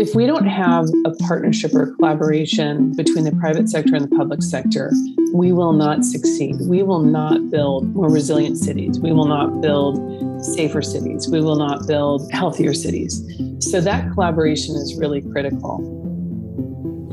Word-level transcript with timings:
if 0.00 0.14
we 0.14 0.24
don't 0.26 0.46
have 0.46 0.86
a 1.04 1.10
partnership 1.26 1.74
or 1.74 1.94
collaboration 1.96 2.90
between 2.96 3.22
the 3.22 3.32
private 3.32 3.68
sector 3.68 3.94
and 3.94 4.10
the 4.10 4.16
public 4.16 4.42
sector, 4.42 4.90
we 5.34 5.52
will 5.52 5.74
not 5.74 6.06
succeed. 6.06 6.56
We 6.62 6.82
will 6.82 7.02
not 7.02 7.50
build 7.50 7.94
more 7.94 8.08
resilient 8.08 8.56
cities. 8.56 8.98
We 8.98 9.12
will 9.12 9.26
not 9.26 9.60
build 9.60 10.42
safer 10.42 10.80
cities. 10.80 11.28
We 11.28 11.42
will 11.42 11.56
not 11.56 11.86
build 11.86 12.32
healthier 12.32 12.72
cities. 12.72 13.22
So 13.58 13.82
that 13.82 14.10
collaboration 14.14 14.74
is 14.74 14.96
really 14.96 15.20
critical. 15.20 15.82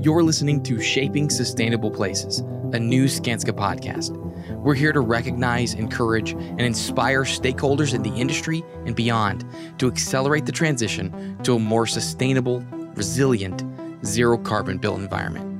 You're 0.02 0.24
listening 0.24 0.64
to 0.64 0.80
Shaping 0.80 1.30
Sustainable 1.30 1.92
Places, 1.92 2.40
a 2.72 2.80
new 2.80 3.04
Skanska 3.06 3.52
podcast. 3.52 4.16
We're 4.64 4.76
here 4.76 4.94
to 4.94 5.02
recognize, 5.02 5.74
encourage, 5.74 6.32
and 6.32 6.62
inspire 6.62 7.24
stakeholders 7.24 7.94
in 7.94 8.02
the 8.02 8.14
industry 8.14 8.64
and 8.86 8.96
beyond 8.96 9.46
to 9.80 9.88
accelerate 9.88 10.46
the 10.46 10.54
transition 10.54 11.38
to 11.44 11.56
a 11.56 11.60
more 11.60 11.86
sustainable, 11.86 12.66
resilient, 12.98 13.64
zero 14.04 14.38
carbon 14.38 14.78
built 14.78 15.00
environment. 15.00 15.54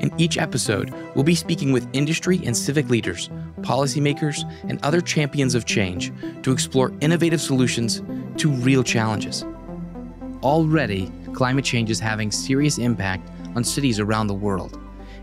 In 0.00 0.12
each 0.18 0.38
episode, 0.38 0.92
we'll 1.14 1.24
be 1.24 1.34
speaking 1.34 1.72
with 1.72 1.88
industry 1.92 2.40
and 2.44 2.56
civic 2.56 2.88
leaders, 2.88 3.28
policymakers, 3.62 4.42
and 4.68 4.78
other 4.84 5.00
champions 5.00 5.54
of 5.54 5.64
change 5.64 6.12
to 6.42 6.52
explore 6.52 6.92
innovative 7.00 7.40
solutions 7.40 8.02
to 8.36 8.50
real 8.50 8.84
challenges. 8.84 9.44
Already, 10.42 11.10
climate 11.32 11.64
change 11.64 11.90
is 11.90 11.98
having 11.98 12.30
serious 12.30 12.78
impact 12.78 13.30
on 13.56 13.64
cities 13.64 13.98
around 13.98 14.26
the 14.26 14.34
world. 14.34 14.78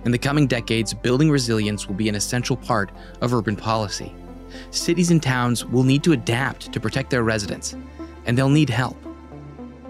In 0.05 0.11
the 0.11 0.17
coming 0.17 0.47
decades, 0.47 0.93
building 0.93 1.29
resilience 1.29 1.87
will 1.87 1.95
be 1.95 2.09
an 2.09 2.15
essential 2.15 2.55
part 2.55 2.91
of 3.21 3.33
urban 3.33 3.55
policy. 3.55 4.13
Cities 4.71 5.11
and 5.11 5.21
towns 5.21 5.65
will 5.65 5.83
need 5.83 6.03
to 6.03 6.13
adapt 6.13 6.71
to 6.71 6.79
protect 6.79 7.09
their 7.09 7.23
residents, 7.23 7.75
and 8.25 8.37
they'll 8.37 8.49
need 8.49 8.69
help. 8.69 8.97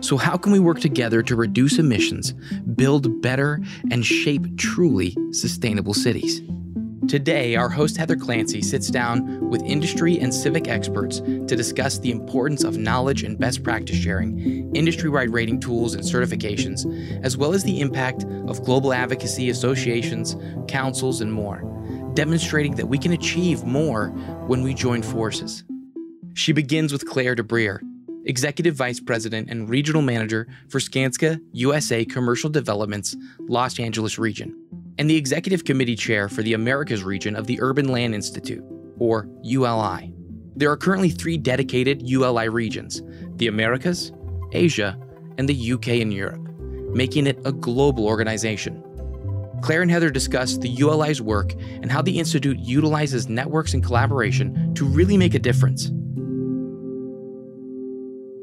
So, 0.02 0.17
how 0.17 0.38
can 0.38 0.52
we 0.52 0.59
work 0.59 0.80
together 0.80 1.21
to 1.23 1.35
reduce 1.35 1.77
emissions, 1.77 2.34
build 2.76 3.21
better, 3.21 3.62
and 3.91 4.05
shape 4.05 4.57
truly 4.57 5.15
sustainable 5.32 5.93
cities? 5.93 6.41
Today, 7.10 7.55
our 7.55 7.70
host 7.70 7.98
Heather 7.98 8.15
Clancy 8.15 8.62
sits 8.62 8.88
down 8.90 9.49
with 9.49 9.63
industry 9.63 10.20
and 10.20 10.34
civic 10.34 10.68
experts 10.68 11.20
to 11.20 11.55
discuss 11.55 11.98
the 11.98 12.12
importance 12.12 12.63
of 12.63 12.77
knowledge 12.77 13.23
and 13.23 13.38
best 13.38 13.63
practice 13.63 13.98
sharing, 13.98 14.73
industry 14.76 15.10
wide 15.10 15.34
rating 15.34 15.60
tools 15.60 15.96
and 15.96 16.04
certifications, 16.04 16.85
as 17.23 17.35
well 17.35 17.54
as 17.54 17.63
the 17.63 17.82
impact 17.82 18.26
of 18.48 18.63
global 18.63 18.93
advocacy 18.93 19.49
associations, 19.49 20.35
councils, 20.68 21.20
and 21.20 21.34
more, 21.34 21.63
demonstrating 22.13 22.76
that 22.76 22.88
we 22.88 22.99
can 22.99 23.12
achieve 23.12 23.63
more 23.63 24.10
when 24.48 24.62
we 24.62 24.73
join 24.73 25.01
forces. 25.01 25.63
She 26.35 26.54
begins 26.54 26.93
with 26.93 27.07
Clare 27.07 27.34
de 27.34 27.43
Briere, 27.43 27.82
Executive 28.30 28.76
Vice 28.76 28.99
President 28.99 29.49
and 29.49 29.68
Regional 29.68 30.04
Manager 30.04 30.48
for 30.68 30.77
Skanska 30.77 31.41
USA 31.52 32.05
Commercial 32.05 32.48
Development's 32.48 33.18
Los 33.40 33.80
Angeles 33.80 34.20
region, 34.20 34.55
and 34.99 35.10
the 35.10 35.16
Executive 35.16 35.66
Committee 35.66 35.96
Chair 35.96 36.30
for 36.30 36.44
the 36.44 36.54
Americas 36.54 37.04
region 37.04 37.35
of 37.35 37.48
the 37.48 37.60
Urban 37.60 37.88
Land 37.88 38.13
Institute, 38.13 38.63
or 39.00 39.27
ULI. 39.41 40.13
There 40.55 40.70
are 40.70 40.77
currently 40.77 41.10
three 41.10 41.40
dedicated 41.40 42.07
ULI 42.07 42.50
regions 42.50 43.02
the 43.38 43.48
Americas, 43.48 44.12
Asia, 44.52 44.96
and 45.40 45.50
the 45.50 45.72
UK 45.72 45.88
and 45.88 46.13
Europe, 46.13 46.48
making 46.94 47.26
it 47.26 47.40
a 47.46 47.52
global 47.52 48.05
organization. 48.05 48.84
Clare 49.63 49.82
and 49.82 49.90
Heather 49.90 50.12
discuss 50.12 50.55
the 50.55 50.70
ULI's 50.70 51.20
work 51.20 51.54
and 51.82 51.91
how 51.91 52.04
the 52.04 52.20
Institute 52.20 52.60
utilizes 52.60 53.27
networks 53.27 53.74
and 53.74 53.84
collaboration 53.84 54.76
to 54.76 54.85
really 54.85 55.18
make 55.18 55.34
a 55.34 55.40
difference 55.40 55.90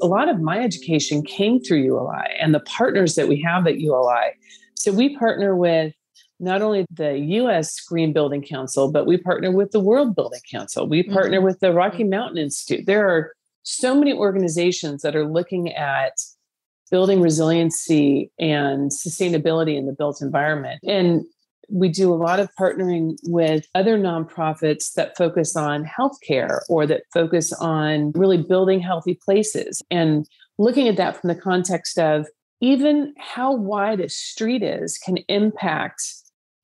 a 0.02 0.06
lot 0.06 0.28
of 0.28 0.40
my 0.40 0.58
education 0.58 1.22
came 1.22 1.60
through 1.60 1.82
ULI 1.82 2.28
and 2.40 2.54
the 2.54 2.60
partners 2.60 3.14
that 3.14 3.28
we 3.28 3.40
have 3.42 3.66
at 3.66 3.78
ULI. 3.78 4.32
So 4.74 4.92
we 4.92 5.16
partner 5.16 5.56
with 5.56 5.94
not 6.38 6.62
only 6.62 6.84
the 6.90 7.18
US 7.18 7.80
Green 7.80 8.12
Building 8.12 8.42
Council, 8.42 8.90
but 8.90 9.06
we 9.06 9.16
partner 9.16 9.50
with 9.50 9.72
the 9.72 9.80
World 9.80 10.14
Building 10.14 10.40
Council. 10.50 10.86
We 10.86 11.02
partner 11.02 11.38
mm-hmm. 11.38 11.46
with 11.46 11.60
the 11.60 11.72
Rocky 11.72 12.04
Mountain 12.04 12.38
Institute. 12.38 12.86
There 12.86 13.08
are 13.08 13.32
so 13.62 13.94
many 13.94 14.12
organizations 14.12 15.02
that 15.02 15.16
are 15.16 15.26
looking 15.26 15.72
at 15.72 16.12
building 16.90 17.20
resiliency 17.20 18.30
and 18.38 18.90
sustainability 18.90 19.76
in 19.76 19.86
the 19.86 19.92
built 19.92 20.22
environment. 20.22 20.80
And 20.86 21.24
we 21.68 21.88
do 21.88 22.12
a 22.12 22.16
lot 22.16 22.40
of 22.40 22.48
partnering 22.58 23.16
with 23.24 23.66
other 23.74 23.98
nonprofits 23.98 24.92
that 24.94 25.16
focus 25.16 25.56
on 25.56 25.84
healthcare 25.84 26.60
or 26.68 26.86
that 26.86 27.02
focus 27.12 27.52
on 27.54 28.12
really 28.12 28.42
building 28.42 28.80
healthy 28.80 29.18
places 29.24 29.82
and 29.90 30.28
looking 30.58 30.88
at 30.88 30.96
that 30.96 31.20
from 31.20 31.28
the 31.28 31.34
context 31.34 31.98
of 31.98 32.26
even 32.60 33.14
how 33.18 33.54
wide 33.54 34.00
a 34.00 34.08
street 34.08 34.62
is 34.62 34.98
can 34.98 35.18
impact 35.28 36.02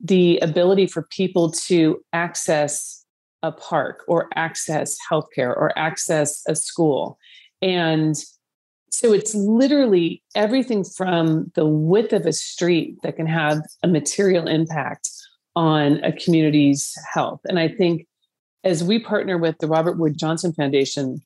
the 0.01 0.39
ability 0.39 0.87
for 0.87 1.03
people 1.11 1.51
to 1.51 2.03
access 2.13 3.05
a 3.43 3.53
park 3.53 4.03
or 4.09 4.29
access 4.35 4.97
healthcare 5.11 5.55
or 5.57 5.77
access 5.79 6.43
a 6.49 6.55
school. 6.55 7.19
And 7.61 8.17
so 8.93 9.15
it's 9.15 9.35
literally 9.35 10.23
everything 10.35 10.85
from 10.85 11.51
the 11.55 11.65
width 11.67 12.13
of 12.13 12.27
a 12.27 12.33
street 12.33 12.99
that 13.03 13.17
can 13.17 13.27
have 13.27 13.63
a 13.83 13.89
material 13.89 14.47
impact 14.47 15.09
on 15.57 16.05
a 16.05 16.13
community's 16.13 16.95
health. 17.11 17.41
And 17.47 17.59
I 17.59 17.69
think 17.69 18.07
as 18.65 18.85
we 18.85 18.99
partner 18.99 19.39
with 19.39 19.57
the 19.59 19.67
Robert 19.67 19.99
Wood 19.99 20.19
Johnson 20.19 20.53
Foundation, 20.53 21.23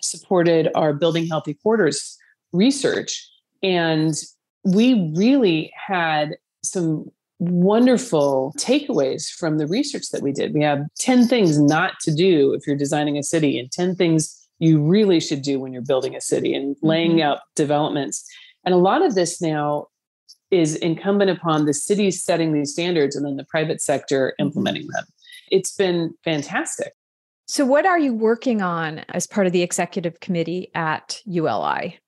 supported 0.00 0.68
our 0.76 0.92
Building 0.92 1.26
Healthy 1.26 1.54
Corridors 1.54 2.16
research. 2.52 3.28
And 3.60 4.14
we 4.62 5.12
really 5.16 5.72
had 5.74 6.36
some 6.62 7.10
wonderful 7.40 8.54
takeaways 8.56 9.28
from 9.28 9.58
the 9.58 9.66
research 9.66 10.10
that 10.10 10.22
we 10.22 10.30
did. 10.30 10.54
We 10.54 10.62
have 10.62 10.86
10 11.00 11.26
things 11.26 11.58
not 11.58 11.94
to 12.02 12.14
do 12.14 12.52
if 12.52 12.68
you're 12.68 12.76
designing 12.76 13.18
a 13.18 13.22
city 13.24 13.58
and 13.58 13.70
10 13.72 13.96
things 13.96 14.43
you 14.58 14.82
really 14.82 15.20
should 15.20 15.42
do 15.42 15.60
when 15.60 15.72
you're 15.72 15.82
building 15.82 16.14
a 16.14 16.20
city 16.20 16.54
and 16.54 16.76
laying 16.82 17.12
mm-hmm. 17.12 17.28
out 17.28 17.40
developments. 17.54 18.24
And 18.64 18.74
a 18.74 18.78
lot 18.78 19.02
of 19.02 19.14
this 19.14 19.40
now 19.40 19.86
is 20.50 20.76
incumbent 20.76 21.30
upon 21.30 21.66
the 21.66 21.74
cities 21.74 22.22
setting 22.22 22.52
these 22.52 22.72
standards 22.72 23.16
and 23.16 23.26
then 23.26 23.36
the 23.36 23.44
private 23.44 23.80
sector 23.80 24.28
mm-hmm. 24.28 24.46
implementing 24.46 24.86
them. 24.88 25.04
It's 25.50 25.74
been 25.74 26.14
fantastic. 26.24 26.92
So, 27.46 27.66
what 27.66 27.84
are 27.84 27.98
you 27.98 28.14
working 28.14 28.62
on 28.62 29.00
as 29.10 29.26
part 29.26 29.46
of 29.46 29.52
the 29.52 29.62
executive 29.62 30.20
committee 30.20 30.70
at 30.74 31.20
ULI? 31.26 31.98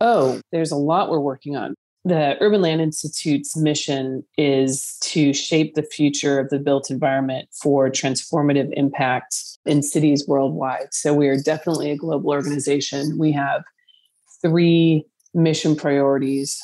Oh, 0.00 0.40
there's 0.52 0.72
a 0.72 0.76
lot 0.76 1.10
we're 1.10 1.20
working 1.20 1.56
on 1.56 1.74
the 2.04 2.36
Urban 2.40 2.60
Land 2.60 2.82
Institute's 2.82 3.56
mission 3.56 4.24
is 4.36 4.98
to 5.00 5.32
shape 5.32 5.74
the 5.74 5.82
future 5.82 6.38
of 6.38 6.50
the 6.50 6.58
built 6.58 6.90
environment 6.90 7.48
for 7.62 7.88
transformative 7.88 8.70
impact 8.74 9.34
in 9.64 9.82
cities 9.82 10.28
worldwide. 10.28 10.92
So 10.92 11.14
we 11.14 11.28
are 11.28 11.40
definitely 11.40 11.90
a 11.90 11.96
global 11.96 12.30
organization. 12.30 13.16
We 13.18 13.32
have 13.32 13.64
three 14.42 15.06
mission 15.32 15.76
priorities. 15.76 16.60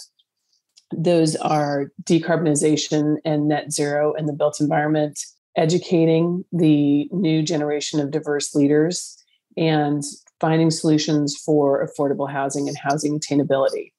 Those 0.94 1.36
are 1.36 1.90
decarbonization 2.02 3.16
and 3.24 3.48
net 3.48 3.72
zero 3.72 4.12
in 4.12 4.26
the 4.26 4.34
built 4.34 4.60
environment, 4.60 5.18
educating 5.56 6.44
the 6.52 7.08
new 7.12 7.42
generation 7.42 7.98
of 7.98 8.10
diverse 8.10 8.54
leaders, 8.54 9.16
and 9.56 10.02
finding 10.38 10.70
solutions 10.70 11.34
for 11.34 11.86
affordable 11.86 12.30
housing 12.30 12.68
and 12.68 12.76
housing 12.76 13.18
attainability. 13.18 13.92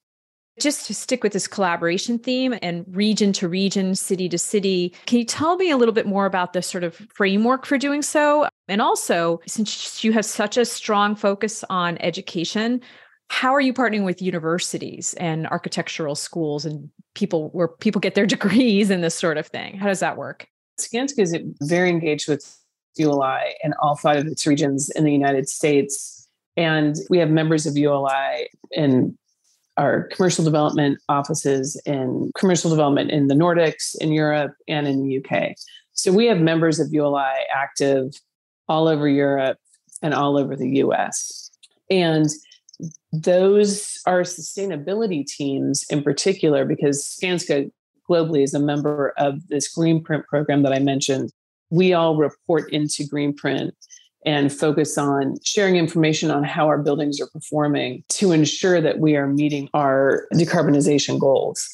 Just 0.61 0.85
to 0.85 0.93
stick 0.93 1.23
with 1.23 1.33
this 1.33 1.47
collaboration 1.47 2.19
theme 2.19 2.53
and 2.61 2.85
region 2.95 3.33
to 3.33 3.47
region, 3.47 3.95
city 3.95 4.29
to 4.29 4.37
city, 4.37 4.93
can 5.07 5.17
you 5.17 5.25
tell 5.25 5.55
me 5.55 5.71
a 5.71 5.77
little 5.77 5.91
bit 5.91 6.05
more 6.05 6.27
about 6.27 6.53
the 6.53 6.61
sort 6.61 6.83
of 6.83 6.95
framework 7.11 7.65
for 7.65 7.79
doing 7.79 8.03
so? 8.03 8.47
And 8.67 8.79
also, 8.79 9.41
since 9.47 10.03
you 10.03 10.13
have 10.13 10.23
such 10.23 10.57
a 10.57 10.65
strong 10.65 11.15
focus 11.15 11.63
on 11.71 11.97
education, 11.97 12.79
how 13.29 13.55
are 13.55 13.59
you 13.59 13.73
partnering 13.73 14.05
with 14.05 14.21
universities 14.21 15.15
and 15.15 15.47
architectural 15.47 16.13
schools 16.13 16.63
and 16.63 16.91
people 17.15 17.49
where 17.53 17.67
people 17.67 17.99
get 17.99 18.13
their 18.13 18.25
degrees 18.37 18.91
and 18.91 19.03
this 19.03 19.15
sort 19.15 19.39
of 19.39 19.47
thing? 19.47 19.79
How 19.79 19.87
does 19.87 20.01
that 20.01 20.15
work? 20.15 20.47
Skanska 20.79 21.23
is 21.23 21.35
very 21.63 21.89
engaged 21.89 22.29
with 22.29 22.55
ULI 22.97 23.55
and 23.63 23.73
all 23.81 23.95
five 23.95 24.17
of 24.17 24.27
its 24.27 24.45
regions 24.45 24.91
in 24.91 25.05
the 25.05 25.11
United 25.11 25.49
States. 25.49 26.27
And 26.55 26.97
we 27.09 27.17
have 27.17 27.31
members 27.31 27.65
of 27.65 27.75
ULI 27.75 28.47
in 28.69 29.17
our 29.77 30.03
commercial 30.09 30.43
development 30.43 30.99
offices 31.09 31.81
in 31.85 32.31
commercial 32.37 32.69
development 32.69 33.11
in 33.11 33.27
the 33.27 33.35
Nordics, 33.35 33.95
in 33.99 34.11
Europe, 34.11 34.53
and 34.67 34.87
in 34.87 35.01
the 35.01 35.17
UK. 35.17 35.55
So 35.93 36.11
we 36.11 36.25
have 36.25 36.39
members 36.39 36.79
of 36.79 36.91
ULI 36.91 37.45
active 37.53 38.13
all 38.67 38.87
over 38.87 39.07
Europe 39.07 39.57
and 40.01 40.13
all 40.13 40.37
over 40.37 40.55
the 40.55 40.77
US. 40.79 41.51
And 41.89 42.27
those 43.13 43.99
are 44.05 44.21
sustainability 44.21 45.25
teams 45.25 45.85
in 45.89 46.01
particular, 46.03 46.65
because 46.65 47.03
Skanska 47.03 47.71
globally 48.09 48.43
is 48.43 48.53
a 48.53 48.59
member 48.59 49.13
of 49.17 49.47
this 49.47 49.73
Greenprint 49.73 50.25
program 50.25 50.63
that 50.63 50.73
I 50.73 50.79
mentioned. 50.79 51.31
We 51.69 51.93
all 51.93 52.17
report 52.17 52.71
into 52.73 53.03
Greenprint 53.03 53.71
and 54.25 54.53
focus 54.53 54.97
on 54.97 55.35
sharing 55.43 55.75
information 55.75 56.29
on 56.29 56.43
how 56.43 56.67
our 56.67 56.77
buildings 56.77 57.19
are 57.19 57.27
performing 57.27 58.03
to 58.09 58.31
ensure 58.31 58.79
that 58.79 58.99
we 58.99 59.15
are 59.15 59.27
meeting 59.27 59.69
our 59.73 60.27
decarbonization 60.33 61.19
goals. 61.19 61.67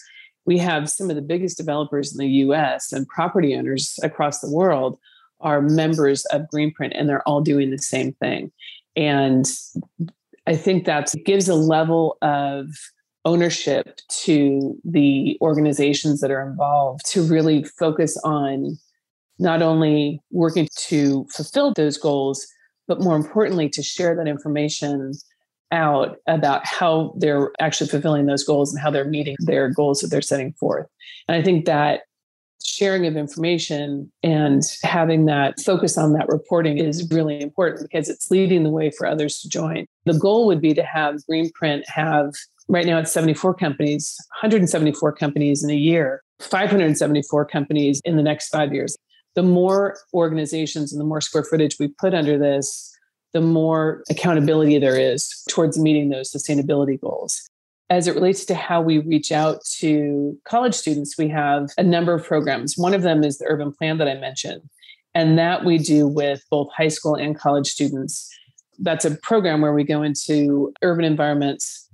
We 0.45 0.57
have 0.59 0.89
some 0.89 1.09
of 1.09 1.17
the 1.17 1.21
biggest 1.21 1.57
developers 1.57 2.13
in 2.13 2.19
the 2.19 2.31
US 2.45 2.93
and 2.93 3.07
property 3.07 3.55
owners 3.55 3.99
across 4.01 4.39
the 4.39 4.51
world 4.51 4.97
are 5.41 5.61
members 5.61 6.25
of 6.25 6.43
Greenprint 6.53 6.93
and 6.93 7.07
they're 7.07 7.27
all 7.27 7.41
doing 7.41 7.69
the 7.69 7.77
same 7.77 8.13
thing. 8.13 8.51
And 8.95 9.45
I 10.47 10.55
think 10.55 10.85
that 10.85 11.13
gives 11.25 11.49
a 11.49 11.55
level 11.55 12.17
of 12.21 12.69
ownership 13.25 13.99
to 14.07 14.79
the 14.85 15.37
organizations 15.41 16.21
that 16.21 16.31
are 16.31 16.49
involved 16.49 17.05
to 17.11 17.23
really 17.23 17.63
focus 17.63 18.17
on 18.23 18.79
not 19.39 19.61
only 19.61 20.21
working 20.31 20.67
to 20.87 21.25
fulfill 21.33 21.73
those 21.73 21.97
goals, 21.97 22.45
but 22.87 23.01
more 23.01 23.15
importantly, 23.15 23.69
to 23.69 23.83
share 23.83 24.15
that 24.15 24.27
information 24.27 25.13
out 25.71 26.17
about 26.27 26.65
how 26.65 27.13
they're 27.17 27.51
actually 27.59 27.89
fulfilling 27.89 28.25
those 28.25 28.43
goals 28.43 28.73
and 28.73 28.81
how 28.81 28.89
they're 28.89 29.05
meeting 29.05 29.35
their 29.39 29.69
goals 29.69 29.99
that 29.99 30.07
they're 30.07 30.21
setting 30.21 30.53
forth. 30.53 30.87
And 31.27 31.35
I 31.35 31.43
think 31.43 31.65
that 31.65 32.01
sharing 32.63 33.05
of 33.05 33.15
information 33.15 34.11
and 34.23 34.61
having 34.83 35.25
that 35.25 35.59
focus 35.59 35.97
on 35.97 36.13
that 36.13 36.27
reporting 36.27 36.77
is 36.77 37.09
really 37.11 37.41
important 37.41 37.89
because 37.89 38.09
it's 38.09 38.29
leading 38.31 38.63
the 38.63 38.69
way 38.69 38.91
for 38.91 39.07
others 39.07 39.39
to 39.39 39.49
join. 39.49 39.85
The 40.05 40.17
goal 40.17 40.47
would 40.47 40.61
be 40.61 40.73
to 40.73 40.83
have 40.83 41.15
Greenprint 41.29 41.83
have 41.87 42.33
right 42.67 42.85
now 42.85 42.99
it's 42.99 43.11
74 43.11 43.53
companies, 43.55 44.15
174 44.41 45.13
companies 45.13 45.63
in 45.63 45.69
a 45.69 45.75
year, 45.75 46.21
574 46.39 47.45
companies 47.45 48.01
in 48.03 48.17
the 48.17 48.23
next 48.23 48.49
5 48.49 48.73
years. 48.73 48.97
The 49.37 49.43
more 49.43 49.99
organizations 50.15 50.91
and 50.91 50.99
the 50.99 51.05
more 51.05 51.21
square 51.21 51.43
footage 51.43 51.77
we 51.79 51.89
put 51.89 52.15
under 52.15 52.39
this, 52.39 52.91
the 53.33 53.39
more 53.39 54.03
accountability 54.09 54.79
there 54.79 54.99
is 54.99 55.43
towards 55.47 55.77
meeting 55.77 56.09
those 56.09 56.31
sustainability 56.31 56.99
goals. 56.99 57.47
As 57.91 58.07
it 58.07 58.15
relates 58.15 58.45
to 58.45 58.55
how 58.55 58.81
we 58.81 58.97
reach 58.97 59.31
out 59.31 59.63
to 59.77 60.35
college 60.45 60.73
students, 60.73 61.19
we 61.19 61.27
have 61.27 61.69
a 61.77 61.83
number 61.83 62.15
of 62.15 62.25
programs. 62.25 62.79
One 62.79 62.95
of 62.95 63.03
them 63.03 63.23
is 63.23 63.37
the 63.37 63.45
urban 63.45 63.71
plan 63.71 63.99
that 63.99 64.07
I 64.07 64.15
mentioned, 64.15 64.63
and 65.13 65.37
that 65.37 65.63
we 65.63 65.77
do 65.77 66.07
with 66.07 66.43
both 66.49 66.69
high 66.75 66.87
school 66.87 67.13
and 67.13 67.37
college 67.37 67.67
students. 67.67 68.27
That's 68.79 69.05
a 69.05 69.17
program 69.17 69.61
where 69.61 69.73
we 69.73 69.83
go 69.83 70.01
into 70.01 70.73
urban 70.81 71.05
environments, 71.05 71.86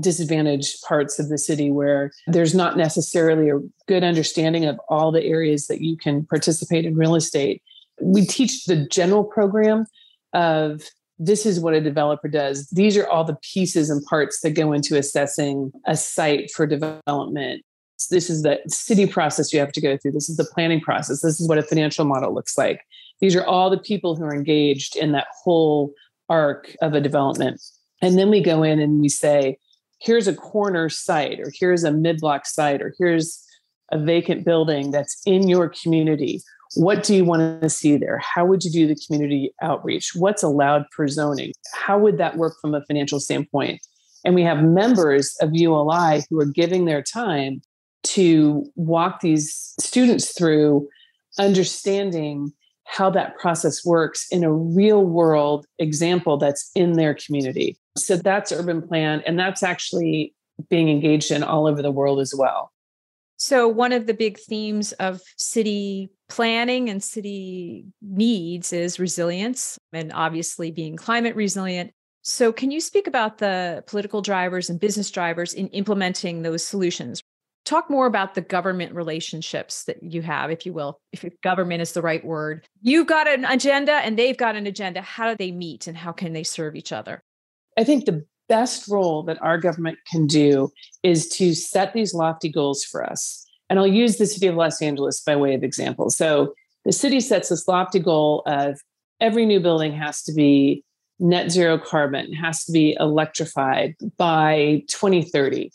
disadvantaged 0.00 0.82
parts 0.86 1.18
of 1.18 1.28
the 1.28 1.38
city 1.38 1.70
where 1.70 2.10
there's 2.26 2.54
not 2.54 2.76
necessarily 2.76 3.50
a 3.50 3.60
good 3.86 4.02
understanding 4.02 4.64
of 4.64 4.78
all 4.88 5.12
the 5.12 5.24
areas 5.24 5.66
that 5.66 5.80
you 5.80 5.96
can 5.96 6.26
participate 6.26 6.84
in 6.84 6.96
real 6.96 7.14
estate. 7.14 7.62
We 8.00 8.26
teach 8.26 8.64
the 8.64 8.86
general 8.88 9.24
program 9.24 9.86
of 10.32 10.82
this 11.18 11.46
is 11.46 11.60
what 11.60 11.74
a 11.74 11.80
developer 11.80 12.28
does. 12.28 12.68
These 12.70 12.96
are 12.96 13.06
all 13.08 13.24
the 13.24 13.38
pieces 13.54 13.88
and 13.88 14.04
parts 14.04 14.40
that 14.40 14.50
go 14.50 14.72
into 14.72 14.98
assessing 14.98 15.70
a 15.86 15.96
site 15.96 16.50
for 16.50 16.66
development. 16.66 17.64
This 18.10 18.28
is 18.28 18.42
the 18.42 18.58
city 18.66 19.06
process 19.06 19.52
you 19.52 19.60
have 19.60 19.72
to 19.72 19.80
go 19.80 19.96
through. 19.96 20.12
This 20.12 20.28
is 20.28 20.36
the 20.36 20.44
planning 20.52 20.80
process. 20.80 21.22
This 21.22 21.40
is 21.40 21.48
what 21.48 21.58
a 21.58 21.62
financial 21.62 22.04
model 22.04 22.34
looks 22.34 22.58
like. 22.58 22.80
These 23.20 23.36
are 23.36 23.44
all 23.44 23.70
the 23.70 23.78
people 23.78 24.16
who 24.16 24.24
are 24.24 24.34
engaged 24.34 24.96
in 24.96 25.12
that 25.12 25.28
whole 25.42 25.92
arc 26.28 26.74
of 26.82 26.94
a 26.94 27.00
development. 27.00 27.62
And 28.02 28.18
then 28.18 28.28
we 28.28 28.40
go 28.40 28.64
in 28.64 28.80
and 28.80 29.00
we 29.00 29.08
say, 29.08 29.56
here's 30.04 30.28
a 30.28 30.34
corner 30.34 30.88
site, 30.88 31.40
or 31.40 31.50
here's 31.58 31.84
a 31.84 31.92
mid 31.92 32.18
block 32.18 32.46
site, 32.46 32.82
or 32.82 32.94
here's 32.98 33.42
a 33.92 33.98
vacant 33.98 34.44
building 34.44 34.90
that's 34.90 35.20
in 35.26 35.48
your 35.48 35.68
community 35.68 36.42
what 36.76 37.04
do 37.04 37.14
you 37.14 37.24
want 37.24 37.62
to 37.62 37.68
see 37.68 37.96
there? 37.96 38.18
How 38.18 38.44
would 38.44 38.64
you 38.64 38.70
do 38.70 38.86
the 38.86 38.96
community 39.06 39.54
outreach? 39.62 40.12
What's 40.14 40.42
allowed 40.42 40.84
for 40.94 41.06
zoning? 41.06 41.52
How 41.72 41.98
would 41.98 42.18
that 42.18 42.36
work 42.36 42.54
from 42.60 42.74
a 42.74 42.84
financial 42.86 43.20
standpoint? 43.20 43.80
And 44.24 44.34
we 44.34 44.42
have 44.42 44.62
members 44.62 45.36
of 45.40 45.54
ULI 45.54 46.22
who 46.28 46.40
are 46.40 46.46
giving 46.46 46.84
their 46.84 47.02
time 47.02 47.62
to 48.04 48.64
walk 48.74 49.20
these 49.20 49.74
students 49.80 50.36
through 50.36 50.88
understanding 51.38 52.52
how 52.84 53.10
that 53.10 53.36
process 53.38 53.84
works 53.84 54.26
in 54.30 54.44
a 54.44 54.52
real 54.52 55.04
world 55.04 55.66
example 55.78 56.36
that's 56.36 56.70
in 56.74 56.94
their 56.94 57.14
community. 57.14 57.76
So 57.96 58.16
that's 58.16 58.52
urban 58.52 58.82
plan, 58.86 59.22
and 59.26 59.38
that's 59.38 59.62
actually 59.62 60.34
being 60.68 60.88
engaged 60.88 61.30
in 61.30 61.42
all 61.42 61.66
over 61.66 61.82
the 61.82 61.90
world 61.90 62.20
as 62.20 62.34
well. 62.36 62.72
So, 63.36 63.68
one 63.68 63.92
of 63.92 64.06
the 64.06 64.14
big 64.14 64.38
themes 64.38 64.92
of 64.92 65.20
city 65.36 66.10
planning 66.28 66.88
and 66.88 67.02
city 67.02 67.84
needs 68.00 68.72
is 68.72 68.98
resilience 68.98 69.76
and 69.92 70.12
obviously 70.12 70.70
being 70.70 70.96
climate 70.96 71.36
resilient. 71.36 71.92
So, 72.22 72.52
can 72.52 72.70
you 72.70 72.80
speak 72.80 73.06
about 73.06 73.38
the 73.38 73.84
political 73.86 74.22
drivers 74.22 74.70
and 74.70 74.80
business 74.80 75.10
drivers 75.10 75.52
in 75.52 75.68
implementing 75.68 76.42
those 76.42 76.64
solutions? 76.64 77.20
Talk 77.64 77.90
more 77.90 78.06
about 78.06 78.34
the 78.34 78.40
government 78.40 78.94
relationships 78.94 79.84
that 79.84 80.02
you 80.02 80.22
have, 80.22 80.50
if 80.50 80.64
you 80.64 80.72
will, 80.72 81.00
if 81.12 81.24
government 81.42 81.82
is 81.82 81.92
the 81.92 82.02
right 82.02 82.24
word. 82.24 82.66
You've 82.82 83.06
got 83.06 83.26
an 83.26 83.44
agenda 83.44 83.94
and 83.94 84.18
they've 84.18 84.36
got 84.36 84.54
an 84.54 84.66
agenda. 84.66 85.00
How 85.00 85.30
do 85.30 85.36
they 85.36 85.50
meet 85.50 85.86
and 85.86 85.96
how 85.96 86.12
can 86.12 86.34
they 86.34 86.44
serve 86.44 86.76
each 86.76 86.92
other? 86.92 87.22
I 87.76 87.84
think 87.84 88.04
the 88.04 88.24
best 88.48 88.88
role 88.88 89.22
that 89.24 89.40
our 89.42 89.58
government 89.58 89.98
can 90.10 90.26
do 90.26 90.70
is 91.02 91.28
to 91.28 91.54
set 91.54 91.92
these 91.92 92.14
lofty 92.14 92.50
goals 92.50 92.84
for 92.84 93.04
us. 93.04 93.46
And 93.70 93.78
I'll 93.78 93.86
use 93.86 94.16
the 94.16 94.26
city 94.26 94.46
of 94.46 94.54
Los 94.54 94.82
Angeles 94.82 95.20
by 95.20 95.36
way 95.36 95.54
of 95.54 95.62
example. 95.62 96.10
So 96.10 96.54
the 96.84 96.92
city 96.92 97.20
sets 97.20 97.48
this 97.48 97.66
lofty 97.66 97.98
goal 97.98 98.42
of 98.46 98.80
every 99.20 99.46
new 99.46 99.60
building 99.60 99.92
has 99.94 100.22
to 100.24 100.32
be 100.32 100.84
net 101.18 101.50
zero 101.50 101.78
carbon, 101.78 102.32
has 102.32 102.64
to 102.64 102.72
be 102.72 102.96
electrified 103.00 103.94
by 104.18 104.82
2030. 104.88 105.70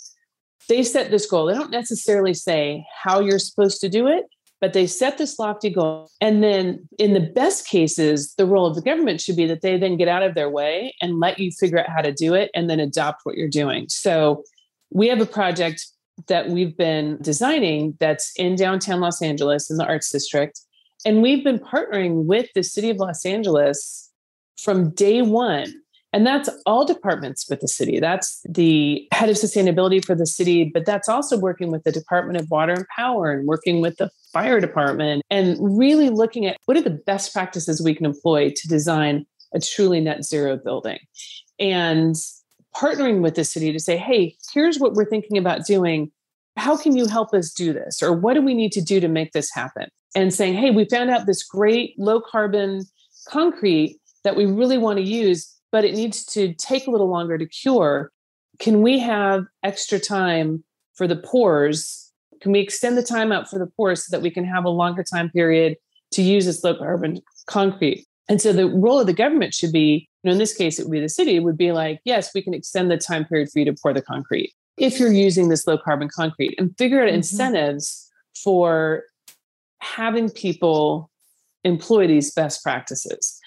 They 0.68 0.84
set 0.84 1.10
this 1.10 1.26
goal. 1.26 1.48
They 1.48 1.56
don't 1.56 1.72
necessarily 1.72 2.34
say 2.34 2.86
how 3.04 3.22
you're 3.22 3.40
supposed 3.40 3.82
to 3.82 3.90
do 3.90 4.08
it, 4.08 4.26
but 4.62 4.74
they 4.74 4.88
set 4.88 5.18
this 5.18 5.40
lofty 5.40 5.70
goal. 5.70 6.10
And 6.22 6.44
then, 6.44 6.88
in 6.98 7.14
the 7.14 7.20
best 7.20 7.68
cases, 7.68 8.34
the 8.36 8.46
role 8.46 8.66
of 8.66 8.76
the 8.76 8.82
government 8.82 9.22
should 9.22 9.36
be 9.36 9.46
that 9.48 9.62
they 9.62 9.78
then 9.78 9.98
get 9.98 10.08
out 10.08 10.24
of 10.24 10.36
their 10.36 10.50
way 10.50 10.94
and 11.02 11.20
let 11.20 11.40
you 11.40 11.52
figure 11.52 11.80
out 11.80 11.90
how 11.90 12.02
to 12.02 12.12
do 12.12 12.34
it 12.34 12.52
and 12.54 12.70
then 12.70 12.80
adopt 12.80 13.22
what 13.24 13.36
you're 13.36 13.50
doing. 13.50 13.88
So, 13.90 14.44
we 14.92 15.08
have 15.08 15.22
a 15.22 15.26
project 15.26 15.86
that 16.28 16.50
we've 16.50 16.76
been 16.76 17.18
designing 17.22 17.96
that's 18.00 18.34
in 18.36 18.56
downtown 18.56 19.00
Los 19.00 19.22
Angeles 19.22 19.70
in 19.70 19.78
the 19.78 19.86
Arts 19.86 20.12
District. 20.12 20.60
And 21.06 21.22
we've 21.22 21.44
been 21.44 21.60
partnering 21.60 22.26
with 22.26 22.48
the 22.54 22.64
city 22.64 22.90
of 22.90 22.98
Los 22.98 23.26
Angeles 23.26 24.12
from 24.58 24.90
day 24.90 25.22
one 25.22 25.74
and 26.12 26.26
that's 26.26 26.50
all 26.66 26.86
departments 26.86 27.48
with 27.50 27.60
the 27.60 27.68
city. 27.68 28.00
That's 28.00 28.42
the 28.48 29.08
head 29.12 29.30
of 29.30 29.36
sustainability 29.36 30.04
for 30.04 30.16
the 30.16 30.26
city, 30.26 30.72
but 30.74 30.86
that's 30.86 31.08
also 31.08 31.38
working 31.38 31.70
with 31.72 31.84
the 31.84 31.92
Department 31.92 32.40
of 32.40 32.50
Water 32.50 32.74
and 32.74 32.88
Power 32.96 33.32
and 33.32 33.48
working 33.48 33.80
with 33.80 33.98
the 33.98 34.10
fire 34.32 34.60
department 34.60 35.24
and 35.30 35.58
really 35.60 36.10
looking 36.10 36.46
at 36.46 36.58
what 36.66 36.78
are 36.78 36.82
the 36.82 36.90
best 36.90 37.34
practices 37.34 37.82
we 37.82 37.96
can 37.96 38.06
employ 38.06 38.52
to 38.56 38.68
design 38.68 39.26
a 39.54 39.60
truly 39.60 40.00
net 40.00 40.24
zero 40.24 40.58
building. 40.58 41.00
And 41.60 42.16
partnering 42.76 43.22
with 43.22 43.36
the 43.36 43.44
city 43.44 43.72
to 43.72 43.80
say, 43.80 43.98
hey, 43.98 44.36
here's 44.54 44.80
what 44.80 44.94
we're 44.94 45.06
thinking 45.06 45.38
about 45.38 45.66
doing. 45.66 46.12
How 46.56 46.78
can 46.78 46.96
you 46.96 47.08
help 47.08 47.34
us 47.34 47.52
do 47.52 47.74
this? 47.74 48.04
Or 48.04 48.14
what 48.14 48.36
do 48.36 48.42
we 48.42 48.54
need 48.54 48.72
to 48.74 48.82
do 48.82 49.00
to 49.00 49.08
make 49.08 49.32
this 49.32 49.52
happen? 49.52 49.88
And 50.16 50.34
saying, 50.34 50.56
hey, 50.56 50.72
we 50.72 50.86
found 50.86 51.10
out 51.10 51.26
this 51.26 51.44
great 51.44 51.98
low 51.98 52.22
carbon 52.22 52.84
concrete 53.28 54.00
that 54.24 54.36
we 54.36 54.46
really 54.46 54.78
want 54.78 54.98
to 54.98 55.04
use 55.04 55.56
but 55.72 55.86
it 55.86 55.94
needs 55.94 56.26
to 56.26 56.54
take 56.56 56.88
a 56.88 56.92
little 56.92 57.10
longer 57.10 57.38
to 57.38 57.46
cure. 57.46 58.12
Can 58.60 58.82
we 58.82 59.00
have 59.00 59.46
extra 59.64 60.00
time 60.00 60.64
for 60.96 61.08
the 61.08 61.16
pours? 61.16 62.09
Can 62.42 62.52
we 62.52 62.60
extend 62.60 62.98
the 62.98 63.04
time 63.04 63.32
out 63.32 63.50
for 63.50 63.60
the 63.60 63.68
pour 63.68 63.96
so 63.96 64.08
that 64.12 64.22
we 64.22 64.32
can 64.32 64.44
have 64.44 64.66
a 64.66 64.70
longer 64.70 65.04
time 65.04 65.30
period 65.30 65.78
to 66.12 66.22
use 66.22 66.46
this 66.46 66.64
low 66.64 66.76
carbon 66.76 67.22
concrete? 67.48 68.06
And 68.28 68.42
so 68.42 68.54
the 68.54 68.68
role 68.68 69.00
of 69.00 69.08
the 69.08 69.14
government 69.14 69.54
should 69.54 69.72
be, 69.72 70.08
you 70.24 70.28
know, 70.28 70.34
in 70.34 70.38
this 70.38 70.54
case, 70.54 70.80
it 70.80 70.84
would 70.84 70.92
be 70.92 71.00
the 71.00 71.10
city, 71.10 71.40
would 71.40 71.58
be 71.58 71.72
like, 71.72 72.00
yes, 72.06 72.32
we 72.34 72.42
can 72.42 72.54
extend 72.54 72.92
the 72.92 72.98
time 72.98 73.26
period 73.26 73.50
for 73.52 73.60
you 73.60 73.66
to 73.66 73.74
pour 73.74 73.94
the 73.94 74.02
concrete 74.02 74.54
if 74.78 75.00
you're 75.00 75.12
using 75.12 75.50
this 75.50 75.68
low 75.68 75.78
carbon 75.78 76.08
concrete 76.08 76.56
and 76.58 76.78
figure 76.78 77.02
out 77.02 77.08
mm-hmm. 77.08 77.16
incentives 77.16 78.10
for 78.44 79.04
having 79.80 80.30
people 80.30 81.10
employ 81.66 82.08
these 82.08 82.32
best 82.32 82.64
practices 82.64 83.40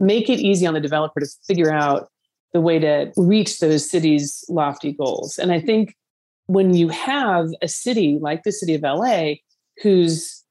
make 0.00 0.28
it 0.28 0.40
easy 0.40 0.66
on 0.66 0.74
the 0.74 0.80
developer 0.80 1.20
to 1.20 1.26
figure 1.46 1.72
out 1.72 2.08
the 2.52 2.60
way 2.60 2.78
to 2.78 3.12
reach 3.16 3.58
those 3.58 3.88
cities' 3.90 4.44
lofty 4.48 4.92
goals. 4.92 5.38
And 5.38 5.52
I 5.52 5.60
think 5.60 5.96
when 6.46 6.74
you 6.74 6.88
have 6.88 7.48
a 7.62 7.68
city 7.68 8.18
like 8.20 8.42
the 8.42 8.52
city 8.52 8.74
of 8.74 8.82
LA 8.82 9.34
who's 9.82 10.42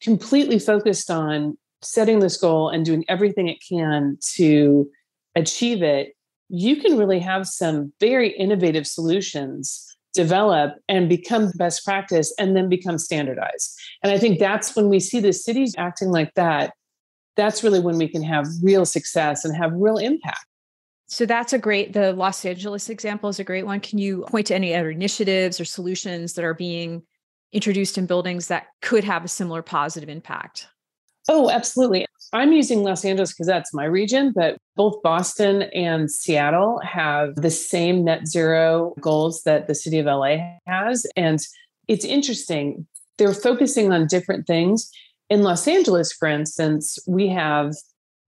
completely 0.00 0.58
focused 0.58 1.10
on 1.10 1.56
setting 1.82 2.20
this 2.20 2.36
goal 2.36 2.68
and 2.68 2.84
doing 2.84 3.04
everything 3.08 3.48
it 3.48 3.58
can 3.66 4.18
to 4.34 4.88
achieve 5.34 5.82
it, 5.82 6.14
you 6.48 6.76
can 6.76 6.98
really 6.98 7.20
have 7.20 7.46
some 7.46 7.92
very 8.00 8.30
innovative 8.30 8.86
solutions 8.86 9.86
develop 10.12 10.74
and 10.88 11.08
become 11.08 11.52
best 11.56 11.84
practice 11.84 12.34
and 12.38 12.56
then 12.56 12.68
become 12.68 12.98
standardized. 12.98 13.78
And 14.02 14.12
I 14.12 14.18
think 14.18 14.38
that's 14.38 14.74
when 14.74 14.88
we 14.88 14.98
see 14.98 15.20
the 15.20 15.32
cities 15.32 15.74
acting 15.78 16.10
like 16.10 16.34
that 16.34 16.72
that's 17.36 17.64
really 17.64 17.80
when 17.80 17.96
we 17.96 18.08
can 18.08 18.22
have 18.22 18.46
real 18.62 18.84
success 18.84 19.44
and 19.44 19.56
have 19.56 19.72
real 19.74 19.96
impact. 19.96 20.44
So 21.10 21.26
that's 21.26 21.52
a 21.52 21.58
great, 21.58 21.92
the 21.92 22.12
Los 22.12 22.44
Angeles 22.44 22.88
example 22.88 23.28
is 23.28 23.40
a 23.40 23.44
great 23.44 23.66
one. 23.66 23.80
Can 23.80 23.98
you 23.98 24.24
point 24.28 24.46
to 24.46 24.54
any 24.54 24.76
other 24.76 24.90
initiatives 24.90 25.60
or 25.60 25.64
solutions 25.64 26.34
that 26.34 26.44
are 26.44 26.54
being 26.54 27.02
introduced 27.52 27.98
in 27.98 28.06
buildings 28.06 28.46
that 28.46 28.68
could 28.80 29.02
have 29.02 29.24
a 29.24 29.28
similar 29.28 29.60
positive 29.60 30.08
impact? 30.08 30.68
Oh, 31.28 31.50
absolutely. 31.50 32.06
I'm 32.32 32.52
using 32.52 32.84
Los 32.84 33.04
Angeles 33.04 33.32
because 33.32 33.48
that's 33.48 33.74
my 33.74 33.86
region, 33.86 34.32
but 34.32 34.56
both 34.76 35.02
Boston 35.02 35.62
and 35.74 36.08
Seattle 36.08 36.80
have 36.84 37.34
the 37.34 37.50
same 37.50 38.04
net 38.04 38.28
zero 38.28 38.94
goals 39.00 39.42
that 39.42 39.66
the 39.66 39.74
city 39.74 39.98
of 39.98 40.06
LA 40.06 40.36
has. 40.68 41.04
And 41.16 41.40
it's 41.88 42.04
interesting, 42.04 42.86
they're 43.18 43.34
focusing 43.34 43.92
on 43.92 44.06
different 44.06 44.46
things. 44.46 44.88
In 45.28 45.42
Los 45.42 45.66
Angeles, 45.66 46.12
for 46.12 46.28
instance, 46.28 47.00
we 47.08 47.28
have 47.30 47.74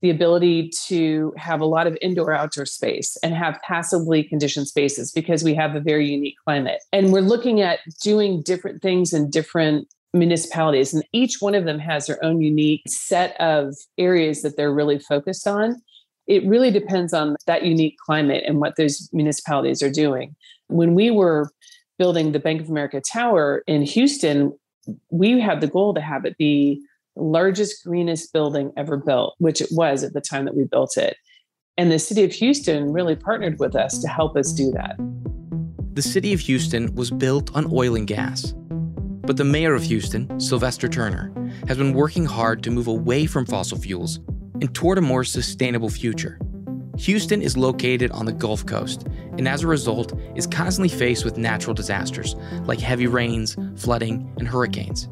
the 0.02 0.10
ability 0.10 0.68
to 0.86 1.32
have 1.36 1.60
a 1.60 1.64
lot 1.64 1.86
of 1.86 1.96
indoor 2.02 2.32
outdoor 2.32 2.66
space 2.66 3.16
and 3.22 3.34
have 3.34 3.58
passively 3.62 4.24
conditioned 4.24 4.66
spaces 4.66 5.12
because 5.12 5.44
we 5.44 5.54
have 5.54 5.76
a 5.76 5.80
very 5.80 6.10
unique 6.10 6.34
climate. 6.44 6.82
And 6.92 7.12
we're 7.12 7.20
looking 7.20 7.60
at 7.60 7.78
doing 8.02 8.42
different 8.42 8.82
things 8.82 9.12
in 9.12 9.30
different 9.30 9.88
municipalities, 10.12 10.92
and 10.92 11.02
each 11.12 11.40
one 11.40 11.54
of 11.54 11.64
them 11.64 11.78
has 11.78 12.06
their 12.06 12.22
own 12.22 12.42
unique 12.42 12.82
set 12.86 13.40
of 13.40 13.74
areas 13.96 14.42
that 14.42 14.56
they're 14.56 14.74
really 14.74 14.98
focused 14.98 15.46
on. 15.46 15.80
It 16.26 16.44
really 16.46 16.70
depends 16.70 17.14
on 17.14 17.36
that 17.46 17.62
unique 17.62 17.96
climate 18.04 18.44
and 18.46 18.60
what 18.60 18.76
those 18.76 19.08
municipalities 19.12 19.82
are 19.82 19.90
doing. 19.90 20.34
When 20.66 20.94
we 20.94 21.10
were 21.10 21.50
building 21.98 22.32
the 22.32 22.38
Bank 22.38 22.60
of 22.60 22.68
America 22.68 23.00
Tower 23.00 23.62
in 23.66 23.82
Houston, 23.82 24.52
we 25.10 25.40
had 25.40 25.60
the 25.60 25.68
goal 25.68 25.94
to 25.94 26.00
have 26.00 26.24
it 26.24 26.36
be 26.36 26.82
largest, 27.16 27.84
greenest 27.84 28.32
building 28.32 28.72
ever 28.76 28.96
built, 28.96 29.34
which 29.38 29.60
it 29.60 29.68
was 29.72 30.02
at 30.02 30.12
the 30.12 30.20
time 30.20 30.44
that 30.44 30.56
we 30.56 30.64
built 30.64 30.96
it. 30.96 31.16
And 31.76 31.90
the 31.90 31.98
city 31.98 32.24
of 32.24 32.32
Houston 32.32 32.92
really 32.92 33.16
partnered 33.16 33.58
with 33.58 33.74
us 33.74 33.98
to 33.98 34.08
help 34.08 34.36
us 34.36 34.52
do 34.52 34.70
that. 34.72 34.96
The 35.94 36.02
city 36.02 36.32
of 36.32 36.40
Houston 36.40 36.94
was 36.94 37.10
built 37.10 37.54
on 37.54 37.70
oil 37.72 37.96
and 37.96 38.06
gas. 38.06 38.54
But 39.24 39.36
the 39.36 39.44
mayor 39.44 39.74
of 39.74 39.82
Houston, 39.84 40.40
Sylvester 40.40 40.88
Turner, 40.88 41.32
has 41.68 41.78
been 41.78 41.92
working 41.92 42.24
hard 42.24 42.62
to 42.64 42.70
move 42.70 42.88
away 42.88 43.26
from 43.26 43.46
fossil 43.46 43.78
fuels 43.78 44.18
and 44.60 44.74
toward 44.74 44.98
a 44.98 45.02
more 45.02 45.22
sustainable 45.22 45.90
future. 45.90 46.38
Houston 46.98 47.40
is 47.40 47.56
located 47.56 48.10
on 48.10 48.26
the 48.26 48.32
Gulf 48.32 48.66
Coast, 48.66 49.06
and 49.38 49.48
as 49.48 49.62
a 49.62 49.66
result, 49.66 50.12
is 50.36 50.46
constantly 50.46 50.88
faced 50.88 51.24
with 51.24 51.38
natural 51.38 51.74
disasters 51.74 52.36
like 52.64 52.80
heavy 52.80 53.06
rains, 53.06 53.56
flooding, 53.76 54.30
and 54.38 54.46
hurricanes. 54.46 55.08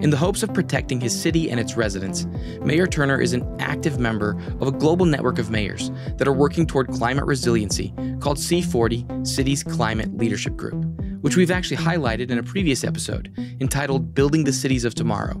In 0.00 0.10
the 0.10 0.16
hopes 0.16 0.42
of 0.42 0.54
protecting 0.54 1.00
his 1.00 1.18
city 1.18 1.50
and 1.50 1.58
its 1.58 1.76
residents, 1.76 2.26
Mayor 2.62 2.86
Turner 2.86 3.20
is 3.20 3.32
an 3.32 3.56
active 3.60 3.98
member 3.98 4.38
of 4.60 4.68
a 4.68 4.72
global 4.72 5.06
network 5.06 5.38
of 5.38 5.50
mayors 5.50 5.90
that 6.16 6.28
are 6.28 6.32
working 6.32 6.66
toward 6.66 6.88
climate 6.88 7.24
resiliency 7.24 7.92
called 8.20 8.38
C40 8.38 9.26
Cities 9.26 9.62
Climate 9.62 10.16
Leadership 10.16 10.56
Group, 10.56 10.84
which 11.20 11.36
we've 11.36 11.50
actually 11.50 11.78
highlighted 11.78 12.30
in 12.30 12.38
a 12.38 12.42
previous 12.42 12.84
episode 12.84 13.32
entitled 13.60 14.14
Building 14.14 14.44
the 14.44 14.52
Cities 14.52 14.84
of 14.84 14.94
Tomorrow 14.94 15.34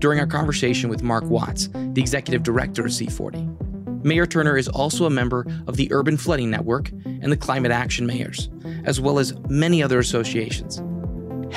during 0.00 0.18
our 0.18 0.26
conversation 0.26 0.88
with 0.88 1.02
Mark 1.02 1.24
Watts, 1.24 1.68
the 1.68 2.00
executive 2.00 2.42
director 2.42 2.84
of 2.84 2.90
C40. 2.90 4.04
Mayor 4.04 4.26
Turner 4.26 4.56
is 4.56 4.66
also 4.66 5.04
a 5.04 5.10
member 5.10 5.46
of 5.66 5.76
the 5.76 5.92
Urban 5.92 6.16
Flooding 6.16 6.50
Network 6.50 6.90
and 7.04 7.30
the 7.30 7.36
Climate 7.36 7.70
Action 7.70 8.06
Mayors, 8.06 8.48
as 8.84 9.00
well 9.00 9.18
as 9.18 9.38
many 9.50 9.82
other 9.82 9.98
associations. 9.98 10.80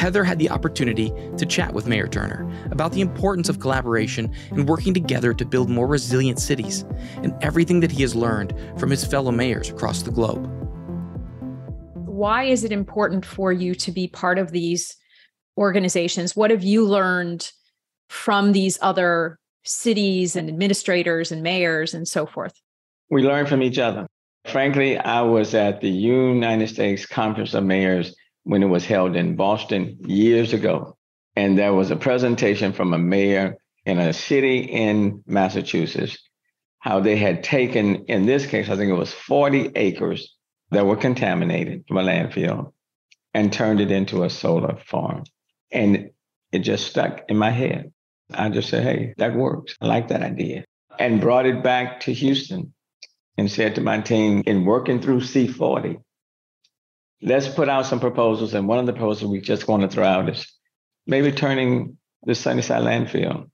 Heather 0.04 0.26
had 0.26 0.38
the 0.38 0.50
opportunity 0.50 1.14
to 1.38 1.46
chat 1.46 1.74
with 1.74 1.88
Mayor 1.88 2.10
Turner 2.10 2.46
about 2.72 2.92
the 2.92 3.00
importance 3.00 3.48
of 3.48 3.62
collaboration 3.62 4.36
and 4.50 4.68
working 4.68 4.94
together 4.94 5.34
to 5.34 5.46
build 5.46 5.70
more 5.70 5.88
resilient 5.88 6.42
cities 6.42 6.84
and 7.24 7.34
everything 7.42 7.80
that 7.80 7.90
he 7.90 8.02
has 8.02 8.14
learned 8.14 8.54
from 8.78 8.90
his 8.90 9.06
fellow 9.06 9.32
mayors 9.32 9.70
across 9.70 10.04
the 10.04 10.12
globe. 10.12 10.46
Why 11.94 12.44
is 12.44 12.66
it 12.66 12.74
important 12.74 13.26
for 13.26 13.54
you 13.54 13.74
to 13.76 13.94
be 13.94 14.10
part 14.10 14.40
of 14.40 14.52
these 14.52 14.94
organizations? 15.58 16.36
What 16.36 16.52
have 16.52 16.64
you 16.64 16.86
learned 16.86 17.50
from 18.10 18.52
these 18.52 18.78
other 18.82 19.40
cities 19.64 20.36
and 20.36 20.50
administrators 20.50 21.32
and 21.32 21.42
mayors 21.42 21.94
and 21.94 22.06
so 22.06 22.26
forth? 22.26 22.60
We 23.10 23.24
learn 23.24 23.46
from 23.46 23.64
each 23.64 23.80
other. 23.80 24.06
Frankly, 24.48 24.98
I 24.98 25.22
was 25.22 25.56
at 25.56 25.80
the 25.80 25.90
United 25.90 26.68
States 26.68 27.06
Conference 27.06 27.54
of 27.54 27.64
Mayors 27.64 28.14
when 28.44 28.64
it 28.64 28.68
was 28.68 28.86
held 28.86 29.16
in 29.16 29.36
Boston 29.36 29.98
years 30.06 30.54
ago. 30.54 30.98
And 31.36 31.58
there 31.58 31.74
was 31.74 31.92
a 31.92 31.96
presentation 31.96 32.74
from 32.74 32.94
a 32.94 32.98
mayor 32.98 33.58
in 33.86 34.00
a 34.00 34.14
city 34.14 34.60
in 34.60 35.24
Massachusetts, 35.26 36.18
how 36.80 37.00
they 37.00 37.18
had 37.18 37.44
taken, 37.44 38.06
in 38.06 38.26
this 38.26 38.46
case, 38.46 38.70
I 38.70 38.76
think 38.76 38.92
it 38.92 38.96
was 38.96 39.12
40 39.12 39.72
acres 39.76 40.36
that 40.72 40.86
were 40.86 40.98
contaminated 40.98 41.86
from 41.88 41.98
a 41.98 42.04
landfill 42.04 42.74
and 43.34 43.52
turned 43.52 43.82
it 43.82 43.92
into 43.92 44.24
a 44.24 44.30
solar 44.30 44.78
farm. 44.78 45.24
And 45.72 46.12
it 46.52 46.60
just 46.60 46.88
stuck 46.88 47.24
in 47.30 47.38
my 47.38 47.50
head. 47.50 47.92
I 48.34 48.50
just 48.50 48.70
said, 48.70 48.84
hey, 48.84 49.14
that 49.18 49.36
works. 49.36 49.76
I 49.82 49.88
like 49.88 50.10
that 50.10 50.22
idea. 50.22 50.66
And 51.00 51.22
brought 51.22 51.46
it 51.46 51.64
back 51.64 52.02
to 52.02 52.14
Houston 52.14 52.74
and 53.38 53.50
said 53.50 53.76
to 53.76 53.82
my 53.82 54.00
team, 54.02 54.44
in 54.46 54.66
working 54.66 55.02
through 55.02 55.22
C40, 55.22 55.98
let's 57.24 57.48
put 57.48 57.70
out 57.70 57.86
some 57.86 58.00
proposals. 58.00 58.54
And 58.54 58.68
one 58.68 58.80
of 58.80 58.86
the 58.86 58.94
proposals 58.94 59.32
we 59.32 59.42
just 59.42 59.68
want 59.68 59.82
to 59.84 59.88
throw 59.88 60.04
out 60.04 60.30
is 60.30 60.52
maybe 61.08 61.32
turning 61.32 61.98
the 62.24 62.36
Sunnyside 62.36 62.84
landfill 62.84 63.50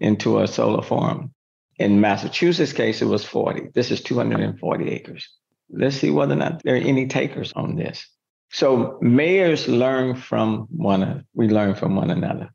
into 0.00 0.40
a 0.40 0.48
solar 0.48 0.82
farm. 0.82 1.32
In 1.78 2.00
Massachusetts' 2.00 2.72
case, 2.72 3.02
it 3.02 3.06
was 3.06 3.24
40. 3.24 3.70
This 3.74 3.90
is 3.90 4.00
240 4.02 4.90
acres. 4.90 5.28
Let's 5.70 5.96
see 5.96 6.10
whether 6.10 6.34
or 6.34 6.36
not 6.36 6.62
there 6.62 6.74
are 6.74 6.78
any 6.78 7.06
takers 7.06 7.52
on 7.54 7.76
this. 7.76 8.06
So 8.50 8.98
mayors 9.00 9.66
learn 9.66 10.14
from 10.14 10.68
one, 10.70 11.02
another. 11.02 11.24
we 11.34 11.48
learn 11.48 11.74
from 11.74 11.96
one 11.96 12.10
another. 12.10 12.50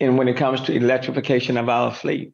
And 0.00 0.18
when 0.18 0.28
it 0.28 0.36
comes 0.36 0.62
to 0.62 0.74
electrification 0.74 1.56
of 1.56 1.68
our 1.68 1.92
fleet, 1.92 2.32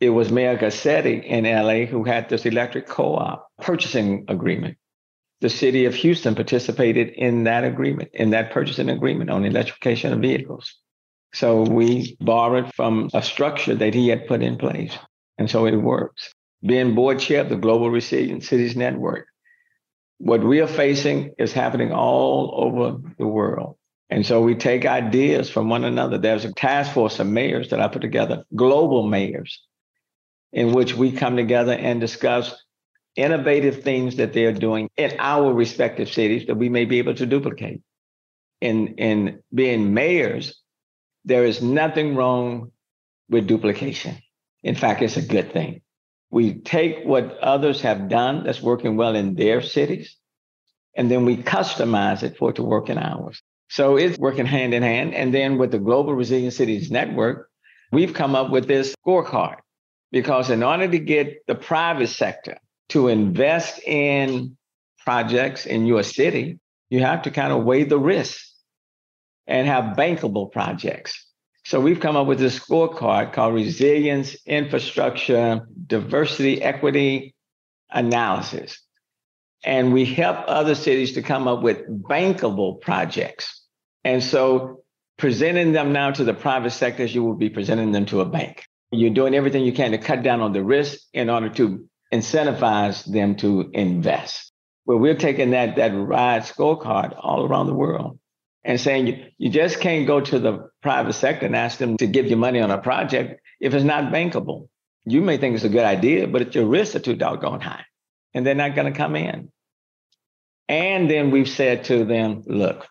it 0.00 0.10
was 0.10 0.32
Mayor 0.32 0.56
Garcetti 0.56 1.22
in 1.22 1.44
LA 1.44 1.86
who 1.86 2.02
had 2.02 2.28
this 2.28 2.44
electric 2.44 2.88
co-op 2.88 3.46
purchasing 3.60 4.24
agreement 4.26 4.76
the 5.42 5.50
city 5.50 5.84
of 5.86 5.94
Houston 5.96 6.36
participated 6.36 7.08
in 7.10 7.44
that 7.44 7.64
agreement, 7.64 8.10
in 8.14 8.30
that 8.30 8.52
purchasing 8.52 8.88
agreement 8.88 9.28
on 9.28 9.44
electrification 9.44 10.12
of 10.12 10.20
vehicles. 10.20 10.72
So 11.34 11.62
we 11.62 12.16
borrowed 12.20 12.72
from 12.74 13.10
a 13.12 13.22
structure 13.22 13.74
that 13.74 13.92
he 13.92 14.08
had 14.08 14.28
put 14.28 14.40
in 14.40 14.56
place. 14.56 14.96
And 15.38 15.50
so 15.50 15.66
it 15.66 15.76
works. 15.76 16.32
Being 16.64 16.94
board 16.94 17.18
chair 17.18 17.40
of 17.40 17.48
the 17.48 17.56
Global 17.56 17.90
Resilient 17.90 18.44
Cities 18.44 18.76
Network, 18.76 19.26
what 20.18 20.44
we 20.44 20.60
are 20.60 20.68
facing 20.68 21.32
is 21.38 21.52
happening 21.52 21.90
all 21.90 22.54
over 22.56 22.98
the 23.18 23.26
world. 23.26 23.76
And 24.10 24.24
so 24.24 24.42
we 24.42 24.54
take 24.54 24.86
ideas 24.86 25.50
from 25.50 25.68
one 25.68 25.84
another. 25.84 26.18
There's 26.18 26.44
a 26.44 26.52
task 26.52 26.92
force 26.92 27.18
of 27.18 27.26
mayors 27.26 27.70
that 27.70 27.80
I 27.80 27.88
put 27.88 28.02
together, 28.02 28.44
global 28.54 29.08
mayors, 29.08 29.60
in 30.52 30.72
which 30.72 30.94
we 30.94 31.10
come 31.10 31.34
together 31.34 31.72
and 31.72 32.00
discuss 32.00 32.54
innovative 33.16 33.82
things 33.82 34.16
that 34.16 34.32
they're 34.32 34.52
doing 34.52 34.88
in 34.96 35.14
our 35.18 35.52
respective 35.52 36.08
cities 36.08 36.46
that 36.46 36.54
we 36.54 36.68
may 36.68 36.84
be 36.84 36.98
able 36.98 37.14
to 37.14 37.26
duplicate. 37.26 37.82
In, 38.60 38.94
in 38.96 39.42
being 39.52 39.92
mayors, 39.92 40.60
there 41.24 41.44
is 41.44 41.60
nothing 41.60 42.14
wrong 42.14 42.70
with 43.28 43.46
duplication. 43.46 44.16
In 44.62 44.74
fact, 44.74 45.02
it's 45.02 45.16
a 45.16 45.22
good 45.22 45.52
thing. 45.52 45.82
We 46.30 46.54
take 46.54 47.04
what 47.04 47.38
others 47.38 47.82
have 47.82 48.08
done 48.08 48.44
that's 48.44 48.62
working 48.62 48.96
well 48.96 49.14
in 49.14 49.34
their 49.34 49.60
cities, 49.60 50.16
and 50.96 51.10
then 51.10 51.24
we 51.26 51.36
customize 51.36 52.22
it 52.22 52.36
for 52.36 52.50
it 52.50 52.56
to 52.56 52.62
work 52.62 52.88
in 52.88 52.98
ours. 52.98 53.42
So 53.68 53.96
it's 53.96 54.18
working 54.18 54.46
hand 54.46 54.74
in 54.74 54.82
hand. 54.82 55.14
And 55.14 55.32
then 55.32 55.58
with 55.58 55.70
the 55.70 55.78
Global 55.78 56.14
Resilient 56.14 56.52
Cities 56.52 56.90
Network, 56.90 57.48
we've 57.90 58.14
come 58.14 58.34
up 58.34 58.50
with 58.50 58.68
this 58.68 58.94
scorecard 58.96 59.56
because 60.10 60.50
in 60.50 60.62
order 60.62 60.88
to 60.88 60.98
get 60.98 61.46
the 61.46 61.54
private 61.54 62.08
sector 62.08 62.58
to 62.90 63.08
invest 63.08 63.80
in 63.84 64.56
projects 65.04 65.66
in 65.66 65.86
your 65.86 66.02
city, 66.02 66.58
you 66.90 67.00
have 67.00 67.22
to 67.22 67.30
kind 67.30 67.52
of 67.52 67.64
weigh 67.64 67.84
the 67.84 67.98
risks 67.98 68.54
and 69.46 69.66
have 69.66 69.96
bankable 69.96 70.50
projects. 70.50 71.26
So 71.64 71.80
we've 71.80 72.00
come 72.00 72.16
up 72.16 72.26
with 72.26 72.38
this 72.38 72.58
scorecard 72.58 73.32
called 73.32 73.54
Resilience, 73.54 74.36
Infrastructure, 74.46 75.66
Diversity, 75.86 76.60
Equity 76.60 77.34
Analysis. 77.90 78.80
And 79.64 79.92
we 79.92 80.04
help 80.04 80.38
other 80.48 80.74
cities 80.74 81.12
to 81.12 81.22
come 81.22 81.46
up 81.46 81.62
with 81.62 81.86
bankable 81.88 82.80
projects. 82.80 83.64
And 84.04 84.22
so 84.22 84.82
presenting 85.18 85.72
them 85.72 85.92
now 85.92 86.10
to 86.10 86.24
the 86.24 86.34
private 86.34 86.72
sectors, 86.72 87.14
you 87.14 87.22
will 87.22 87.36
be 87.36 87.48
presenting 87.48 87.92
them 87.92 88.06
to 88.06 88.20
a 88.20 88.24
bank. 88.24 88.64
You're 88.90 89.10
doing 89.14 89.34
everything 89.34 89.64
you 89.64 89.72
can 89.72 89.92
to 89.92 89.98
cut 89.98 90.22
down 90.22 90.40
on 90.40 90.52
the 90.52 90.64
risk 90.64 90.98
in 91.12 91.30
order 91.30 91.48
to 91.50 91.88
incentivize 92.12 93.04
them 93.04 93.36
to 93.36 93.70
invest. 93.72 94.52
Well, 94.84 94.98
we're 94.98 95.16
taking 95.16 95.52
that 95.52 95.76
that 95.76 95.94
RIDE 95.94 96.42
scorecard 96.42 97.16
all 97.18 97.46
around 97.46 97.66
the 97.66 97.74
world 97.74 98.18
and 98.64 98.80
saying 98.80 99.06
you, 99.06 99.26
you 99.38 99.50
just 99.50 99.80
can't 99.80 100.06
go 100.06 100.20
to 100.20 100.38
the 100.38 100.68
private 100.82 101.14
sector 101.14 101.46
and 101.46 101.56
ask 101.56 101.78
them 101.78 101.96
to 101.96 102.06
give 102.06 102.26
you 102.26 102.36
money 102.36 102.60
on 102.60 102.70
a 102.70 102.78
project 102.78 103.40
if 103.60 103.74
it's 103.74 103.84
not 103.84 104.12
bankable. 104.12 104.68
you 105.04 105.20
may 105.20 105.36
think 105.36 105.54
it's 105.54 105.64
a 105.64 105.68
good 105.68 105.84
idea, 105.84 106.26
but 106.26 106.54
your 106.54 106.66
risks 106.66 106.94
are 106.94 107.00
too 107.00 107.16
doggone 107.16 107.60
high 107.60 107.84
and 108.34 108.46
they're 108.46 108.54
not 108.54 108.74
going 108.74 108.92
to 108.92 108.96
come 108.96 109.16
in. 109.16 109.50
And 110.68 111.10
then 111.10 111.30
we've 111.30 111.48
said 111.48 111.84
to 111.84 112.04
them, 112.04 112.42
look, 112.46 112.86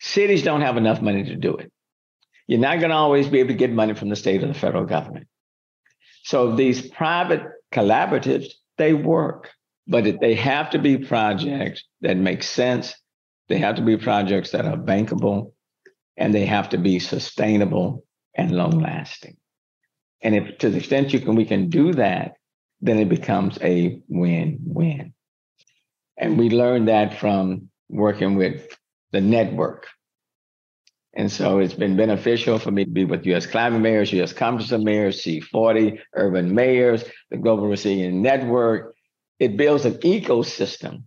cities 0.00 0.42
don't 0.42 0.62
have 0.62 0.76
enough 0.76 1.00
money 1.00 1.24
to 1.24 1.36
do 1.36 1.56
it. 1.56 1.70
You're 2.46 2.60
not 2.60 2.78
going 2.78 2.90
to 2.90 2.96
always 2.96 3.28
be 3.28 3.40
able 3.40 3.48
to 3.48 3.54
get 3.54 3.72
money 3.72 3.94
from 3.94 4.08
the 4.08 4.16
state 4.16 4.42
or 4.42 4.48
the 4.48 4.54
federal 4.54 4.84
government. 4.84 5.28
So 6.24 6.54
these 6.56 6.88
private 6.90 7.42
collaboratives, 7.74 8.52
they 8.78 8.94
work, 8.94 9.50
but 9.86 10.20
they 10.20 10.34
have 10.34 10.70
to 10.70 10.78
be 10.78 10.96
projects 10.96 11.84
that 12.00 12.16
make 12.16 12.42
sense. 12.42 12.94
They 13.48 13.58
have 13.58 13.76
to 13.76 13.82
be 13.82 13.96
projects 13.96 14.52
that 14.52 14.64
are 14.64 14.76
bankable 14.76 15.52
and 16.16 16.34
they 16.34 16.46
have 16.46 16.70
to 16.70 16.78
be 16.78 16.98
sustainable 16.98 18.04
and 18.34 18.52
long 18.52 18.80
lasting. 18.80 19.36
And 20.22 20.34
if 20.34 20.58
to 20.58 20.70
the 20.70 20.78
extent 20.78 21.12
you 21.12 21.20
can 21.20 21.34
we 21.34 21.44
can 21.44 21.68
do 21.68 21.92
that, 21.94 22.36
then 22.80 22.98
it 22.98 23.08
becomes 23.08 23.58
a 23.60 24.00
win-win. 24.08 25.12
And 26.16 26.38
we 26.38 26.48
learned 26.50 26.88
that 26.88 27.18
from 27.18 27.70
working 27.88 28.36
with 28.36 28.76
the 29.12 29.20
network. 29.20 29.86
And 31.16 31.30
so 31.30 31.58
it's 31.60 31.74
been 31.74 31.96
beneficial 31.96 32.58
for 32.58 32.70
me 32.70 32.84
to 32.84 32.90
be 32.90 33.04
with 33.04 33.24
US 33.26 33.46
Climate 33.46 33.80
Mayors, 33.80 34.12
US 34.12 34.32
Conference 34.32 34.72
of 34.72 34.82
Mayors, 34.82 35.22
C40, 35.22 36.00
Urban 36.14 36.54
Mayors, 36.54 37.04
the 37.30 37.36
Global 37.36 37.68
Resilient 37.68 38.14
Network. 38.14 38.94
It 39.38 39.56
builds 39.56 39.84
an 39.84 39.94
ecosystem 39.94 41.04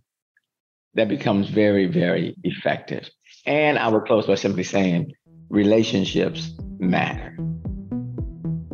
that 0.94 1.08
becomes 1.08 1.48
very, 1.48 1.86
very 1.86 2.34
effective. 2.42 3.08
And 3.44 3.78
I 3.78 3.88
would 3.88 4.04
close 4.04 4.26
by 4.26 4.34
simply 4.34 4.64
saying 4.64 5.12
relationships 5.50 6.52
matter. 6.78 7.36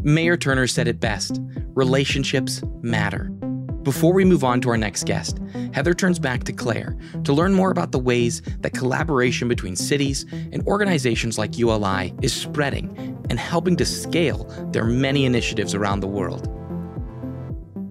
Mayor 0.02 0.36
Turner 0.36 0.66
said 0.66 0.86
it 0.86 1.00
best 1.00 1.40
relationships 1.74 2.62
matter. 2.82 3.33
Before 3.84 4.14
we 4.14 4.24
move 4.24 4.44
on 4.44 4.62
to 4.62 4.70
our 4.70 4.78
next 4.78 5.04
guest, 5.04 5.38
Heather 5.74 5.92
turns 5.92 6.18
back 6.18 6.44
to 6.44 6.54
Clare 6.54 6.96
to 7.24 7.34
learn 7.34 7.52
more 7.52 7.70
about 7.70 7.92
the 7.92 7.98
ways 7.98 8.40
that 8.60 8.72
collaboration 8.72 9.46
between 9.46 9.76
cities 9.76 10.24
and 10.32 10.66
organizations 10.66 11.36
like 11.36 11.58
ULI 11.58 12.14
is 12.22 12.32
spreading 12.32 12.96
and 13.28 13.38
helping 13.38 13.76
to 13.76 13.84
scale 13.84 14.44
their 14.72 14.86
many 14.86 15.26
initiatives 15.26 15.74
around 15.74 16.00
the 16.00 16.06
world. 16.06 16.48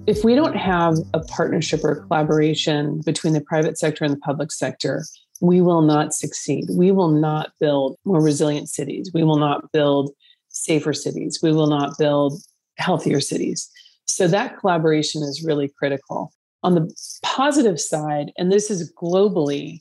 If 0.07 0.23
we 0.23 0.33
don't 0.33 0.55
have 0.55 0.95
a 1.13 1.19
partnership 1.19 1.83
or 1.83 2.07
collaboration 2.07 3.01
between 3.05 3.33
the 3.33 3.41
private 3.41 3.77
sector 3.77 4.03
and 4.03 4.15
the 4.15 4.19
public 4.19 4.51
sector, 4.51 5.05
we 5.41 5.62
will 5.62 5.83
not 5.83 6.15
succeed. 6.15 6.65
We 6.71 6.91
will 6.91 7.09
not 7.09 7.51
build 7.59 7.97
more 8.03 8.19
resilient 8.19 8.67
cities. 8.67 9.12
We 9.13 9.23
will 9.23 9.38
not 9.38 9.71
build 9.71 10.09
safer 10.50 10.93
cities. 10.93 11.39
We 11.43 11.51
will 11.51 11.67
not 11.67 12.00
build 12.00 12.41
healthier 12.77 13.19
cities. 13.19 13.69
So 14.05 14.27
that 14.27 14.60
collaboration 14.60 15.24
is 15.24 15.43
really 15.45 15.72
critical. 15.77 16.31
On 16.63 16.75
the 16.75 16.93
positive 17.24 17.79
side, 17.79 18.31
and 18.38 18.51
this 18.51 18.69
is 18.69 18.93
globally, 19.01 19.79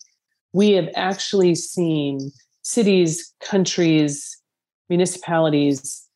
we 0.52 0.72
have 0.72 0.88
actually 0.94 1.54
seen 1.54 2.32
cities, 2.62 3.32
countries, 3.40 4.38
municipalities, 4.88 6.06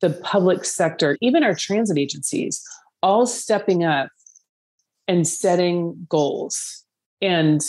the 0.00 0.10
public 0.10 0.64
sector, 0.64 1.16
even 1.20 1.44
our 1.44 1.54
transit 1.54 1.98
agencies, 1.98 2.62
all 3.02 3.26
stepping 3.26 3.84
up 3.84 4.08
and 5.08 5.26
setting 5.26 6.06
goals 6.08 6.84
and 7.20 7.60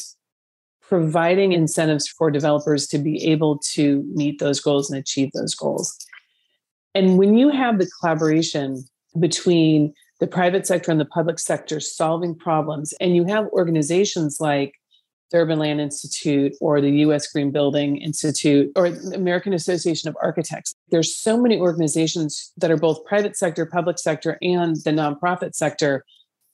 providing 0.82 1.54
incentives 1.54 2.08
for 2.08 2.30
developers 2.30 2.88
to 2.88 2.98
be 2.98 3.24
able 3.32 3.58
to 3.58 4.04
meet 4.14 4.40
those 4.40 4.60
goals 4.60 4.92
and 4.92 5.00
achieve 5.00 5.32
those 5.34 5.56
goals. 5.56 5.96
And 6.94 7.18
when 7.18 7.36
you 7.36 7.50
have 7.50 7.80
the 7.80 7.90
collaboration 8.00 8.84
between 9.20 9.94
the 10.20 10.28
private 10.28 10.66
sector 10.66 10.92
and 10.92 11.00
the 11.00 11.06
public 11.06 11.40
sector 11.40 11.80
solving 11.80 12.36
problems, 12.36 12.94
and 13.02 13.16
you 13.16 13.26
have 13.26 13.48
organizations 13.48 14.38
like 14.40 14.74
the 15.32 15.40
Urban 15.40 15.60
Land 15.60 15.82
Institute 15.82 16.54
or 16.62 16.80
the 16.80 16.92
US 17.08 17.28
Green 17.28 17.52
Building 17.52 17.98
Institute 17.98 18.72
or 18.76 18.90
the 18.90 19.16
American 19.16 19.54
Association 19.54 20.08
of 20.08 20.16
Architects. 20.22 20.76
There's 20.90 21.14
so 21.16 21.38
many 21.42 21.60
organizations 21.60 22.52
that 22.58 22.72
are 22.72 22.78
both 22.78 23.04
private 23.04 23.36
sector, 23.36 23.66
public 23.66 23.98
sector, 23.98 24.38
and 24.42 24.76
the 24.78 24.92
nonprofit 24.92 25.56
sector 25.56 26.06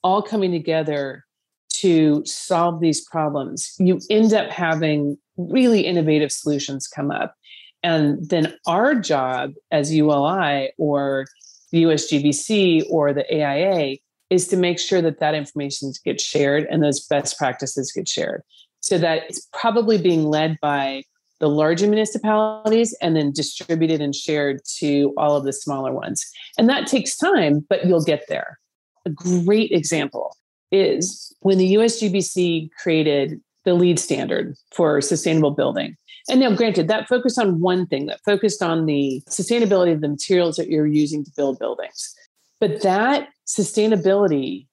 all 0.01 0.21
coming 0.21 0.51
together 0.51 1.25
to 1.73 2.23
solve 2.25 2.79
these 2.79 3.01
problems. 3.01 3.75
You 3.79 3.99
end 4.09 4.33
up 4.33 4.49
having 4.49 5.17
really 5.37 5.81
innovative 5.81 6.31
solutions 6.31 6.87
come 6.87 7.11
up. 7.11 7.35
And 7.83 8.29
then 8.29 8.53
our 8.65 8.95
job 8.95 9.53
as 9.71 9.93
ULI 9.93 10.71
or 10.77 11.25
the 11.71 11.83
USGBC 11.83 12.85
or 12.89 13.13
the 13.13 13.25
AIA 13.33 13.97
is 14.29 14.47
to 14.47 14.57
make 14.57 14.79
sure 14.79 15.01
that 15.01 15.19
that 15.19 15.35
information 15.35 15.91
gets 16.05 16.23
shared 16.23 16.67
and 16.69 16.83
those 16.83 17.05
best 17.07 17.37
practices 17.37 17.91
get 17.91 18.07
shared. 18.07 18.43
So 18.81 18.97
that 18.97 19.23
it's 19.27 19.47
probably 19.51 19.97
being 19.97 20.25
led 20.25 20.57
by 20.61 21.03
the 21.39 21.49
larger 21.49 21.87
municipalities 21.87 22.95
and 23.01 23.15
then 23.15 23.31
distributed 23.31 24.01
and 24.01 24.13
shared 24.13 24.61
to 24.77 25.13
all 25.17 25.35
of 25.35 25.45
the 25.45 25.53
smaller 25.53 25.93
ones. 25.93 26.25
And 26.57 26.69
that 26.69 26.87
takes 26.87 27.15
time, 27.17 27.65
but 27.69 27.85
you'll 27.85 28.03
get 28.03 28.25
there. 28.27 28.59
A 29.05 29.09
great 29.09 29.71
example 29.71 30.35
is 30.71 31.33
when 31.39 31.57
the 31.57 31.75
USGBC 31.75 32.69
created 32.81 33.41
the 33.69 33.75
LEED 33.75 33.99
standard 33.99 34.55
for 34.71 34.99
sustainable 34.99 35.51
building. 35.51 35.95
And 36.29 36.39
now, 36.39 36.53
granted, 36.55 36.87
that 36.87 37.07
focused 37.07 37.39
on 37.39 37.59
one 37.59 37.85
thing, 37.87 38.07
that 38.07 38.19
focused 38.25 38.61
on 38.61 38.85
the 38.85 39.21
sustainability 39.29 39.93
of 39.93 40.01
the 40.01 40.09
materials 40.09 40.57
that 40.57 40.69
you're 40.69 40.87
using 40.87 41.23
to 41.23 41.31
build 41.35 41.59
buildings. 41.59 42.15
But 42.59 42.81
that 42.81 43.29
sustainability 43.47 44.67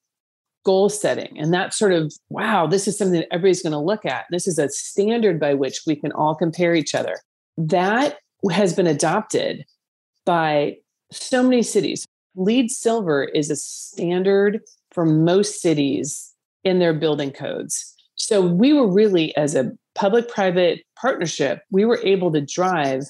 goal 0.64 0.88
setting 0.88 1.38
and 1.38 1.54
that 1.54 1.72
sort 1.72 1.92
of, 1.92 2.12
wow, 2.28 2.66
this 2.66 2.88
is 2.88 2.98
something 2.98 3.20
that 3.20 3.32
everybody's 3.32 3.62
going 3.62 3.72
to 3.72 3.78
look 3.78 4.04
at. 4.04 4.26
This 4.30 4.48
is 4.48 4.58
a 4.58 4.68
standard 4.68 5.38
by 5.38 5.54
which 5.54 5.82
we 5.86 5.94
can 5.94 6.10
all 6.12 6.34
compare 6.34 6.74
each 6.74 6.94
other. 6.94 7.20
That 7.56 8.16
has 8.50 8.74
been 8.74 8.86
adopted 8.86 9.64
by 10.24 10.78
so 11.12 11.42
many 11.42 11.62
cities. 11.62 12.06
LEED 12.34 12.70
silver 12.70 13.24
is 13.24 13.50
a 13.50 13.56
standard 13.56 14.60
for 14.90 15.06
most 15.06 15.62
cities 15.62 16.32
in 16.64 16.80
their 16.80 16.92
building 16.92 17.30
codes. 17.30 17.95
So 18.16 18.40
we 18.40 18.72
were 18.72 18.90
really, 18.90 19.36
as 19.36 19.54
a 19.54 19.70
public 19.94 20.28
private 20.28 20.82
partnership, 21.00 21.60
we 21.70 21.84
were 21.84 22.00
able 22.02 22.32
to 22.32 22.40
drive 22.40 23.04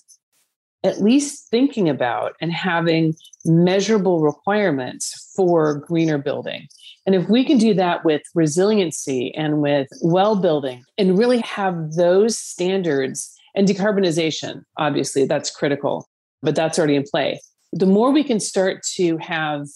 at 0.85 1.01
least 1.01 1.49
thinking 1.51 1.89
about 1.89 2.35
and 2.41 2.53
having 2.53 3.15
measurable 3.45 4.21
requirements 4.21 5.33
for 5.35 5.75
greener 5.81 6.19
building. 6.19 6.69
And 7.07 7.15
if 7.15 7.29
we 7.29 7.45
can 7.45 7.59
do 7.59 7.75
that 7.75 8.05
with 8.05 8.23
resiliency 8.35 9.35
and 9.35 9.63
with 9.63 9.89
well 10.03 10.37
building 10.37 10.85
and 10.99 11.19
really 11.19 11.39
have 11.41 11.95
those 11.95 12.37
standards 12.37 13.33
and 13.55 13.67
decarbonization, 13.67 14.63
obviously, 14.77 15.25
that's 15.25 15.51
critical, 15.51 16.09
but 16.43 16.55
that's 16.55 16.79
already 16.79 16.97
in 16.97 17.05
play. 17.05 17.41
The 17.73 17.87
more 17.87 18.13
we 18.13 18.25
can 18.25 18.41
start 18.41 18.83
to 18.95 19.17
have 19.19 19.67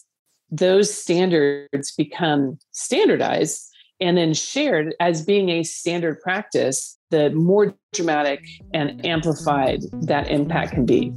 those 0.51 0.93
standards 0.93 1.93
become 1.97 2.59
standardized 2.73 3.70
and 4.01 4.17
then 4.17 4.35
shared 4.35 4.95
as 5.01 5.23
being 5.23 5.49
a 5.51 5.63
standard 5.63 6.21
practice, 6.21 6.99
the 7.11 7.31
more 7.31 7.75
dramatic 7.93 8.45
and 8.73 9.05
amplified 9.05 9.83
that 10.03 10.31
impact 10.31 10.73
can 10.73 10.87
be. 10.87 11.13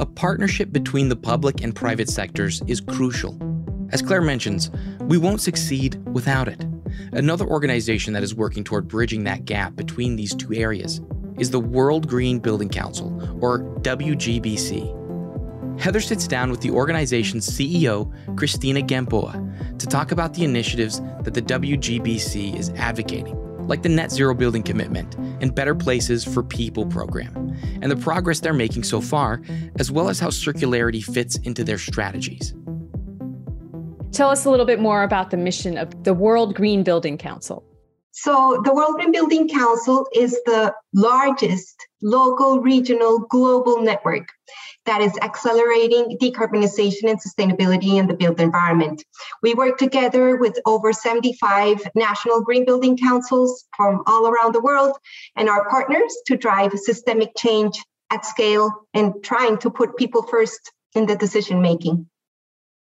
A 0.00 0.06
partnership 0.06 0.72
between 0.72 1.08
the 1.08 1.16
public 1.16 1.62
and 1.62 1.74
private 1.74 2.10
sectors 2.10 2.60
is 2.66 2.80
crucial. 2.80 3.38
As 3.90 4.02
Clare 4.02 4.22
mentions, 4.22 4.70
we 5.02 5.18
won't 5.18 5.40
succeed 5.40 6.02
without 6.08 6.48
it. 6.48 6.64
Another 7.12 7.46
organization 7.46 8.12
that 8.12 8.22
is 8.22 8.34
working 8.34 8.64
toward 8.64 8.88
bridging 8.88 9.24
that 9.24 9.44
gap 9.44 9.76
between 9.76 10.16
these 10.16 10.34
two 10.34 10.52
areas 10.52 11.00
is 11.38 11.50
the 11.50 11.60
World 11.60 12.08
Green 12.08 12.38
Building 12.38 12.68
Council, 12.68 13.38
or 13.40 13.60
WGBC. 13.80 15.03
Heather 15.78 16.00
sits 16.00 16.26
down 16.26 16.50
with 16.50 16.60
the 16.60 16.70
organization's 16.70 17.48
CEO, 17.48 18.12
Cristina 18.36 18.80
Gamboa, 18.80 19.52
to 19.78 19.86
talk 19.86 20.12
about 20.12 20.34
the 20.34 20.44
initiatives 20.44 21.00
that 21.22 21.34
the 21.34 21.42
WGBC 21.42 22.56
is 22.56 22.70
advocating, 22.70 23.36
like 23.66 23.82
the 23.82 23.88
Net 23.88 24.10
Zero 24.10 24.34
Building 24.34 24.62
Commitment 24.62 25.14
and 25.40 25.54
Better 25.54 25.74
Places 25.74 26.24
for 26.24 26.42
People 26.42 26.86
program, 26.86 27.54
and 27.82 27.90
the 27.90 27.96
progress 27.96 28.40
they're 28.40 28.52
making 28.52 28.84
so 28.84 29.00
far, 29.00 29.42
as 29.78 29.90
well 29.90 30.08
as 30.08 30.20
how 30.20 30.28
circularity 30.28 31.02
fits 31.02 31.36
into 31.38 31.64
their 31.64 31.78
strategies. 31.78 32.54
Tell 34.12 34.30
us 34.30 34.44
a 34.44 34.50
little 34.50 34.66
bit 34.66 34.80
more 34.80 35.02
about 35.02 35.30
the 35.30 35.36
mission 35.36 35.76
of 35.76 36.04
the 36.04 36.14
World 36.14 36.54
Green 36.54 36.84
Building 36.84 37.18
Council. 37.18 37.64
So, 38.12 38.62
the 38.64 38.72
World 38.72 38.94
Green 38.94 39.10
Building 39.10 39.48
Council 39.48 40.06
is 40.14 40.40
the 40.46 40.72
largest 40.94 41.74
local, 42.00 42.60
regional, 42.60 43.18
global 43.28 43.82
network 43.82 44.28
that 44.86 45.00
is 45.00 45.16
accelerating 45.22 46.16
decarbonization 46.20 47.08
and 47.08 47.20
sustainability 47.20 47.98
in 47.98 48.06
the 48.06 48.14
built 48.14 48.40
environment. 48.40 49.04
We 49.42 49.54
work 49.54 49.78
together 49.78 50.36
with 50.36 50.58
over 50.66 50.92
75 50.92 51.88
national 51.94 52.42
green 52.42 52.64
building 52.64 52.96
councils 52.96 53.64
from 53.76 54.02
all 54.06 54.26
around 54.26 54.54
the 54.54 54.60
world 54.60 54.96
and 55.36 55.48
our 55.48 55.68
partners 55.68 56.14
to 56.26 56.36
drive 56.36 56.72
systemic 56.74 57.30
change 57.36 57.82
at 58.10 58.26
scale 58.26 58.70
and 58.92 59.14
trying 59.22 59.58
to 59.58 59.70
put 59.70 59.96
people 59.96 60.22
first 60.22 60.72
in 60.94 61.06
the 61.06 61.16
decision 61.16 61.60
making. 61.60 62.06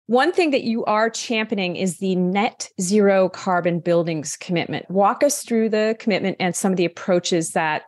One 0.06 0.32
thing 0.32 0.50
that 0.50 0.64
you 0.64 0.84
are 0.84 1.08
championing 1.08 1.76
is 1.76 1.96
the 1.96 2.14
net 2.14 2.68
zero 2.78 3.30
carbon 3.30 3.80
buildings 3.80 4.36
commitment. 4.36 4.90
Walk 4.90 5.22
us 5.22 5.42
through 5.42 5.70
the 5.70 5.96
commitment 5.98 6.36
and 6.40 6.54
some 6.54 6.72
of 6.72 6.76
the 6.76 6.84
approaches 6.84 7.52
that 7.52 7.84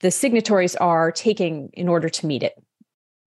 the 0.00 0.12
signatories 0.12 0.76
are 0.76 1.10
taking 1.10 1.70
in 1.72 1.88
order 1.88 2.08
to 2.08 2.26
meet 2.26 2.44
it. 2.44 2.52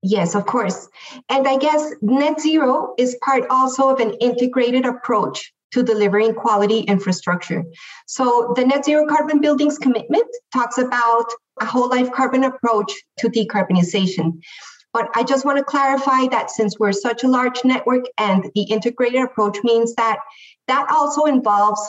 Yes, 0.04 0.36
of 0.36 0.46
course. 0.46 0.88
And 1.30 1.48
I 1.48 1.58
guess 1.58 1.92
net 2.02 2.40
zero 2.40 2.94
is 2.98 3.18
part 3.24 3.46
also 3.50 3.90
of 3.90 4.00
an 4.00 4.14
integrated 4.22 4.86
approach 4.86 5.52
to 5.72 5.84
delivering 5.84 6.34
quality 6.34 6.80
infrastructure. 6.80 7.64
So 8.06 8.54
the 8.56 8.66
net 8.66 8.86
zero 8.86 9.06
carbon 9.08 9.42
buildings 9.42 9.78
commitment 9.78 10.28
talks 10.54 10.78
about 10.78 11.26
a 11.60 11.66
whole 11.66 11.90
life 11.90 12.12
carbon 12.12 12.44
approach 12.44 12.94
to 13.20 13.30
decarbonization. 13.30 14.40
But 14.94 15.10
I 15.16 15.24
just 15.24 15.46
want 15.46 15.58
to 15.58 15.64
clarify 15.64 16.28
that 16.28 16.50
since 16.52 16.80
we're 16.80 16.94
such 16.94 17.24
a 17.24 17.28
large 17.28 17.66
network 17.66 18.06
and 18.18 18.50
the 18.56 18.64
integrated 18.64 19.22
approach 19.22 19.58
means 19.64 19.94
that 19.96 20.20
that 20.68 20.88
also 20.90 21.26
involves 21.26 21.82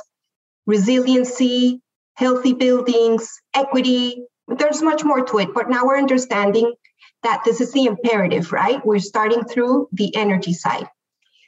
resiliency, 0.67 1.81
healthy 2.15 2.53
buildings, 2.53 3.31
equity. 3.55 4.25
There's 4.49 4.83
much 4.83 5.05
more 5.05 5.25
to 5.25 5.39
it, 5.39 5.55
but 5.55 5.71
now 5.71 5.87
we're 5.87 5.99
understanding 5.99 6.75
that 7.23 7.43
this 7.45 7.61
is 7.61 7.73
the 7.73 7.87
imperative, 7.87 8.53
right? 8.53 8.85
We're 8.85 9.01
starting 9.01 9.45
through 9.45 9.89
the 9.93 10.15
energy 10.17 10.53
side. 10.53 10.89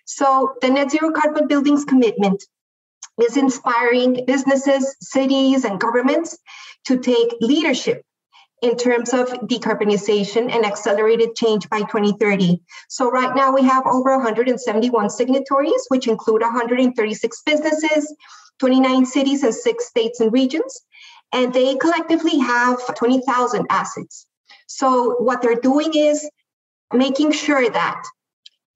So 0.05 0.55
the 0.61 0.71
net 0.71 0.91
zero 0.91 1.13
carbon 1.13 1.47
buildings 1.47 1.85
commitment 1.85 2.43
is 3.23 3.37
inspiring 3.37 4.25
businesses, 4.27 4.97
cities, 5.01 5.65
and 5.65 5.81
governments 5.81 6.37
to 6.87 6.99
take 6.99 7.35
leadership 7.41 8.03
in 8.63 8.77
terms 8.77 9.15
of 9.15 9.29
decarbonization 9.29 10.53
and 10.53 10.67
accelerated 10.67 11.35
change 11.35 11.69
by 11.71 11.81
2030. 11.81 12.61
So 12.89 13.11
right 13.11 13.35
now 13.35 13.53
we 13.53 13.63
have 13.63 13.87
over 13.87 14.17
171 14.17 15.11
signatories, 15.11 15.85
which 15.89 16.09
include 16.09 16.43
136 16.43 17.43
businesses, 17.47 18.15
29 18.59 19.07
cities 19.07 19.43
and 19.43 19.55
six 19.55 19.87
states 19.87 20.21
and 20.21 20.33
regions. 20.33 20.83
And 21.33 21.55
they 21.55 21.77
collectively 21.77 22.39
have 22.39 22.95
20,000 22.97 23.67
assets. 23.71 24.27
So 24.71 25.17
what 25.19 25.43
they're 25.43 25.57
doing 25.61 25.91
is 25.95 26.31
making 26.95 27.33
sure 27.33 27.69
that 27.69 28.03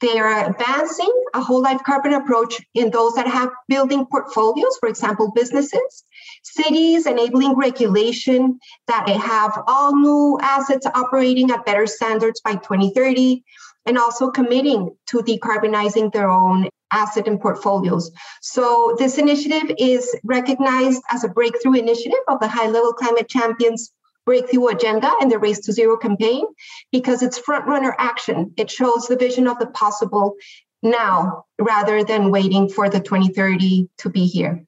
they 0.00 0.18
are 0.18 0.50
advancing 0.50 1.12
a 1.34 1.40
whole 1.40 1.62
life 1.62 1.80
carbon 1.86 2.14
approach 2.14 2.60
in 2.74 2.90
those 2.90 3.14
that 3.14 3.28
have 3.28 3.50
building 3.68 4.04
portfolios, 4.04 4.76
for 4.80 4.88
example, 4.88 5.30
businesses, 5.34 6.04
cities 6.42 7.06
enabling 7.06 7.54
regulation 7.54 8.58
that 8.88 9.04
they 9.06 9.16
have 9.16 9.62
all 9.68 9.94
new 9.94 10.36
assets 10.42 10.84
operating 10.84 11.52
at 11.52 11.64
better 11.64 11.86
standards 11.86 12.40
by 12.40 12.56
2030, 12.56 13.44
and 13.86 13.96
also 13.96 14.30
committing 14.30 14.96
to 15.06 15.18
decarbonizing 15.18 16.12
their 16.12 16.28
own 16.28 16.68
asset 16.90 17.28
and 17.28 17.40
portfolios. 17.40 18.10
So 18.42 18.96
this 18.98 19.16
initiative 19.16 19.76
is 19.78 20.12
recognized 20.24 21.02
as 21.08 21.22
a 21.22 21.28
breakthrough 21.28 21.74
initiative 21.74 22.24
of 22.26 22.40
the 22.40 22.48
high 22.48 22.68
level 22.68 22.92
climate 22.92 23.28
champions 23.28 23.92
breakthrough 24.26 24.68
agenda 24.68 25.12
and 25.20 25.30
the 25.30 25.38
Race 25.38 25.60
to 25.60 25.72
Zero 25.72 25.96
campaign 25.96 26.44
because 26.92 27.22
it's 27.22 27.38
front 27.38 27.66
runner 27.66 27.94
action. 27.98 28.52
It 28.56 28.70
shows 28.70 29.06
the 29.06 29.16
vision 29.16 29.46
of 29.46 29.58
the 29.58 29.66
possible 29.66 30.34
now 30.82 31.44
rather 31.58 32.04
than 32.04 32.30
waiting 32.30 32.68
for 32.68 32.88
the 32.88 33.00
2030 33.00 33.88
to 33.98 34.10
be 34.10 34.26
here. 34.26 34.64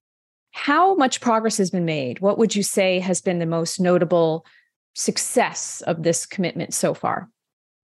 How 0.53 0.95
much 0.95 1.21
progress 1.21 1.59
has 1.59 1.71
been 1.71 1.85
made? 1.85 2.21
What 2.21 2.39
would 2.39 2.57
you 2.57 2.63
say 2.63 2.99
has 3.01 3.21
been 3.21 3.39
the 3.39 3.47
most 3.47 3.79
notable 3.79 4.47
success 4.95 5.83
of 5.87 6.03
this 6.03 6.25
commitment 6.25 6.73
so 6.73 6.95
far? 6.95 7.29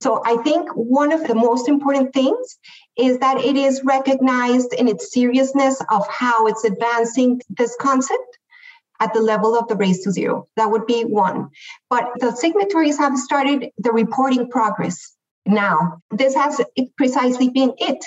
So, 0.02 0.20
I 0.26 0.38
think 0.38 0.68
one 0.74 1.12
of 1.12 1.28
the 1.28 1.34
most 1.34 1.68
important 1.68 2.12
things 2.12 2.58
is 2.98 3.18
that 3.18 3.38
it 3.38 3.56
is 3.56 3.82
recognized 3.84 4.72
in 4.72 4.88
its 4.88 5.12
seriousness 5.12 5.80
of 5.90 6.08
how 6.08 6.48
it's 6.48 6.64
advancing 6.64 7.40
this 7.50 7.76
concept 7.80 8.38
at 9.02 9.12
the 9.12 9.20
level 9.20 9.58
of 9.58 9.66
the 9.66 9.74
race 9.74 10.04
to 10.04 10.12
zero. 10.12 10.46
That 10.56 10.70
would 10.70 10.86
be 10.86 11.02
one. 11.02 11.48
But 11.90 12.04
the 12.20 12.30
signatories 12.30 12.98
have 12.98 13.18
started 13.18 13.70
the 13.78 13.90
reporting 13.90 14.48
progress 14.48 15.16
now. 15.44 16.00
This 16.12 16.36
has 16.36 16.60
precisely 16.96 17.48
been 17.48 17.72
it. 17.78 18.04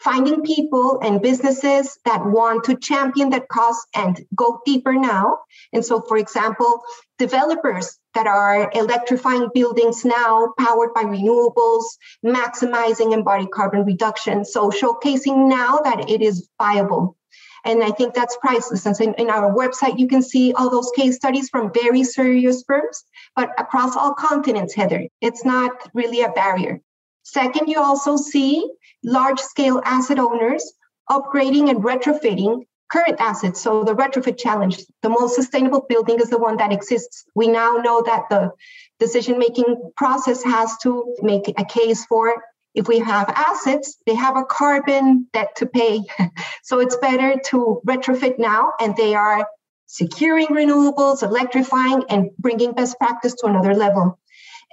Finding 0.00 0.42
people 0.42 0.98
and 1.00 1.22
businesses 1.22 1.96
that 2.04 2.26
want 2.26 2.64
to 2.64 2.74
champion 2.74 3.30
that 3.30 3.46
cause 3.46 3.80
and 3.94 4.20
go 4.34 4.60
deeper 4.66 4.94
now. 4.94 5.38
And 5.72 5.84
so, 5.84 6.00
for 6.00 6.16
example, 6.16 6.82
developers 7.20 7.96
that 8.14 8.26
are 8.26 8.68
electrifying 8.74 9.48
buildings 9.54 10.04
now 10.04 10.54
powered 10.58 10.92
by 10.92 11.04
renewables, 11.04 11.84
maximizing 12.26 13.12
embodied 13.12 13.52
carbon 13.52 13.84
reduction. 13.84 14.44
So, 14.44 14.70
showcasing 14.70 15.48
now 15.48 15.78
that 15.84 16.10
it 16.10 16.20
is 16.20 16.48
viable 16.60 17.16
and 17.64 17.82
I 17.82 17.90
think 17.90 18.14
that's 18.14 18.36
priceless. 18.40 18.86
And 18.86 18.96
so 18.96 19.04
in, 19.04 19.14
in 19.14 19.30
our 19.30 19.52
website, 19.52 19.98
you 19.98 20.08
can 20.08 20.22
see 20.22 20.52
all 20.52 20.70
those 20.70 20.90
case 20.96 21.16
studies 21.16 21.48
from 21.48 21.72
very 21.72 22.04
serious 22.04 22.64
firms, 22.66 23.04
but 23.36 23.50
across 23.58 23.96
all 23.96 24.14
continents, 24.14 24.74
Heather. 24.74 25.08
It's 25.20 25.44
not 25.44 25.70
really 25.94 26.22
a 26.22 26.30
barrier. 26.30 26.80
Second, 27.22 27.68
you 27.68 27.80
also 27.80 28.16
see 28.16 28.68
large 29.04 29.38
scale 29.38 29.80
asset 29.84 30.18
owners 30.18 30.72
upgrading 31.10 31.70
and 31.70 31.82
retrofitting 31.82 32.64
current 32.90 33.16
assets. 33.20 33.60
So 33.60 33.84
the 33.84 33.94
retrofit 33.94 34.38
challenge, 34.38 34.84
the 35.02 35.08
most 35.08 35.34
sustainable 35.34 35.86
building 35.88 36.20
is 36.20 36.28
the 36.28 36.38
one 36.38 36.58
that 36.58 36.72
exists. 36.72 37.24
We 37.34 37.48
now 37.48 37.76
know 37.76 38.02
that 38.02 38.24
the 38.28 38.50
decision 38.98 39.38
making 39.38 39.92
process 39.96 40.42
has 40.42 40.76
to 40.82 41.14
make 41.22 41.48
a 41.58 41.64
case 41.64 42.04
for 42.06 42.34
if 42.74 42.88
we 42.88 43.00
have 43.00 43.28
assets, 43.28 43.98
they 44.06 44.14
have 44.14 44.36
a 44.36 44.44
carbon 44.44 45.26
debt 45.32 45.56
to 45.56 45.66
pay. 45.66 46.00
so 46.62 46.80
it's 46.80 46.96
better 46.96 47.38
to 47.46 47.80
retrofit 47.86 48.38
now, 48.38 48.72
and 48.80 48.96
they 48.96 49.14
are 49.14 49.46
securing 49.86 50.46
renewables, 50.48 51.22
electrifying, 51.22 52.04
and 52.08 52.30
bringing 52.38 52.72
best 52.72 52.98
practice 52.98 53.34
to 53.34 53.46
another 53.46 53.74
level. 53.74 54.18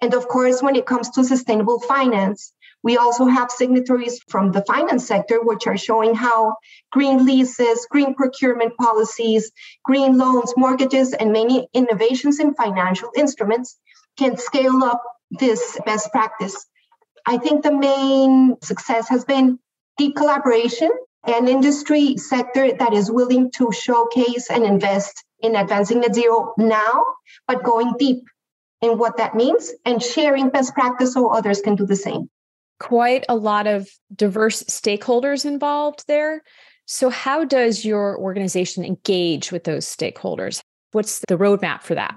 And 0.02 0.14
of 0.14 0.30
course, 0.30 0.62
when 0.62 0.78
it 0.78 0.86
comes 0.86 1.10
to 1.12 1.26
sustainable 1.26 1.82
finance, 1.82 2.54
we 2.82 2.96
also 2.96 3.26
have 3.26 3.52
signatories 3.52 4.22
from 4.30 4.54
the 4.54 4.64
finance 4.64 5.06
sector, 5.06 5.42
which 5.44 5.68
are 5.68 5.78
showing 5.78 6.16
how 6.16 6.56
green 6.94 7.26
leases, 7.26 7.86
green 7.92 8.16
procurement 8.16 8.78
policies, 8.78 9.52
green 9.84 10.18
loans, 10.18 10.54
mortgages, 10.56 11.12
and 11.12 11.34
many 11.34 11.68
innovations 11.74 12.40
in 12.40 12.54
financial 12.54 13.10
instruments 13.18 13.78
can 14.18 14.38
scale 14.38 14.82
up 14.84 15.04
this 15.32 15.78
best 15.86 16.10
practice 16.14 16.66
I 17.26 17.38
think 17.38 17.64
the 17.64 17.74
main 17.74 18.56
success 18.62 19.10
has 19.10 19.26
been 19.26 19.60
deep 19.98 20.16
collaboration 20.16 20.92
and 21.26 21.50
industry 21.50 22.18
sector 22.18 22.72
that 22.72 22.94
is 22.94 23.12
willing 23.12 23.52
to 23.52 23.72
showcase 23.72 24.50
and 24.50 24.64
invest 24.64 25.24
in 25.42 25.56
advancing 25.56 26.02
net 26.02 26.16
zero 26.16 26.54
now, 26.58 27.04
but 27.48 27.64
going 27.64 27.94
deep 27.98 28.24
in 28.82 28.98
what 28.98 29.18
that 29.18 29.36
means 29.36 29.72
and 29.86 30.02
sharing 30.02 30.50
best 30.50 30.74
practice 30.74 31.14
so 31.14 31.30
others 31.30 31.62
can 31.62 31.76
do 31.76 31.86
the 31.86 31.96
same. 31.96 32.30
Quite 32.80 33.26
a 33.28 33.36
lot 33.36 33.68
of 33.68 33.90
diverse 34.16 34.64
stakeholders 34.64 35.46
involved 35.46 36.06
there. 36.08 36.44
So, 36.86 37.10
how 37.10 37.44
does 37.44 37.84
your 37.86 38.18
organization 38.18 38.86
engage 38.86 39.52
with 39.52 39.66
those 39.66 39.86
stakeholders? 39.86 40.62
What's 40.92 41.20
the 41.28 41.38
roadmap 41.38 41.84
for 41.84 41.96
that? 41.96 42.16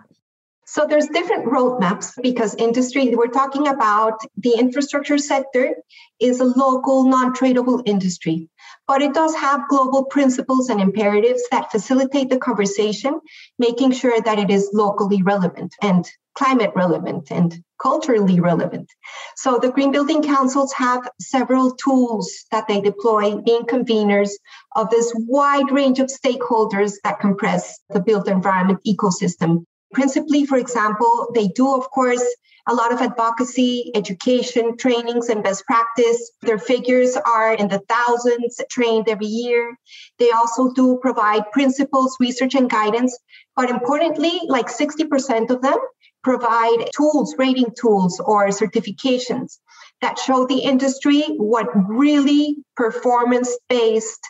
So 0.73 0.87
there's 0.87 1.09
different 1.09 1.45
roadmaps 1.45 2.15
because 2.23 2.55
industry, 2.55 3.15
we're 3.15 3.27
talking 3.27 3.69
about 3.69 4.15
the 4.39 4.55
infrastructure 4.59 5.19
sector 5.19 5.75
is 6.19 6.41
a 6.41 6.45
local 6.45 7.05
non-tradable 7.05 7.83
industry, 7.85 8.49
but 8.89 9.03
it 9.03 9.13
does 9.13 9.35
have 9.35 9.69
global 9.69 10.07
principles 10.07 10.71
and 10.71 10.81
imperatives 10.81 11.43
that 11.51 11.71
facilitate 11.71 12.31
the 12.31 12.39
conversation, 12.39 13.21
making 13.59 13.93
sure 13.93 14.19
that 14.19 14.39
it 14.39 14.49
is 14.49 14.71
locally 14.73 15.23
relevant 15.23 15.75
and 15.83 16.09
climate 16.35 16.73
relevant 16.75 17.31
and 17.31 17.63
culturally 17.79 18.41
relevant. 18.41 18.91
So 19.37 19.59
the 19.59 19.73
Green 19.73 19.93
Building 19.93 20.23
Councils 20.23 20.73
have 20.73 21.07
several 21.21 21.73
tools 21.73 22.47
that 22.51 22.67
they 22.67 22.81
deploy, 22.81 23.37
being 23.43 23.65
conveners 23.65 24.31
of 24.75 24.89
this 24.89 25.13
wide 25.29 25.71
range 25.71 25.99
of 25.99 26.07
stakeholders 26.07 26.95
that 27.05 27.21
compress 27.21 27.79
the 27.91 28.01
built 28.01 28.27
environment 28.27 28.81
ecosystem 28.87 29.67
Principally, 29.93 30.47
for 30.47 30.59
example, 30.59 31.31
they 31.35 31.49
do, 31.49 31.75
of 31.75 31.91
course, 31.91 32.25
a 32.67 32.75
lot 32.75 32.93
of 32.93 33.01
advocacy, 33.01 33.91
education, 33.95 34.77
trainings, 34.77 35.29
and 35.29 35.43
best 35.43 35.67
practice. 35.67 36.31
Their 36.43 36.59
figures 36.59 37.17
are 37.17 37.55
in 37.55 37.69
the 37.69 37.83
thousands 37.89 38.61
trained 38.71 39.09
every 39.09 39.27
year. 39.27 39.77
They 40.19 40.31
also 40.31 40.73
do 40.73 40.99
provide 41.03 41.51
principles, 41.53 42.17
research, 42.21 42.55
and 42.55 42.71
guidance. 42.71 43.19
But 43.57 43.71
importantly, 43.71 44.41
like 44.47 44.69
60% 44.69 45.51
of 45.51 45.61
them 45.61 45.79
provide 46.23 46.91
tools, 46.97 47.35
rating 47.37 47.73
tools, 47.79 48.21
or 48.21 48.49
certifications 48.49 49.59
that 50.01 50.19
show 50.19 50.47
the 50.47 50.61
industry 50.61 51.23
what 51.37 51.67
really 51.89 52.57
performance 52.77 53.57
based 53.69 54.21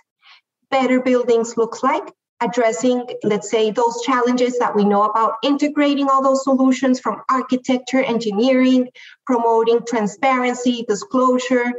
better 0.70 1.02
buildings 1.02 1.56
look 1.56 1.82
like 1.82 2.12
addressing, 2.42 3.06
let's 3.22 3.50
say, 3.50 3.70
those 3.70 4.02
challenges 4.02 4.58
that 4.58 4.74
we 4.74 4.84
know 4.84 5.04
about, 5.04 5.34
integrating 5.42 6.08
all 6.08 6.22
those 6.22 6.42
solutions 6.42 7.00
from 7.00 7.22
architecture, 7.28 8.02
engineering, 8.02 8.88
promoting 9.26 9.80
transparency, 9.86 10.84
disclosure, 10.88 11.72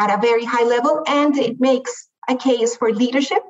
at 0.00 0.18
a 0.18 0.20
very 0.20 0.44
high 0.44 0.64
level 0.64 1.04
and 1.06 1.36
it 1.36 1.60
makes 1.60 2.08
a 2.28 2.34
case 2.34 2.74
for 2.74 2.90
leadership 2.90 3.42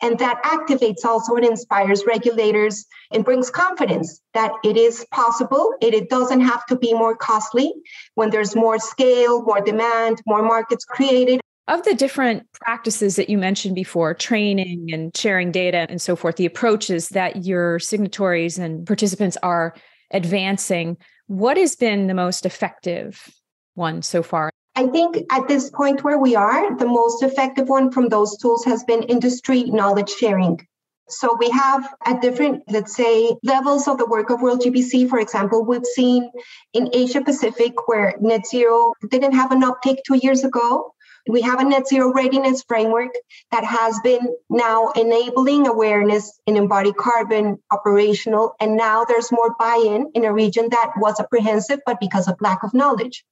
and 0.00 0.18
that 0.20 0.40
activates 0.44 1.04
also 1.04 1.34
and 1.34 1.44
inspires 1.44 2.06
regulators 2.06 2.86
and 3.10 3.24
brings 3.24 3.50
confidence 3.50 4.20
that 4.32 4.52
it 4.62 4.76
is 4.76 5.04
possible. 5.10 5.74
It, 5.80 5.92
it 5.92 6.08
doesn't 6.08 6.40
have 6.40 6.64
to 6.66 6.76
be 6.76 6.94
more 6.94 7.16
costly 7.16 7.74
when 8.14 8.30
there's 8.30 8.54
more 8.54 8.78
scale, 8.78 9.42
more 9.42 9.60
demand, 9.60 10.22
more 10.24 10.42
markets 10.42 10.84
created. 10.84 11.40
Of 11.68 11.82
the 11.82 11.94
different 11.94 12.50
practices 12.54 13.16
that 13.16 13.28
you 13.28 13.36
mentioned 13.36 13.74
before, 13.74 14.14
training 14.14 14.88
and 14.90 15.14
sharing 15.14 15.52
data 15.52 15.86
and 15.90 16.00
so 16.00 16.16
forth, 16.16 16.36
the 16.36 16.46
approaches 16.46 17.10
that 17.10 17.44
your 17.44 17.78
signatories 17.78 18.56
and 18.56 18.86
participants 18.86 19.36
are 19.42 19.74
advancing, 20.10 20.96
what 21.26 21.58
has 21.58 21.76
been 21.76 22.06
the 22.06 22.14
most 22.14 22.46
effective 22.46 23.28
one 23.74 24.00
so 24.00 24.22
far? 24.22 24.50
I 24.76 24.86
think 24.86 25.18
at 25.30 25.46
this 25.46 25.68
point 25.68 26.04
where 26.04 26.18
we 26.18 26.34
are, 26.34 26.74
the 26.74 26.86
most 26.86 27.22
effective 27.22 27.68
one 27.68 27.92
from 27.92 28.08
those 28.08 28.38
tools 28.38 28.64
has 28.64 28.82
been 28.84 29.02
industry 29.02 29.64
knowledge 29.64 30.08
sharing. 30.08 30.66
So 31.10 31.36
we 31.38 31.50
have 31.50 31.86
at 32.06 32.22
different, 32.22 32.62
let's 32.68 32.96
say, 32.96 33.36
levels 33.42 33.88
of 33.88 33.98
the 33.98 34.06
work 34.06 34.30
of 34.30 34.40
World 34.40 34.60
GBC. 34.60 35.08
For 35.08 35.18
example, 35.18 35.64
we've 35.64 35.84
seen 35.84 36.30
in 36.72 36.88
Asia 36.94 37.22
Pacific 37.22 37.88
where 37.88 38.14
net 38.20 38.46
zero 38.46 38.94
didn't 39.10 39.32
have 39.32 39.52
an 39.52 39.64
uptake 39.64 39.98
two 40.06 40.18
years 40.22 40.44
ago. 40.44 40.94
We 41.28 41.42
have 41.42 41.60
a 41.60 41.64
net 41.64 41.86
zero 41.86 42.12
readiness 42.12 42.64
framework 42.66 43.12
that 43.52 43.64
has 43.64 44.00
been 44.02 44.34
now 44.48 44.88
enabling 44.96 45.66
awareness 45.66 46.40
in 46.46 46.56
embodied 46.56 46.96
carbon 46.96 47.58
operational. 47.70 48.54
And 48.58 48.76
now 48.76 49.04
there's 49.04 49.30
more 49.30 49.54
buy 49.58 49.82
in 49.86 50.10
in 50.14 50.24
a 50.24 50.32
region 50.32 50.68
that 50.70 50.92
was 50.96 51.20
apprehensive, 51.20 51.80
but 51.84 52.00
because 52.00 52.28
of 52.28 52.40
lack 52.40 52.62
of 52.62 52.72
knowledge. 52.72 53.24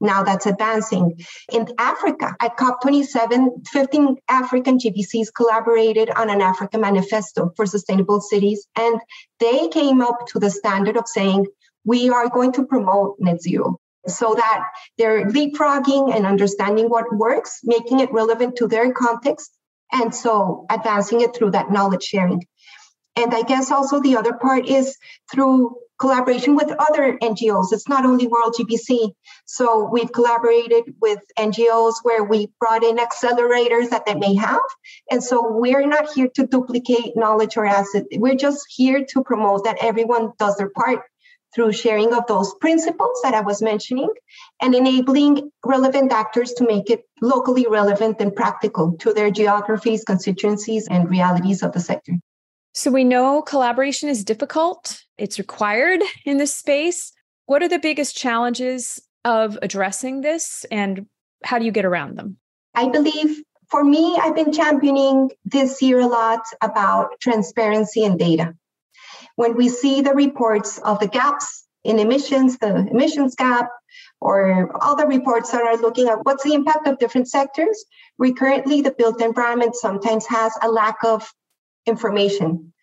Now 0.00 0.22
that's 0.22 0.46
advancing. 0.46 1.20
In 1.52 1.68
Africa, 1.78 2.34
at 2.40 2.56
COP27, 2.56 3.66
15 3.68 4.16
African 4.28 4.78
GBCs 4.78 5.34
collaborated 5.34 6.08
on 6.08 6.30
an 6.30 6.40
Africa 6.40 6.78
manifesto 6.78 7.52
for 7.56 7.66
sustainable 7.66 8.20
cities. 8.20 8.66
And 8.76 9.00
they 9.40 9.68
came 9.68 10.00
up 10.00 10.26
to 10.28 10.38
the 10.38 10.50
standard 10.50 10.96
of 10.96 11.06
saying, 11.06 11.46
we 11.84 12.08
are 12.10 12.28
going 12.28 12.52
to 12.52 12.64
promote 12.64 13.16
net 13.18 13.42
zero 13.42 13.78
so 14.06 14.34
that 14.34 14.64
they're 14.98 15.26
leapfrogging 15.26 16.14
and 16.14 16.26
understanding 16.26 16.88
what 16.88 17.14
works, 17.14 17.60
making 17.64 18.00
it 18.00 18.12
relevant 18.12 18.56
to 18.56 18.66
their 18.66 18.92
context, 18.92 19.52
and 19.92 20.14
so 20.14 20.66
advancing 20.70 21.20
it 21.20 21.34
through 21.34 21.50
that 21.50 21.70
knowledge 21.70 22.04
sharing. 22.04 22.44
And 23.16 23.34
I 23.34 23.42
guess 23.42 23.70
also 23.70 24.00
the 24.00 24.16
other 24.16 24.32
part 24.32 24.66
is 24.66 24.96
through 25.32 25.76
collaboration 25.98 26.56
with 26.56 26.72
other 26.78 27.18
NGOs. 27.18 27.72
It's 27.72 27.88
not 27.88 28.06
only 28.06 28.26
World 28.26 28.54
GBC. 28.58 29.12
So 29.44 29.88
we've 29.92 30.10
collaborated 30.10 30.94
with 31.00 31.20
NGOs 31.38 31.96
where 32.02 32.24
we 32.24 32.48
brought 32.58 32.82
in 32.82 32.96
accelerators 32.96 33.90
that 33.90 34.06
they 34.06 34.14
may 34.14 34.34
have. 34.36 34.60
And 35.10 35.22
so 35.22 35.46
we're 35.46 35.86
not 35.86 36.10
here 36.12 36.28
to 36.36 36.46
duplicate 36.46 37.16
knowledge 37.16 37.56
or 37.56 37.66
asset. 37.66 38.04
We're 38.12 38.36
just 38.36 38.64
here 38.74 39.04
to 39.10 39.22
promote 39.22 39.64
that 39.64 39.78
everyone 39.82 40.32
does 40.38 40.56
their 40.56 40.70
part 40.70 41.00
through 41.54 41.72
sharing 41.72 42.12
of 42.12 42.26
those 42.26 42.54
principles 42.60 43.20
that 43.22 43.34
I 43.34 43.40
was 43.40 43.60
mentioning 43.60 44.08
and 44.60 44.74
enabling 44.74 45.50
relevant 45.64 46.12
actors 46.12 46.52
to 46.54 46.66
make 46.66 46.90
it 46.90 47.04
locally 47.20 47.66
relevant 47.68 48.20
and 48.20 48.34
practical 48.34 48.96
to 48.98 49.12
their 49.12 49.30
geographies, 49.30 50.04
constituencies, 50.04 50.86
and 50.88 51.10
realities 51.10 51.62
of 51.62 51.72
the 51.72 51.80
sector. 51.80 52.14
So 52.72 52.90
we 52.90 53.04
know 53.04 53.42
collaboration 53.42 54.08
is 54.08 54.24
difficult, 54.24 55.02
it's 55.18 55.38
required 55.38 56.02
in 56.24 56.38
this 56.38 56.54
space. 56.54 57.12
What 57.46 57.62
are 57.62 57.68
the 57.68 57.80
biggest 57.80 58.16
challenges 58.16 59.00
of 59.24 59.58
addressing 59.60 60.20
this 60.20 60.64
and 60.70 61.06
how 61.42 61.58
do 61.58 61.64
you 61.64 61.72
get 61.72 61.84
around 61.84 62.16
them? 62.16 62.36
I 62.74 62.88
believe 62.88 63.42
for 63.70 63.84
me, 63.84 64.18
I've 64.20 64.34
been 64.34 64.52
championing 64.52 65.30
this 65.44 65.80
year 65.80 66.00
a 66.00 66.06
lot 66.06 66.42
about 66.60 67.20
transparency 67.20 68.04
and 68.04 68.18
data. 68.18 68.54
When 69.40 69.56
we 69.56 69.70
see 69.70 70.02
the 70.02 70.12
reports 70.12 70.76
of 70.76 70.98
the 71.00 71.08
gaps 71.08 71.64
in 71.82 71.98
emissions, 71.98 72.58
the 72.58 72.76
emissions 72.76 73.34
gap, 73.36 73.70
or 74.20 74.70
other 74.84 75.06
reports 75.06 75.50
that 75.52 75.62
are 75.62 75.78
looking 75.78 76.08
at 76.08 76.18
what's 76.24 76.44
the 76.44 76.52
impact 76.52 76.86
of 76.86 76.98
different 76.98 77.26
sectors, 77.26 77.86
recurrently 78.18 78.82
the 78.82 78.90
built 78.90 79.22
environment 79.22 79.76
sometimes 79.76 80.26
has 80.26 80.52
a 80.60 80.70
lack 80.70 81.02
of 81.04 81.32
information. 81.86 82.74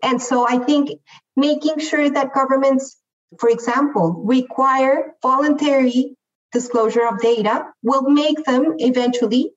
And 0.00 0.22
so 0.22 0.46
I 0.48 0.58
think 0.58 0.90
making 1.36 1.80
sure 1.80 2.08
that 2.08 2.32
governments, 2.32 2.96
for 3.40 3.48
example, 3.48 4.22
require 4.24 5.14
voluntary 5.20 6.14
disclosure 6.52 7.08
of 7.08 7.20
data 7.20 7.66
will 7.82 8.02
make 8.02 8.44
them 8.44 8.76
eventually 8.78 9.50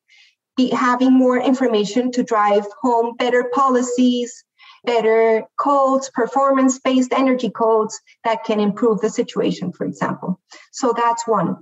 be 0.57 0.71
having 0.71 1.13
more 1.13 1.37
information 1.37 2.11
to 2.13 2.23
drive 2.23 2.65
home 2.81 3.15
better 3.15 3.43
policies, 3.53 4.43
better 4.83 5.45
codes, 5.59 6.09
performance 6.09 6.79
based 6.79 7.13
energy 7.13 7.49
codes 7.49 7.99
that 8.23 8.43
can 8.43 8.59
improve 8.59 9.01
the 9.01 9.09
situation, 9.09 9.71
for 9.71 9.85
example. 9.85 10.39
So 10.71 10.93
that's 10.95 11.27
one. 11.27 11.57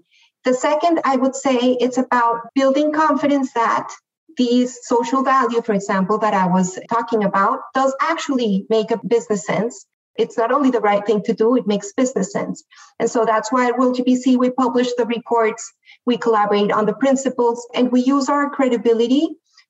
The 0.45 0.53
second, 0.53 1.01
I 1.03 1.17
would 1.17 1.35
say 1.35 1.57
it's 1.57 1.97
about 1.97 2.49
building 2.55 2.93
confidence 2.93 3.53
that 3.53 3.89
these 4.37 4.79
social 4.83 5.23
value, 5.23 5.61
for 5.61 5.73
example, 5.73 6.19
that 6.19 6.33
I 6.33 6.47
was 6.47 6.79
talking 6.89 7.25
about, 7.25 7.59
does 7.73 7.93
actually 8.01 8.65
make 8.69 8.91
a 8.91 8.99
business 9.05 9.45
sense. 9.45 9.85
It's 10.17 10.37
not 10.37 10.51
only 10.51 10.71
the 10.71 10.79
right 10.79 11.05
thing 11.05 11.23
to 11.23 11.33
do, 11.33 11.57
it 11.57 11.67
makes 11.67 11.93
business 11.93 12.31
sense. 12.31 12.63
And 12.99 13.09
so 13.09 13.25
that's 13.25 13.51
why 13.51 13.67
at 13.67 13.77
World 13.77 13.97
GBC, 13.97 14.37
we 14.37 14.49
publish 14.49 14.89
the 14.97 15.05
reports, 15.05 15.73
we 16.05 16.17
collaborate 16.17 16.71
on 16.71 16.85
the 16.85 16.93
principles, 16.93 17.67
and 17.73 17.91
we 17.91 18.01
use 18.01 18.29
our 18.29 18.49
credibility 18.49 19.27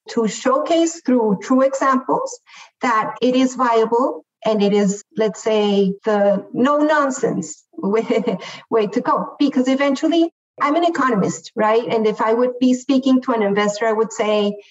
to 0.10 0.28
showcase 0.28 1.02
through 1.02 1.40
true 1.42 1.62
examples 1.62 2.40
that 2.82 3.16
it 3.22 3.36
is 3.36 3.56
viable 3.56 4.26
and 4.46 4.62
it 4.64 4.74
is, 4.74 5.04
let's 5.18 5.44
say, 5.44 5.94
the 6.06 6.46
no 6.54 6.78
nonsense 6.78 7.64
way, 7.74 8.88
to 8.88 9.02
go. 9.02 9.36
Because 9.38 9.68
eventually 9.68 10.32
I'm 10.62 10.76
an 10.76 10.86
economist, 10.86 11.52
right? 11.56 11.86
And 11.88 12.06
if 12.08 12.22
I 12.22 12.34
would 12.34 12.60
be 12.60 12.74
speaking 12.74 13.22
to 13.22 13.32
an 13.34 13.44
investor, 13.44 13.86
I 13.86 13.94
would 13.94 14.12
say, 14.12 14.62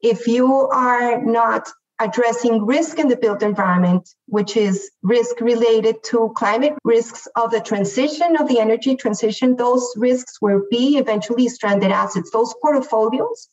if 0.00 0.26
you 0.26 0.68
are 0.68 1.22
not 1.22 1.68
addressing 2.00 2.66
risk 2.66 2.98
in 2.98 3.08
the 3.08 3.16
built 3.16 3.42
environment, 3.42 4.08
which 4.26 4.56
is 4.56 4.90
risk 5.02 5.40
related 5.40 6.02
to 6.02 6.32
climate 6.36 6.74
risks 6.82 7.28
of 7.36 7.50
the 7.50 7.60
transition 7.60 8.36
of 8.36 8.48
the 8.48 8.58
energy 8.58 8.96
transition, 8.96 9.56
those 9.56 9.94
risks 9.96 10.40
will 10.42 10.62
be 10.70 10.98
eventually 10.98 11.48
stranded 11.48 11.92
assets. 11.92 12.30
Those 12.30 12.54
portfolios 12.60 13.48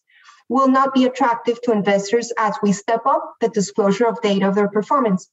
will 0.49 0.67
not 0.67 0.93
be 0.93 1.05
attractive 1.05 1.61
to 1.61 1.71
investors 1.71 2.31
as 2.37 2.55
we 2.61 2.71
step 2.71 3.01
up 3.05 3.35
the 3.41 3.49
disclosure 3.49 4.07
of 4.07 4.21
data 4.21 4.47
of 4.47 4.55
their 4.55 4.69
performance 4.69 5.29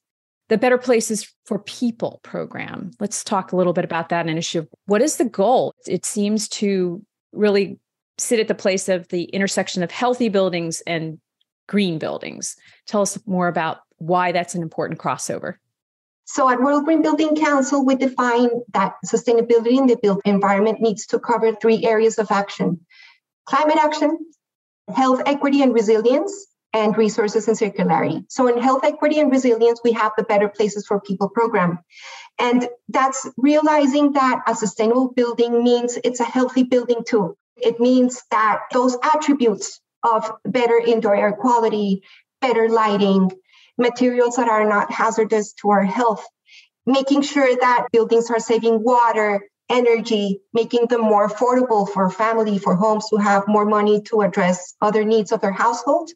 the 0.48 0.58
Better 0.58 0.78
Places 0.78 1.32
for 1.44 1.58
People 1.58 2.20
program. 2.22 2.90
Let's 3.00 3.22
talk 3.22 3.52
a 3.52 3.56
little 3.56 3.72
bit 3.72 3.84
about 3.84 4.08
that 4.08 4.26
initiative. 4.26 4.68
What 4.86 5.02
is 5.02 5.16
the 5.16 5.26
goal? 5.26 5.74
It 5.86 6.06
seems 6.06 6.48
to 6.48 7.04
really 7.32 7.78
sit 8.16 8.40
at 8.40 8.48
the 8.48 8.54
place 8.54 8.88
of 8.88 9.08
the 9.08 9.24
intersection 9.24 9.82
of 9.82 9.90
healthy 9.90 10.28
buildings 10.28 10.82
and 10.86 11.18
green 11.68 11.98
buildings. 11.98 12.56
Tell 12.86 13.02
us 13.02 13.18
more 13.26 13.48
about 13.48 13.78
why 13.98 14.32
that's 14.32 14.54
an 14.54 14.62
important 14.62 14.98
crossover. 14.98 15.54
So 16.24 16.48
at 16.50 16.60
World 16.60 16.84
Green 16.84 17.02
Building 17.02 17.36
Council, 17.36 17.84
we 17.84 17.94
define 17.94 18.50
that 18.72 18.94
sustainability 19.06 19.78
in 19.78 19.86
the 19.86 19.98
built 20.02 20.20
environment 20.24 20.80
needs 20.80 21.06
to 21.06 21.18
cover 21.18 21.54
three 21.54 21.84
areas 21.84 22.18
of 22.18 22.30
action 22.30 22.80
climate 23.46 23.78
action, 23.78 24.18
health 24.94 25.22
equity 25.26 25.62
and 25.62 25.74
resilience, 25.74 26.46
and 26.72 26.96
resources 26.96 27.48
and 27.48 27.56
circularity. 27.56 28.24
So 28.28 28.46
in 28.46 28.60
health 28.60 28.84
equity 28.84 29.20
and 29.20 29.30
resilience, 29.30 29.80
we 29.82 29.92
have 29.92 30.12
the 30.16 30.24
Better 30.24 30.48
Places 30.48 30.86
for 30.86 31.00
People 31.00 31.28
program. 31.28 31.78
And 32.38 32.68
that's 32.88 33.26
realizing 33.36 34.12
that 34.12 34.42
a 34.46 34.54
sustainable 34.54 35.12
building 35.12 35.64
means 35.64 35.98
it's 36.04 36.20
a 36.20 36.24
healthy 36.24 36.62
building 36.62 37.04
too. 37.06 37.36
It 37.56 37.80
means 37.80 38.22
that 38.30 38.60
those 38.72 38.96
attributes 39.02 39.80
of 40.04 40.30
better 40.44 40.78
indoor 40.78 41.16
air 41.16 41.32
quality, 41.32 42.02
better 42.40 42.68
lighting, 42.68 43.32
materials 43.78 44.36
that 44.36 44.48
are 44.48 44.68
not 44.68 44.92
hazardous 44.92 45.54
to 45.54 45.70
our 45.70 45.84
health, 45.84 46.24
making 46.86 47.22
sure 47.22 47.56
that 47.56 47.88
buildings 47.92 48.30
are 48.30 48.38
saving 48.38 48.84
water, 48.84 49.42
energy, 49.68 50.40
making 50.52 50.86
them 50.86 51.00
more 51.00 51.28
affordable 51.28 51.88
for 51.88 52.10
family, 52.10 52.58
for 52.58 52.74
homes 52.74 53.06
who 53.10 53.18
have 53.18 53.46
more 53.48 53.64
money 53.64 54.00
to 54.02 54.22
address 54.22 54.74
other 54.80 55.04
needs 55.04 55.32
of 55.32 55.40
their 55.40 55.52
household, 55.52 56.10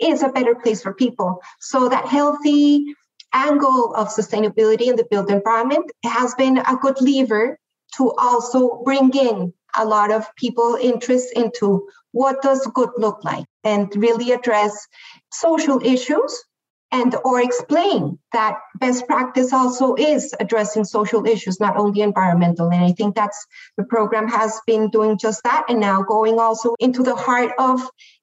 is 0.00 0.22
a 0.22 0.28
better 0.28 0.54
place 0.54 0.82
for 0.82 0.94
people. 0.94 1.40
So 1.60 1.88
that 1.88 2.06
healthy 2.06 2.94
angle 3.32 3.94
of 3.94 4.08
sustainability 4.08 4.86
in 4.88 4.96
the 4.96 5.06
built 5.10 5.30
environment 5.30 5.90
has 6.04 6.34
been 6.34 6.58
a 6.58 6.76
good 6.80 7.00
lever 7.00 7.58
to 7.96 8.12
also 8.12 8.82
bring 8.84 9.14
in 9.14 9.52
a 9.76 9.84
lot 9.84 10.10
of 10.10 10.34
people 10.36 10.76
interest 10.80 11.32
into 11.34 11.88
what 12.12 12.42
does 12.42 12.66
good 12.74 12.90
look 12.96 13.22
like 13.24 13.44
and 13.62 13.94
really 13.94 14.32
address 14.32 14.86
social 15.30 15.80
issues 15.84 16.44
and 16.92 17.14
or 17.24 17.40
explain 17.40 18.18
that 18.32 18.58
best 18.78 19.06
practice 19.06 19.52
also 19.52 19.94
is 19.94 20.34
addressing 20.40 20.84
social 20.84 21.26
issues 21.26 21.60
not 21.60 21.76
only 21.76 22.00
environmental. 22.00 22.70
And 22.70 22.84
i 22.84 22.92
think 22.92 23.14
that's 23.14 23.46
the 23.76 23.84
program 23.84 24.28
has 24.28 24.60
been 24.66 24.90
doing 24.90 25.18
just 25.18 25.42
that 25.44 25.64
and 25.68 25.80
now 25.80 26.02
going 26.02 26.38
also 26.38 26.74
into 26.78 27.02
the 27.02 27.14
heart 27.14 27.52
of 27.58 27.80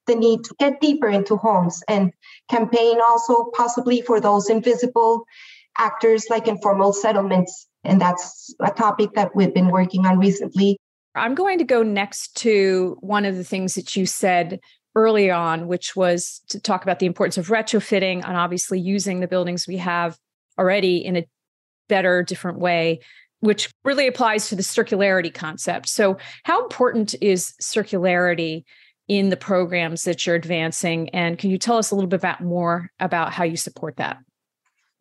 the 0.08 0.16
need 0.16 0.44
to 0.46 0.56
get 0.60 0.82
deeper 0.82 1.08
into 1.08 1.36
homes 1.36 1.84
and 1.88 2.12
campaign 2.50 2.98
also 3.08 3.52
possibly 3.54 4.02
for 4.02 4.20
those 4.20 4.50
invisible 4.50 5.26
actors 5.78 6.26
like 6.30 6.48
informal 6.48 6.94
settlements. 6.94 7.68
And 7.84 8.02
that's 8.02 8.54
a 8.62 8.72
topic 8.72 9.12
that 9.14 9.36
we've 9.36 9.54
been 9.54 9.70
working 9.70 10.06
on 10.06 10.18
recently. 10.18 10.78
I'm 11.16 11.36
going 11.36 11.58
to 11.60 11.64
go 11.64 11.84
next 11.84 12.36
to 12.38 12.98
one 13.00 13.26
of 13.26 13.36
the 13.36 13.44
things 13.44 13.76
that 13.76 13.96
you 13.96 14.06
said 14.06 14.60
early 14.98 15.30
on, 15.30 15.68
which 15.68 15.96
was 15.96 16.42
to 16.50 16.60
talk 16.60 16.82
about 16.82 16.98
the 16.98 17.06
importance 17.06 17.38
of 17.38 17.50
retrofitting 17.50 18.26
and 18.28 18.36
obviously 18.36 18.80
using 18.80 19.20
the 19.20 19.28
buildings 19.28 19.68
we 19.68 19.78
have 19.78 20.18
already 20.58 20.98
in 20.98 21.16
a 21.16 21.28
better, 21.88 22.24
different 22.24 22.58
way, 22.58 23.00
which 23.42 23.70
really 23.86 24.08
applies 24.08 24.50
to 24.50 24.56
the 24.56 24.64
circularity 24.64 25.32
concept. 25.32 25.88
So, 25.88 26.18
how 26.44 26.64
important 26.64 27.14
is 27.22 27.54
circularity 27.62 28.64
in 29.08 29.30
the 29.30 29.38
programs 29.38 30.04
that 30.06 30.26
you're 30.26 30.36
advancing? 30.36 31.10
And 31.10 31.38
can 31.38 31.52
you 31.52 31.60
tell 31.60 31.78
us 31.78 31.92
a 31.92 31.96
little 31.96 32.10
bit 32.10 32.20
about 32.20 32.42
more 32.42 32.90
about 33.00 33.32
how 33.32 33.44
you 33.44 33.56
support 33.56 33.98
that? 33.98 34.18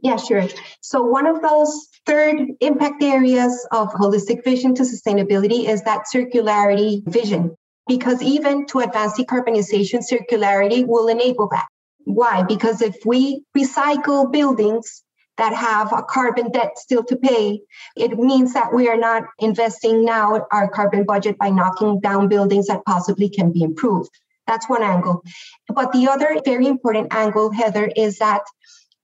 Yeah, 0.00 0.16
sure. 0.16 0.46
So, 0.82 1.02
one 1.02 1.26
of 1.26 1.40
those 1.40 1.88
third 2.04 2.36
impact 2.60 3.02
areas 3.02 3.66
of 3.72 3.88
holistic 3.94 4.44
vision 4.44 4.74
to 4.74 4.82
sustainability 4.82 5.66
is 5.66 5.82
that 5.84 6.04
circularity 6.14 7.02
vision 7.08 7.56
because 7.88 8.22
even 8.22 8.66
to 8.66 8.80
advance 8.80 9.18
decarbonization, 9.18 10.02
circularity 10.02 10.86
will 10.86 11.08
enable 11.08 11.48
that. 11.48 11.66
Why? 12.04 12.42
Because 12.42 12.82
if 12.82 12.96
we 13.04 13.42
recycle 13.56 14.30
buildings 14.30 15.02
that 15.38 15.52
have 15.52 15.92
a 15.92 16.02
carbon 16.02 16.50
debt 16.50 16.78
still 16.78 17.04
to 17.04 17.16
pay, 17.16 17.60
it 17.96 18.18
means 18.18 18.54
that 18.54 18.72
we 18.72 18.88
are 18.88 18.96
not 18.96 19.24
investing 19.38 20.04
now 20.04 20.46
our 20.50 20.68
carbon 20.68 21.04
budget 21.04 21.36
by 21.38 21.50
knocking 21.50 22.00
down 22.00 22.28
buildings 22.28 22.68
that 22.68 22.84
possibly 22.86 23.28
can 23.28 23.52
be 23.52 23.62
improved. 23.62 24.10
That's 24.46 24.68
one 24.68 24.82
angle. 24.82 25.22
But 25.68 25.92
the 25.92 26.08
other 26.08 26.40
very 26.44 26.66
important 26.66 27.08
angle, 27.12 27.50
Heather, 27.50 27.90
is 27.94 28.18
that 28.18 28.42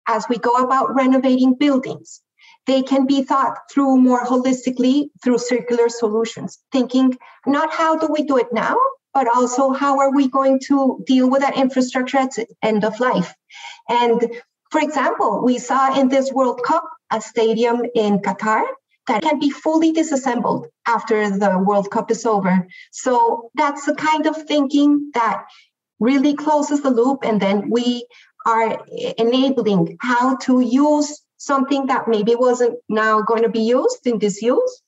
as 0.06 0.24
we 0.28 0.38
go 0.38 0.54
about 0.54 0.94
renovating 0.94 1.54
buildings, 1.54 2.21
they 2.66 2.82
can 2.82 3.06
be 3.06 3.22
thought 3.22 3.58
through 3.70 3.96
more 3.96 4.24
holistically 4.24 5.10
through 5.22 5.38
circular 5.38 5.88
solutions, 5.88 6.58
thinking 6.70 7.16
not 7.46 7.72
how 7.72 7.96
do 7.96 8.06
we 8.08 8.22
do 8.22 8.38
it 8.38 8.52
now, 8.52 8.76
but 9.14 9.26
also 9.34 9.72
how 9.72 9.98
are 9.98 10.14
we 10.14 10.28
going 10.28 10.60
to 10.68 11.02
deal 11.06 11.28
with 11.28 11.42
that 11.42 11.56
infrastructure 11.56 12.18
at 12.18 12.34
end 12.62 12.84
of 12.84 12.98
life. 13.00 13.34
And 13.88 14.20
for 14.70 14.80
example, 14.80 15.42
we 15.44 15.58
saw 15.58 15.98
in 16.00 16.08
this 16.08 16.32
World 16.32 16.62
Cup 16.64 16.84
a 17.10 17.20
stadium 17.20 17.82
in 17.94 18.20
Qatar 18.20 18.64
that 19.08 19.22
can 19.22 19.38
be 19.38 19.50
fully 19.50 19.92
disassembled 19.92 20.68
after 20.86 21.28
the 21.28 21.58
World 21.58 21.90
Cup 21.90 22.10
is 22.10 22.24
over. 22.24 22.66
So 22.92 23.50
that's 23.54 23.84
the 23.84 23.94
kind 23.94 24.26
of 24.26 24.36
thinking 24.46 25.10
that 25.14 25.44
really 26.00 26.34
closes 26.34 26.82
the 26.82 26.90
loop. 26.90 27.24
And 27.24 27.40
then 27.40 27.68
we 27.68 28.06
are 28.46 28.82
enabling 29.18 29.98
how 30.00 30.36
to 30.36 30.60
use 30.60 31.20
something 31.42 31.86
that 31.86 32.06
maybe 32.06 32.34
wasn't 32.36 32.78
now 32.88 33.20
going 33.22 33.42
to 33.42 33.48
be 33.48 33.62
used 33.62 34.06
in 34.06 34.18
disuse, 34.18 34.82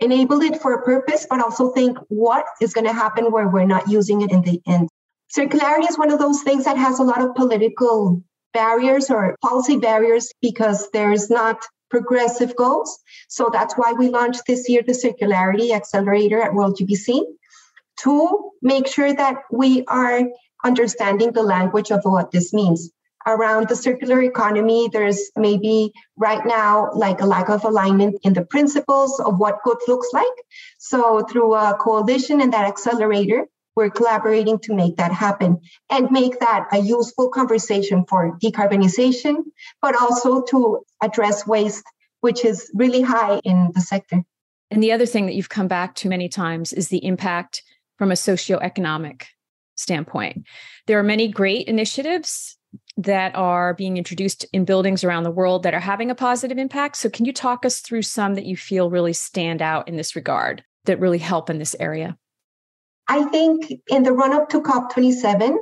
enable 0.00 0.40
it 0.40 0.60
for 0.60 0.74
a 0.74 0.82
purpose, 0.82 1.26
but 1.30 1.40
also 1.40 1.70
think 1.70 1.96
what 2.08 2.44
is 2.60 2.72
going 2.72 2.86
to 2.86 2.92
happen 2.92 3.30
where 3.30 3.48
we're 3.48 3.64
not 3.64 3.88
using 3.88 4.22
it 4.22 4.32
in 4.32 4.42
the 4.42 4.60
end. 4.66 4.88
Circularity 5.36 5.88
is 5.88 5.96
one 5.96 6.10
of 6.10 6.18
those 6.18 6.42
things 6.42 6.64
that 6.64 6.76
has 6.76 6.98
a 6.98 7.04
lot 7.04 7.22
of 7.22 7.36
political 7.36 8.22
barriers 8.52 9.08
or 9.10 9.36
policy 9.40 9.76
barriers 9.76 10.32
because 10.42 10.88
there's 10.92 11.30
not 11.30 11.58
progressive 11.90 12.56
goals. 12.56 12.98
So 13.28 13.48
that's 13.52 13.74
why 13.74 13.92
we 13.92 14.08
launched 14.08 14.42
this 14.48 14.68
year 14.68 14.82
the 14.84 14.92
Circularity 14.92 15.72
Accelerator 15.72 16.40
at 16.40 16.54
World 16.54 16.76
GBC 16.80 17.22
to 18.00 18.50
make 18.62 18.88
sure 18.88 19.14
that 19.14 19.36
we 19.52 19.84
are 19.86 20.22
understanding 20.64 21.32
the 21.32 21.42
language 21.44 21.92
of 21.92 22.00
what 22.02 22.32
this 22.32 22.52
means 22.52 22.90
around 23.26 23.68
the 23.68 23.76
circular 23.76 24.22
economy, 24.22 24.88
there's 24.92 25.30
maybe 25.36 25.92
right 26.16 26.44
now 26.46 26.90
like 26.94 27.20
a 27.20 27.26
lack 27.26 27.48
of 27.48 27.64
alignment 27.64 28.18
in 28.22 28.32
the 28.32 28.44
principles 28.44 29.20
of 29.20 29.38
what 29.38 29.62
good 29.64 29.78
looks 29.86 30.08
like. 30.12 30.26
So 30.78 31.22
through 31.22 31.54
a 31.54 31.76
coalition 31.78 32.40
and 32.40 32.52
that 32.52 32.66
accelerator, 32.66 33.46
we're 33.76 33.90
collaborating 33.90 34.58
to 34.60 34.74
make 34.74 34.96
that 34.96 35.12
happen 35.12 35.60
and 35.90 36.10
make 36.10 36.40
that 36.40 36.66
a 36.72 36.78
useful 36.78 37.28
conversation 37.30 38.04
for 38.08 38.38
decarbonization, 38.38 39.36
but 39.80 39.94
also 40.00 40.42
to 40.42 40.84
address 41.02 41.46
waste, 41.46 41.84
which 42.20 42.44
is 42.44 42.70
really 42.74 43.00
high 43.00 43.40
in 43.44 43.70
the 43.74 43.80
sector. 43.80 44.22
And 44.70 44.82
the 44.82 44.92
other 44.92 45.06
thing 45.06 45.26
that 45.26 45.34
you've 45.34 45.48
come 45.48 45.68
back 45.68 45.94
to 45.96 46.08
many 46.08 46.28
times 46.28 46.72
is 46.72 46.88
the 46.88 47.04
impact 47.04 47.62
from 47.96 48.10
a 48.10 48.14
socioeconomic 48.14 49.24
standpoint. 49.76 50.46
There 50.86 50.98
are 50.98 51.04
many 51.04 51.28
great 51.28 51.66
initiatives 51.66 52.56
that 53.02 53.34
are 53.34 53.74
being 53.74 53.96
introduced 53.96 54.44
in 54.52 54.64
buildings 54.64 55.04
around 55.04 55.22
the 55.22 55.30
world 55.30 55.62
that 55.62 55.74
are 55.74 55.80
having 55.80 56.10
a 56.10 56.14
positive 56.14 56.58
impact. 56.58 56.96
So, 56.96 57.08
can 57.08 57.24
you 57.24 57.32
talk 57.32 57.64
us 57.64 57.80
through 57.80 58.02
some 58.02 58.34
that 58.34 58.46
you 58.46 58.56
feel 58.56 58.90
really 58.90 59.12
stand 59.12 59.62
out 59.62 59.88
in 59.88 59.96
this 59.96 60.14
regard 60.14 60.64
that 60.84 61.00
really 61.00 61.18
help 61.18 61.50
in 61.50 61.58
this 61.58 61.74
area? 61.80 62.16
I 63.08 63.24
think 63.24 63.72
in 63.88 64.02
the 64.02 64.12
run 64.12 64.32
up 64.32 64.50
to 64.50 64.60
COP27, 64.60 65.56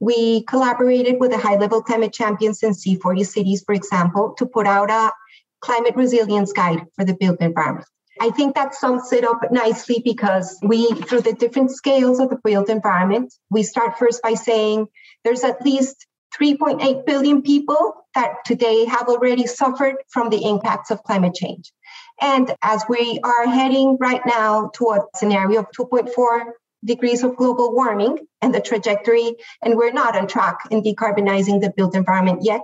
we 0.00 0.42
collaborated 0.44 1.20
with 1.20 1.30
the 1.30 1.38
high 1.38 1.56
level 1.56 1.82
climate 1.82 2.12
champions 2.12 2.62
in 2.62 2.72
C40 2.72 3.26
cities, 3.26 3.62
for 3.64 3.74
example, 3.74 4.34
to 4.38 4.46
put 4.46 4.66
out 4.66 4.90
a 4.90 5.12
climate 5.60 5.94
resilience 5.94 6.52
guide 6.52 6.86
for 6.96 7.04
the 7.04 7.14
built 7.14 7.40
environment. 7.40 7.86
I 8.20 8.30
think 8.30 8.54
that 8.54 8.74
sums 8.74 9.12
it 9.12 9.24
up 9.24 9.40
nicely 9.50 10.02
because 10.04 10.58
we, 10.62 10.90
through 10.92 11.22
the 11.22 11.32
different 11.32 11.70
scales 11.70 12.18
of 12.20 12.28
the 12.28 12.38
built 12.42 12.68
environment, 12.68 13.32
we 13.50 13.62
start 13.62 13.98
first 13.98 14.22
by 14.22 14.34
saying 14.34 14.88
there's 15.24 15.44
at 15.44 15.62
least 15.62 16.06
3.8 16.38 17.06
billion 17.06 17.42
people 17.42 17.94
that 18.14 18.36
today 18.44 18.84
have 18.84 19.08
already 19.08 19.46
suffered 19.46 19.96
from 20.08 20.30
the 20.30 20.44
impacts 20.44 20.90
of 20.90 21.02
climate 21.02 21.34
change. 21.34 21.72
And 22.20 22.54
as 22.62 22.84
we 22.88 23.20
are 23.24 23.46
heading 23.46 23.96
right 24.00 24.20
now 24.26 24.70
to 24.74 24.90
a 24.90 25.06
scenario 25.16 25.60
of 25.60 25.66
2.4 25.78 26.52
degrees 26.84 27.22
of 27.22 27.36
global 27.36 27.74
warming 27.74 28.18
and 28.40 28.54
the 28.54 28.60
trajectory, 28.60 29.34
and 29.62 29.76
we're 29.76 29.92
not 29.92 30.16
on 30.16 30.26
track 30.26 30.58
in 30.70 30.82
decarbonizing 30.82 31.60
the 31.60 31.72
built 31.76 31.94
environment 31.94 32.40
yet, 32.42 32.62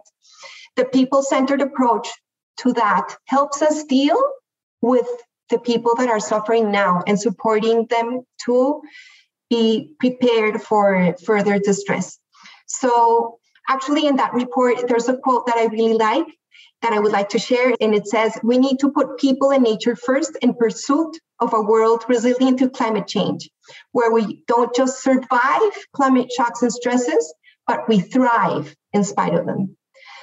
the 0.76 0.84
people 0.84 1.22
centered 1.22 1.60
approach 1.60 2.08
to 2.58 2.72
that 2.74 3.16
helps 3.26 3.62
us 3.62 3.84
deal 3.84 4.18
with 4.80 5.06
the 5.50 5.58
people 5.58 5.94
that 5.96 6.08
are 6.08 6.20
suffering 6.20 6.70
now 6.70 7.02
and 7.06 7.20
supporting 7.20 7.86
them 7.86 8.22
to 8.44 8.82
be 9.48 9.90
prepared 10.00 10.60
for 10.62 11.14
further 11.24 11.58
distress. 11.58 12.18
So 12.66 13.38
Actually, 13.68 14.06
in 14.06 14.16
that 14.16 14.32
report, 14.32 14.88
there's 14.88 15.08
a 15.08 15.16
quote 15.16 15.46
that 15.46 15.56
I 15.56 15.66
really 15.66 15.94
like 15.94 16.26
that 16.82 16.92
I 16.92 16.98
would 16.98 17.12
like 17.12 17.30
to 17.30 17.38
share. 17.38 17.74
And 17.80 17.94
it 17.94 18.06
says, 18.06 18.38
We 18.42 18.58
need 18.58 18.78
to 18.80 18.90
put 18.90 19.18
people 19.18 19.50
and 19.50 19.64
nature 19.64 19.96
first 19.96 20.36
in 20.42 20.54
pursuit 20.54 21.18
of 21.40 21.52
a 21.52 21.60
world 21.60 22.04
resilient 22.08 22.58
to 22.60 22.70
climate 22.70 23.06
change, 23.06 23.50
where 23.92 24.12
we 24.12 24.42
don't 24.46 24.74
just 24.74 25.02
survive 25.02 25.72
climate 25.92 26.30
shocks 26.32 26.62
and 26.62 26.72
stresses, 26.72 27.34
but 27.66 27.88
we 27.88 28.00
thrive 28.00 28.74
in 28.92 29.04
spite 29.04 29.34
of 29.34 29.46
them. 29.46 29.76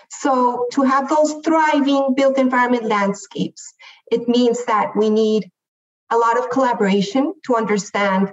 So, 0.09 0.67
to 0.73 0.83
have 0.83 1.09
those 1.09 1.33
thriving 1.43 2.13
built 2.15 2.37
environment 2.37 2.85
landscapes, 2.85 3.73
it 4.11 4.27
means 4.27 4.65
that 4.65 4.95
we 4.95 5.09
need 5.09 5.49
a 6.11 6.17
lot 6.17 6.37
of 6.37 6.49
collaboration 6.49 7.33
to 7.45 7.55
understand 7.55 8.31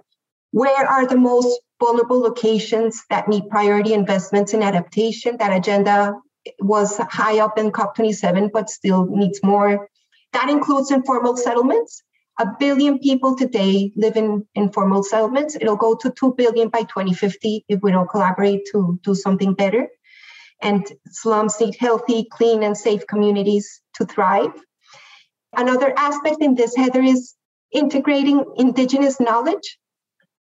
where 0.52 0.86
are 0.86 1.06
the 1.06 1.16
most 1.16 1.60
vulnerable 1.80 2.20
locations 2.20 3.04
that 3.10 3.26
need 3.26 3.48
priority 3.48 3.94
investments 3.94 4.54
in 4.54 4.62
adaptation. 4.62 5.38
That 5.38 5.56
agenda 5.56 6.14
was 6.60 6.98
high 6.98 7.40
up 7.40 7.58
in 7.58 7.72
COP27, 7.72 8.50
but 8.52 8.70
still 8.70 9.06
needs 9.06 9.42
more. 9.42 9.88
That 10.32 10.50
includes 10.50 10.90
informal 10.90 11.36
settlements. 11.36 12.02
A 12.38 12.46
billion 12.58 12.98
people 12.98 13.36
today 13.36 13.92
live 13.96 14.16
in 14.16 14.46
informal 14.54 15.02
settlements. 15.02 15.56
It'll 15.56 15.76
go 15.76 15.94
to 15.96 16.10
2 16.10 16.34
billion 16.36 16.68
by 16.68 16.82
2050 16.82 17.64
if 17.68 17.80
we 17.82 17.90
don't 17.90 18.08
collaborate 18.08 18.62
to 18.72 18.98
do 19.02 19.14
something 19.14 19.54
better. 19.54 19.88
And 20.62 20.86
slums 21.10 21.60
need 21.60 21.76
healthy, 21.76 22.26
clean, 22.30 22.62
and 22.62 22.76
safe 22.76 23.06
communities 23.06 23.80
to 23.94 24.04
thrive. 24.04 24.52
Another 25.56 25.92
aspect 25.96 26.36
in 26.40 26.54
this, 26.54 26.76
Heather, 26.76 27.02
is 27.02 27.34
integrating 27.72 28.44
indigenous 28.56 29.20
knowledge 29.20 29.78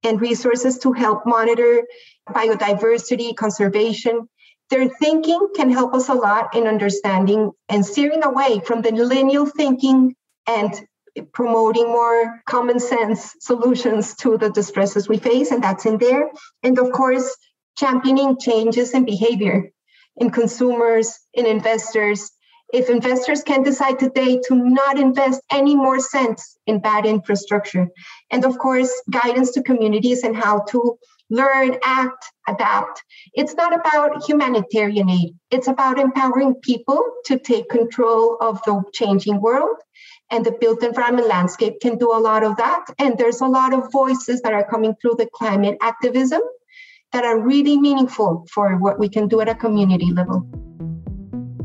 and 0.03 0.21
resources 0.21 0.79
to 0.79 0.91
help 0.93 1.25
monitor 1.25 1.83
biodiversity 2.29 3.35
conservation. 3.35 4.27
Their 4.69 4.89
thinking 4.89 5.49
can 5.55 5.69
help 5.69 5.93
us 5.93 6.09
a 6.09 6.13
lot 6.13 6.55
in 6.55 6.67
understanding 6.67 7.51
and 7.69 7.85
steering 7.85 8.23
away 8.23 8.61
from 8.65 8.81
the 8.81 8.91
lineal 8.91 9.45
thinking 9.45 10.15
and 10.47 10.73
promoting 11.31 11.87
more 11.87 12.41
common 12.47 12.79
sense 12.79 13.35
solutions 13.39 14.15
to 14.15 14.37
the 14.37 14.49
distresses 14.49 15.07
we 15.07 15.17
face, 15.17 15.51
and 15.51 15.63
that's 15.63 15.85
in 15.85 15.97
there. 15.99 16.31
And 16.63 16.79
of 16.79 16.91
course, 16.91 17.35
championing 17.77 18.37
changes 18.39 18.93
in 18.93 19.05
behavior. 19.05 19.69
in 20.17 20.29
consumers, 20.29 21.19
in 21.33 21.45
investors. 21.45 22.31
If 22.73 22.89
investors 22.89 23.43
can 23.43 23.61
decide 23.61 23.99
today 23.99 24.39
to 24.47 24.55
not 24.55 24.99
invest 24.99 25.43
any 25.51 25.75
more 25.75 25.99
cents 25.99 26.57
in 26.65 26.79
bad 26.79 27.05
infrastructure, 27.05 27.87
and 28.31 28.43
of 28.43 28.57
course, 28.57 28.91
guidance 29.11 29.51
to 29.51 29.61
communities 29.61 30.23
and 30.23 30.35
how 30.35 30.61
to 30.69 30.97
learn, 31.29 31.77
act, 31.83 32.25
adapt. 32.47 33.03
It's 33.35 33.53
not 33.53 33.75
about 33.75 34.27
humanitarian 34.27 35.07
aid, 35.07 35.35
it's 35.51 35.67
about 35.67 35.99
empowering 35.99 36.55
people 36.63 36.99
to 37.25 37.37
take 37.37 37.69
control 37.69 38.37
of 38.41 38.59
the 38.65 38.81
changing 38.91 39.39
world. 39.39 39.77
And 40.31 40.43
the 40.43 40.57
built 40.59 40.81
environment 40.81 41.27
landscape 41.27 41.75
can 41.79 41.99
do 41.99 42.11
a 42.11 42.17
lot 42.17 42.43
of 42.43 42.57
that. 42.57 42.85
And 42.97 43.19
there's 43.19 43.41
a 43.41 43.45
lot 43.45 43.71
of 43.73 43.91
voices 43.91 44.41
that 44.41 44.53
are 44.53 44.67
coming 44.67 44.95
through 44.99 45.15
the 45.19 45.29
climate 45.31 45.77
activism 45.79 46.41
that 47.11 47.23
are 47.23 47.39
really 47.39 47.77
meaningful 47.77 48.47
for 48.51 48.77
what 48.77 48.97
we 48.97 49.09
can 49.09 49.27
do 49.27 49.41
at 49.41 49.49
a 49.49 49.53
community 49.53 50.11
level. 50.11 50.49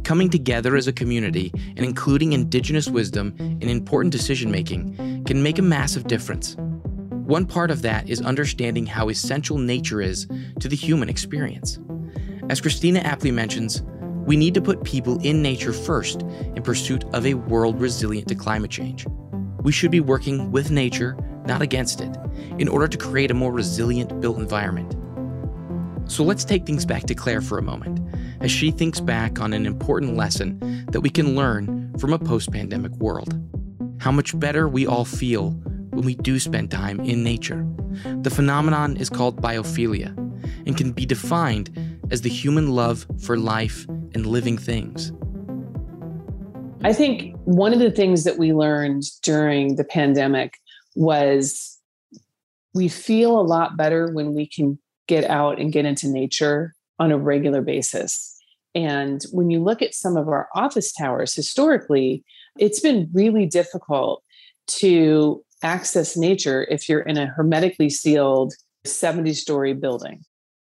Coming 0.08 0.30
together 0.30 0.74
as 0.74 0.86
a 0.86 0.92
community 0.94 1.52
and 1.76 1.80
including 1.80 2.32
Indigenous 2.32 2.88
wisdom 2.88 3.34
in 3.38 3.68
important 3.68 4.10
decision 4.10 4.50
making 4.50 5.22
can 5.26 5.42
make 5.42 5.58
a 5.58 5.62
massive 5.62 6.04
difference. 6.04 6.56
One 7.26 7.44
part 7.44 7.70
of 7.70 7.82
that 7.82 8.08
is 8.08 8.22
understanding 8.22 8.86
how 8.86 9.10
essential 9.10 9.58
nature 9.58 10.00
is 10.00 10.26
to 10.60 10.68
the 10.68 10.76
human 10.76 11.10
experience. 11.10 11.78
As 12.48 12.58
Cristina 12.58 13.00
aptly 13.00 13.30
mentions, 13.30 13.82
we 14.24 14.34
need 14.34 14.54
to 14.54 14.62
put 14.62 14.82
people 14.82 15.20
in 15.20 15.42
nature 15.42 15.74
first 15.74 16.22
in 16.22 16.62
pursuit 16.62 17.04
of 17.12 17.26
a 17.26 17.34
world 17.34 17.78
resilient 17.78 18.28
to 18.28 18.34
climate 18.34 18.70
change. 18.70 19.06
We 19.60 19.72
should 19.72 19.90
be 19.90 20.00
working 20.00 20.50
with 20.50 20.70
nature, 20.70 21.18
not 21.44 21.60
against 21.60 22.00
it, 22.00 22.16
in 22.58 22.66
order 22.66 22.88
to 22.88 22.96
create 22.96 23.30
a 23.30 23.34
more 23.34 23.52
resilient 23.52 24.22
built 24.22 24.38
environment. 24.38 24.96
So 26.10 26.24
let's 26.24 26.46
take 26.46 26.64
things 26.64 26.86
back 26.86 27.02
to 27.02 27.14
Clare 27.14 27.42
for 27.42 27.58
a 27.58 27.62
moment 27.62 27.97
as 28.40 28.50
she 28.50 28.70
thinks 28.70 29.00
back 29.00 29.40
on 29.40 29.52
an 29.52 29.66
important 29.66 30.16
lesson 30.16 30.86
that 30.90 31.00
we 31.00 31.10
can 31.10 31.34
learn 31.34 31.96
from 31.98 32.12
a 32.12 32.18
post 32.18 32.52
pandemic 32.52 32.92
world. 32.92 33.38
How 34.00 34.12
much 34.12 34.38
better 34.38 34.68
we 34.68 34.86
all 34.86 35.04
feel 35.04 35.50
when 35.98 36.06
we 36.06 36.14
do 36.14 36.38
spend 36.38 36.70
time 36.70 37.00
in 37.00 37.24
nature. 37.24 37.66
The 38.22 38.30
phenomenon 38.30 38.96
is 38.96 39.10
called 39.10 39.42
biophilia 39.42 40.16
and 40.64 40.76
can 40.76 40.92
be 40.92 41.04
defined 41.04 41.70
as 42.12 42.20
the 42.20 42.30
human 42.30 42.70
love 42.70 43.04
for 43.20 43.36
life 43.36 43.84
and 44.14 44.24
living 44.24 44.56
things. 44.56 45.12
I 46.84 46.92
think 46.92 47.34
one 47.44 47.72
of 47.72 47.80
the 47.80 47.90
things 47.90 48.22
that 48.24 48.38
we 48.38 48.52
learned 48.52 49.02
during 49.22 49.74
the 49.74 49.82
pandemic 49.82 50.58
was 50.94 51.78
we 52.74 52.86
feel 52.86 53.40
a 53.40 53.42
lot 53.42 53.76
better 53.76 54.12
when 54.12 54.34
we 54.34 54.46
can 54.46 54.78
get 55.08 55.28
out 55.28 55.58
and 55.58 55.72
get 55.72 55.84
into 55.84 56.06
nature 56.06 56.74
on 57.00 57.10
a 57.10 57.18
regular 57.18 57.60
basis. 57.60 58.27
And 58.74 59.22
when 59.32 59.50
you 59.50 59.62
look 59.62 59.82
at 59.82 59.94
some 59.94 60.16
of 60.16 60.28
our 60.28 60.48
office 60.54 60.92
towers 60.92 61.34
historically, 61.34 62.24
it's 62.58 62.80
been 62.80 63.08
really 63.12 63.46
difficult 63.46 64.22
to 64.68 65.42
access 65.62 66.16
nature 66.16 66.66
if 66.70 66.88
you're 66.88 67.00
in 67.00 67.16
a 67.16 67.26
hermetically 67.26 67.90
sealed 67.90 68.52
70 68.84 69.34
story 69.34 69.74
building. 69.74 70.22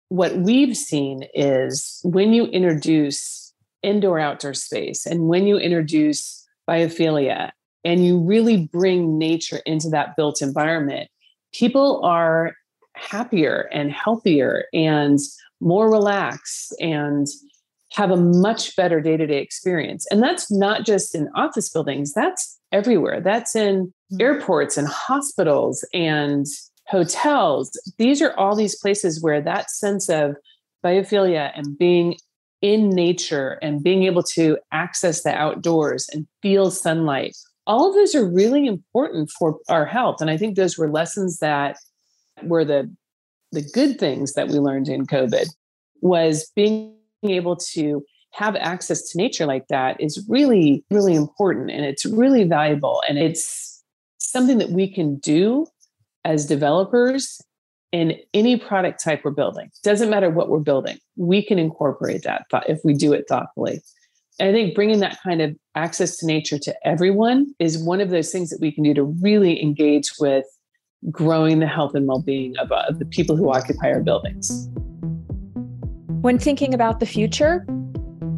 What 0.08 0.36
we've 0.36 0.76
seen 0.76 1.24
is 1.34 2.00
when 2.04 2.32
you 2.32 2.46
introduce 2.46 3.52
indoor 3.82 4.18
outdoor 4.18 4.54
space 4.54 5.06
and 5.06 5.28
when 5.28 5.46
you 5.46 5.56
introduce 5.56 6.46
biophilia 6.68 7.50
and 7.84 8.04
you 8.04 8.18
really 8.18 8.68
bring 8.72 9.18
nature 9.18 9.60
into 9.66 9.88
that 9.90 10.16
built 10.16 10.42
environment, 10.42 11.08
people 11.52 12.00
are 12.04 12.54
happier 12.94 13.68
and 13.72 13.92
healthier 13.92 14.64
and 14.72 15.18
more 15.60 15.90
relaxed 15.90 16.74
and 16.80 17.26
have 17.94 18.10
a 18.10 18.16
much 18.16 18.74
better 18.76 19.00
day 19.00 19.16
to 19.16 19.26
day 19.26 19.38
experience. 19.38 20.06
And 20.10 20.22
that's 20.22 20.50
not 20.50 20.84
just 20.84 21.14
in 21.14 21.28
office 21.36 21.70
buildings, 21.70 22.12
that's 22.12 22.58
everywhere. 22.72 23.20
That's 23.20 23.54
in 23.54 23.86
mm-hmm. 23.86 24.20
airports 24.20 24.76
and 24.76 24.88
hospitals 24.88 25.86
and 25.94 26.44
hotels. 26.88 27.70
These 27.98 28.20
are 28.20 28.34
all 28.36 28.56
these 28.56 28.76
places 28.76 29.22
where 29.22 29.40
that 29.40 29.70
sense 29.70 30.08
of 30.08 30.36
biophilia 30.84 31.52
and 31.54 31.78
being 31.78 32.16
in 32.62 32.90
nature 32.90 33.58
and 33.62 33.82
being 33.82 34.04
able 34.04 34.22
to 34.22 34.58
access 34.72 35.22
the 35.22 35.34
outdoors 35.34 36.08
and 36.12 36.26
feel 36.42 36.70
sunlight, 36.70 37.36
all 37.66 37.88
of 37.88 37.94
those 37.94 38.14
are 38.14 38.28
really 38.28 38.66
important 38.66 39.30
for 39.30 39.58
our 39.68 39.86
health. 39.86 40.20
And 40.20 40.30
I 40.30 40.36
think 40.36 40.56
those 40.56 40.76
were 40.76 40.90
lessons 40.90 41.38
that 41.38 41.76
were 42.42 42.64
the 42.64 42.92
the 43.52 43.62
good 43.72 44.00
things 44.00 44.32
that 44.32 44.48
we 44.48 44.54
learned 44.54 44.88
in 44.88 45.06
COVID 45.06 45.46
was 46.00 46.50
being 46.56 46.96
able 47.32 47.56
to 47.56 48.04
have 48.32 48.56
access 48.56 49.10
to 49.10 49.18
nature 49.18 49.46
like 49.46 49.68
that 49.68 50.00
is 50.00 50.24
really, 50.28 50.84
really 50.90 51.14
important 51.14 51.70
and 51.70 51.84
it's 51.84 52.04
really 52.04 52.44
valuable. 52.44 53.00
And 53.08 53.16
it's 53.16 53.82
something 54.18 54.58
that 54.58 54.70
we 54.70 54.92
can 54.92 55.16
do 55.18 55.66
as 56.24 56.46
developers 56.46 57.40
in 57.92 58.18
any 58.32 58.56
product 58.56 59.02
type 59.02 59.20
we're 59.24 59.30
building. 59.30 59.70
Doesn't 59.84 60.10
matter 60.10 60.30
what 60.30 60.48
we're 60.48 60.58
building, 60.58 60.98
we 61.16 61.44
can 61.44 61.60
incorporate 61.60 62.22
that 62.24 62.44
if 62.68 62.80
we 62.82 62.92
do 62.92 63.12
it 63.12 63.26
thoughtfully. 63.28 63.80
And 64.40 64.48
I 64.48 64.52
think 64.52 64.74
bringing 64.74 64.98
that 64.98 65.18
kind 65.22 65.40
of 65.40 65.54
access 65.76 66.16
to 66.16 66.26
nature 66.26 66.58
to 66.58 66.74
everyone 66.84 67.54
is 67.60 67.78
one 67.78 68.00
of 68.00 68.10
those 68.10 68.32
things 68.32 68.50
that 68.50 68.58
we 68.60 68.72
can 68.72 68.82
do 68.82 68.94
to 68.94 69.04
really 69.04 69.62
engage 69.62 70.10
with 70.18 70.44
growing 71.08 71.60
the 71.60 71.68
health 71.68 71.94
and 71.94 72.08
well 72.08 72.20
being 72.20 72.56
of, 72.58 72.72
uh, 72.72 72.90
the 72.98 73.04
people 73.04 73.36
who 73.36 73.52
occupy 73.52 73.92
our 73.92 74.02
buildings. 74.02 74.68
When 76.24 76.38
thinking 76.38 76.72
about 76.72 77.00
the 77.00 77.06
future, 77.06 77.66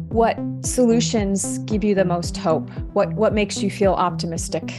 what 0.09 0.37
solutions 0.59 1.59
give 1.59 1.85
you 1.85 1.95
the 1.95 2.03
most 2.03 2.35
hope? 2.35 2.69
What 2.91 3.13
what 3.13 3.33
makes 3.33 3.63
you 3.63 3.71
feel 3.71 3.93
optimistic? 3.93 4.73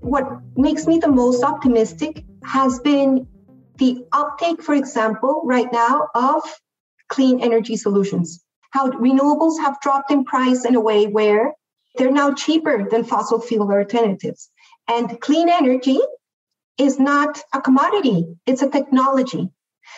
What 0.00 0.24
makes 0.56 0.86
me 0.86 0.98
the 0.98 1.10
most 1.10 1.44
optimistic 1.44 2.24
has 2.44 2.80
been 2.80 3.28
the 3.76 4.02
uptake, 4.12 4.62
for 4.62 4.74
example, 4.74 5.42
right 5.44 5.70
now 5.70 6.08
of 6.14 6.40
clean 7.10 7.38
energy 7.42 7.76
solutions. 7.76 8.42
How 8.70 8.92
renewables 8.92 9.60
have 9.60 9.78
dropped 9.82 10.10
in 10.10 10.24
price 10.24 10.64
in 10.64 10.74
a 10.74 10.80
way 10.80 11.06
where 11.06 11.52
they're 11.98 12.10
now 12.10 12.32
cheaper 12.32 12.88
than 12.88 13.04
fossil 13.04 13.42
fuel 13.42 13.70
alternatives. 13.70 14.48
And 14.88 15.20
clean 15.20 15.50
energy 15.50 16.00
is 16.78 16.98
not 16.98 17.42
a 17.52 17.60
commodity, 17.60 18.24
it's 18.46 18.62
a 18.62 18.70
technology. 18.70 19.50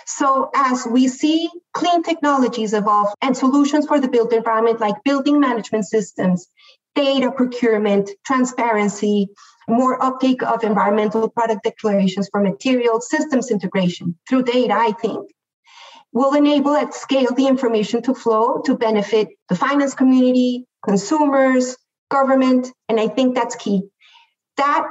So 0.06 0.50
as 0.54 0.86
we 0.90 1.08
see 1.08 1.48
clean 1.72 2.02
technologies 2.02 2.74
evolve 2.74 3.08
and 3.22 3.36
solutions 3.36 3.86
for 3.86 4.00
the 4.00 4.08
built 4.08 4.32
environment 4.32 4.80
like 4.80 5.02
building 5.04 5.40
management 5.40 5.86
systems, 5.86 6.48
data 6.94 7.30
procurement, 7.30 8.10
transparency, 8.26 9.28
more 9.68 10.02
uptake 10.02 10.42
of 10.42 10.64
environmental 10.64 11.28
product 11.28 11.62
declarations 11.64 12.28
for 12.30 12.40
material 12.40 13.00
systems 13.00 13.50
integration 13.50 14.18
through 14.28 14.42
data, 14.42 14.74
I 14.74 14.92
think, 14.92 15.30
will 16.12 16.34
enable 16.34 16.74
at 16.74 16.94
scale 16.94 17.32
the 17.34 17.46
information 17.46 18.02
to 18.02 18.14
flow 18.14 18.62
to 18.62 18.76
benefit 18.76 19.28
the 19.48 19.54
finance 19.54 19.94
community, 19.94 20.66
consumers, 20.84 21.76
government, 22.10 22.68
and 22.88 22.98
I 22.98 23.08
think 23.08 23.34
that's 23.34 23.54
key. 23.54 23.82
That 24.56 24.86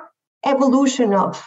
evolution 0.45 1.13
of 1.13 1.45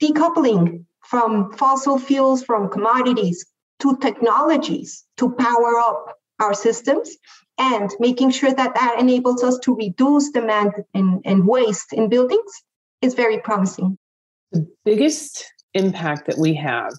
decoupling 0.00 0.84
from 1.10 1.52
fossil 1.54 1.98
fuels, 1.98 2.44
from 2.44 2.70
commodities 2.70 3.44
to 3.80 3.96
technologies 3.96 5.04
to 5.16 5.32
power 5.32 5.78
up 5.78 6.16
our 6.38 6.54
systems 6.54 7.16
and 7.58 7.90
making 7.98 8.30
sure 8.30 8.54
that 8.54 8.74
that 8.76 8.96
enables 8.98 9.42
us 9.42 9.58
to 9.58 9.74
reduce 9.74 10.30
demand 10.30 10.72
and, 10.94 11.46
waste 11.46 11.92
in 11.92 12.08
buildings 12.08 12.52
is 13.02 13.14
very 13.14 13.38
promising. 13.40 13.98
The 14.52 14.66
biggest 14.84 15.44
impact 15.74 16.26
that 16.26 16.38
we 16.38 16.54
have 16.54 16.92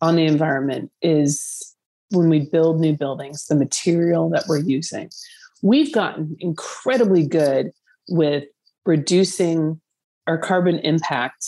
on 0.00 0.16
the 0.16 0.24
environment 0.24 0.90
is 1.02 1.74
when 2.10 2.30
we 2.30 2.40
build 2.40 2.80
new 2.80 2.96
buildings, 2.96 3.46
the 3.46 3.54
material 3.54 4.30
that 4.30 4.44
we're 4.48 4.60
using. 4.60 5.10
We've 5.62 5.92
gotten 5.92 6.36
incredibly 6.40 7.26
good 7.26 7.70
with 8.08 8.44
reducing 8.86 9.80
our 10.26 10.38
carbon 10.38 10.78
impact 10.80 11.46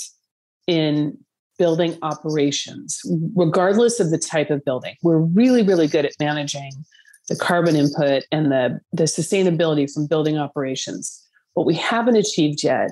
in 0.66 1.18
building 1.58 1.96
operations, 2.02 3.00
regardless 3.34 4.00
of 4.00 4.10
the 4.10 4.18
type 4.18 4.50
of 4.50 4.64
building. 4.64 4.94
We're 5.02 5.18
really, 5.18 5.62
really 5.62 5.86
good 5.86 6.04
at 6.04 6.12
managing 6.18 6.72
the 7.28 7.36
carbon 7.36 7.76
input 7.76 8.24
and 8.30 8.50
the, 8.50 8.80
the 8.92 9.04
sustainability 9.04 9.90
from 9.92 10.06
building 10.06 10.36
operations. 10.36 11.22
What 11.54 11.66
we 11.66 11.74
haven't 11.74 12.16
achieved 12.16 12.62
yet 12.62 12.90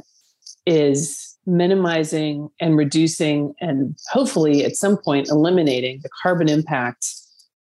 is 0.66 1.36
minimizing 1.44 2.48
and 2.60 2.76
reducing, 2.76 3.52
and 3.60 3.96
hopefully 4.10 4.64
at 4.64 4.76
some 4.76 4.96
point 4.96 5.28
eliminating 5.28 6.00
the 6.02 6.10
carbon 6.22 6.48
impact 6.48 7.06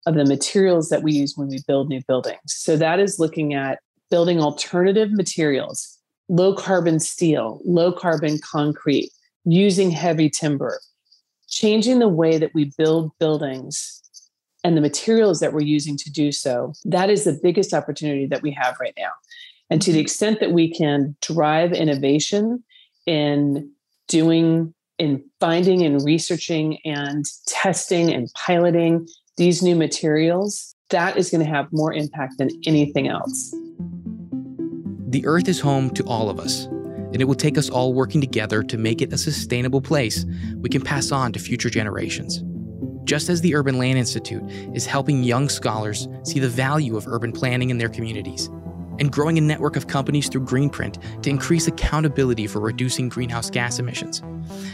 of 0.06 0.16
the 0.16 0.26
materials 0.26 0.89
that 0.89 1.04
we 1.04 1.14
use 1.14 1.34
when 1.36 1.47
we 1.47 1.60
build 1.68 1.89
new 1.89 2.02
buildings. 2.08 2.39
So 2.45 2.78
that 2.78 2.99
is 2.99 3.20
looking 3.20 3.54
at 3.54 3.80
building 4.10 4.39
alternative 4.39 5.12
materials, 5.12 5.97
low 6.30 6.54
carbon 6.54 6.99
steel, 6.99 7.62
low 7.66 7.91
carbon 7.91 8.39
concrete, 8.39 9.12
using 9.45 9.89
heavy 9.89 10.30
timber, 10.30 10.80
changing 11.52 11.99
the 11.99 12.08
way 12.08 12.38
that 12.38 12.54
we 12.54 12.72
build 12.78 13.12
buildings 13.20 14.02
and 14.64 14.78
the 14.78 14.82
materials 14.82 15.39
that 15.39 15.54
we're 15.54 15.62
using 15.62 15.97
to 15.97 16.12
do 16.12 16.32
so, 16.32 16.74
that 16.86 17.10
is 17.10 17.24
the 17.24 17.39
biggest 17.41 17.74
opportunity 17.74 18.26
that 18.28 18.41
we 18.41 18.52
have 18.52 18.78
right 18.80 18.93
now. 18.97 19.12
And 19.70 19.82
to 19.82 19.91
the 19.91 19.97
mm-hmm. 19.97 20.02
extent 20.02 20.39
that 20.39 20.52
we 20.52 20.74
can 20.74 21.16
drive 21.22 21.74
innovation 21.74 22.64
in 23.06 23.72
doing, 24.08 24.74
in 24.99 25.24
finding 25.39 25.82
and 25.84 26.04
researching 26.04 26.78
and 26.86 27.26
testing 27.47 28.14
and 28.14 28.30
piloting 28.36 29.08
these 29.38 29.64
new 29.64 29.76
materials, 29.76 30.76
that 30.89 31.18
is 31.18 31.30
going 31.30 31.43
to 31.43 31.49
have 31.49 31.68
more 31.72 31.93
impact 31.93 32.38
than 32.38 32.49
anything 32.66 33.08
else. 33.08 33.56
The 35.08 35.26
Earth 35.26 35.47
is 35.47 35.60
home 35.60 35.89
to 35.91 36.04
all 36.04 36.30
of 36.30 36.39
us, 36.39 36.68
and 37.12 37.22
it 37.22 37.26
will 37.26 37.36
take 37.36 37.57
us 37.57 37.70
all 37.70 37.93
working 37.93 38.22
together 38.22 38.64
to 38.64 38.78
make 38.78 39.01
it 39.01 39.14
a 39.14 39.18
sustainable 39.18 39.82
place 39.82 40.26
we 40.57 40.70
can 40.70 40.82
pass 40.82 41.12
on 41.12 41.34
to 41.34 41.39
future 41.39 41.70
generations. 41.70 42.43
Just 43.03 43.30
as 43.30 43.41
the 43.41 43.55
Urban 43.55 43.78
Land 43.78 43.97
Institute 43.97 44.43
is 44.74 44.86
helping 44.86 45.24
young 45.24 45.49
scholars 45.49 46.07
see 46.24 46.39
the 46.39 46.47
value 46.47 46.95
of 46.95 47.07
urban 47.07 47.32
planning 47.32 47.70
in 47.70 47.78
their 47.78 47.89
communities, 47.89 48.47
and 48.99 49.12
growing 49.12 49.38
a 49.38 49.41
network 49.41 49.76
of 49.76 49.88
companies 49.88 50.30
through 50.30 50.45
Greenprint 50.45 51.22
to 51.24 51.30
increase 51.30 51.68
accountability 51.68 52.47
for 52.47 52.59
reducing 52.59 53.09
greenhouse 53.09 53.49
gas 53.49 53.80
emissions. 53.80 54.22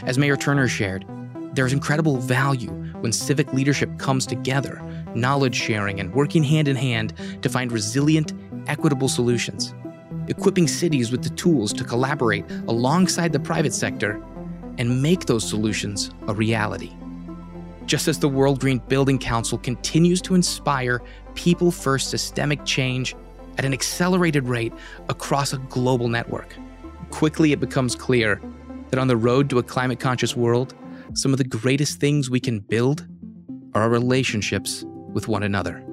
As 0.05 0.17
Mayor 0.17 0.37
Turner 0.37 0.67
shared, 0.67 1.05
there's 1.53 1.73
incredible 1.73 2.17
value 2.17 2.69
when 2.99 3.11
civic 3.11 3.51
leadership 3.53 3.97
comes 3.97 4.27
together, 4.27 4.81
knowledge 5.15 5.55
sharing, 5.55 5.99
and 5.99 6.13
working 6.13 6.43
hand 6.43 6.67
in 6.67 6.75
hand 6.75 7.13
to 7.41 7.49
find 7.49 7.71
resilient, 7.71 8.33
equitable 8.67 9.07
solutions 9.07 9.73
equipping 10.27 10.67
cities 10.67 11.11
with 11.11 11.23
the 11.23 11.29
tools 11.31 11.73
to 11.73 11.83
collaborate 11.83 12.49
alongside 12.67 13.31
the 13.31 13.39
private 13.39 13.73
sector 13.73 14.23
and 14.77 15.01
make 15.01 15.25
those 15.25 15.47
solutions 15.47 16.11
a 16.27 16.33
reality. 16.33 16.91
Just 17.85 18.07
as 18.07 18.19
the 18.19 18.27
World 18.27 18.59
Green 18.59 18.79
Building 18.79 19.17
Council 19.17 19.57
continues 19.57 20.21
to 20.23 20.35
inspire 20.35 21.01
people 21.35 21.71
first 21.71 22.09
systemic 22.09 22.63
change 22.65 23.15
at 23.57 23.65
an 23.65 23.73
accelerated 23.73 24.47
rate 24.47 24.73
across 25.09 25.53
a 25.53 25.57
global 25.57 26.09
network, 26.09 26.53
quickly 27.09 27.53
it 27.53 27.59
becomes 27.59 27.95
clear 27.95 28.41
that 28.89 28.99
on 28.99 29.07
the 29.07 29.17
road 29.17 29.49
to 29.49 29.59
a 29.59 29.63
climate 29.63 29.99
conscious 29.99 30.35
world, 30.35 30.75
some 31.13 31.31
of 31.31 31.37
the 31.37 31.43
greatest 31.43 31.99
things 31.99 32.29
we 32.29 32.39
can 32.39 32.59
build 32.59 33.07
are 33.73 33.83
our 33.83 33.89
relationships 33.89 34.83
with 35.13 35.27
one 35.27 35.43
another. 35.43 35.83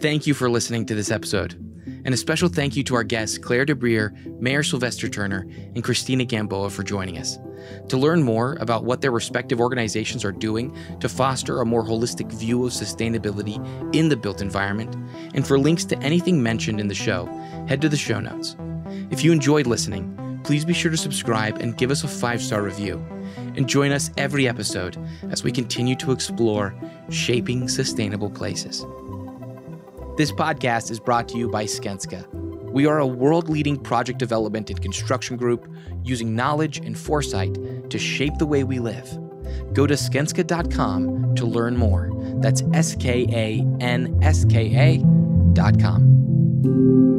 Thank 0.00 0.26
you 0.26 0.34
for 0.34 0.48
listening 0.48 0.86
to 0.86 0.94
this 0.94 1.10
episode. 1.10 1.60
And 2.04 2.12
a 2.12 2.16
special 2.16 2.48
thank 2.48 2.76
you 2.76 2.84
to 2.84 2.94
our 2.94 3.04
guests, 3.04 3.38
Clare 3.38 3.64
de 3.64 3.74
Briere, 3.74 4.14
Mayor 4.40 4.62
Sylvester 4.62 5.08
Turner, 5.08 5.46
and 5.74 5.82
Cristina 5.82 6.24
Gamboa 6.24 6.70
for 6.70 6.82
joining 6.82 7.18
us. 7.18 7.38
To 7.88 7.96
learn 7.96 8.22
more 8.22 8.56
about 8.60 8.84
what 8.84 9.00
their 9.00 9.10
respective 9.10 9.60
organizations 9.60 10.24
are 10.24 10.32
doing 10.32 10.76
to 11.00 11.08
foster 11.08 11.60
a 11.60 11.66
more 11.66 11.84
holistic 11.84 12.30
view 12.32 12.64
of 12.66 12.72
sustainability 12.72 13.56
in 13.94 14.08
the 14.08 14.16
built 14.16 14.42
environment, 14.42 14.94
and 15.34 15.46
for 15.46 15.58
links 15.58 15.84
to 15.86 15.98
anything 15.98 16.42
mentioned 16.42 16.80
in 16.80 16.88
the 16.88 16.94
show, 16.94 17.26
head 17.68 17.80
to 17.80 17.88
the 17.88 17.96
show 17.96 18.20
notes. 18.20 18.56
If 19.10 19.24
you 19.24 19.32
enjoyed 19.32 19.66
listening, 19.66 20.40
please 20.44 20.64
be 20.64 20.74
sure 20.74 20.90
to 20.90 20.96
subscribe 20.96 21.58
and 21.58 21.76
give 21.76 21.90
us 21.90 22.04
a 22.04 22.08
five 22.08 22.42
star 22.42 22.62
review. 22.62 23.04
And 23.56 23.68
join 23.68 23.92
us 23.92 24.10
every 24.16 24.48
episode 24.48 24.98
as 25.30 25.42
we 25.42 25.52
continue 25.52 25.96
to 25.96 26.12
explore 26.12 26.74
shaping 27.08 27.68
sustainable 27.68 28.30
places. 28.30 28.84
This 30.16 30.30
podcast 30.30 30.92
is 30.92 31.00
brought 31.00 31.28
to 31.30 31.38
you 31.38 31.48
by 31.48 31.64
Skanska. 31.64 32.32
We 32.70 32.86
are 32.86 33.00
a 33.00 33.06
world 33.06 33.48
leading 33.48 33.76
project 33.76 34.20
development 34.20 34.70
and 34.70 34.80
construction 34.80 35.36
group 35.36 35.68
using 36.04 36.36
knowledge 36.36 36.78
and 36.78 36.96
foresight 36.96 37.58
to 37.90 37.98
shape 37.98 38.38
the 38.38 38.46
way 38.46 38.62
we 38.62 38.78
live. 38.78 39.10
Go 39.72 39.88
to 39.88 39.94
skanska.com 39.94 41.34
to 41.34 41.44
learn 41.44 41.76
more. 41.76 42.12
That's 42.36 42.62
S 42.72 42.94
K 42.94 43.26
A 43.32 43.66
N 43.82 44.16
S 44.22 44.44
K 44.44 45.02
A.com. 45.56 47.13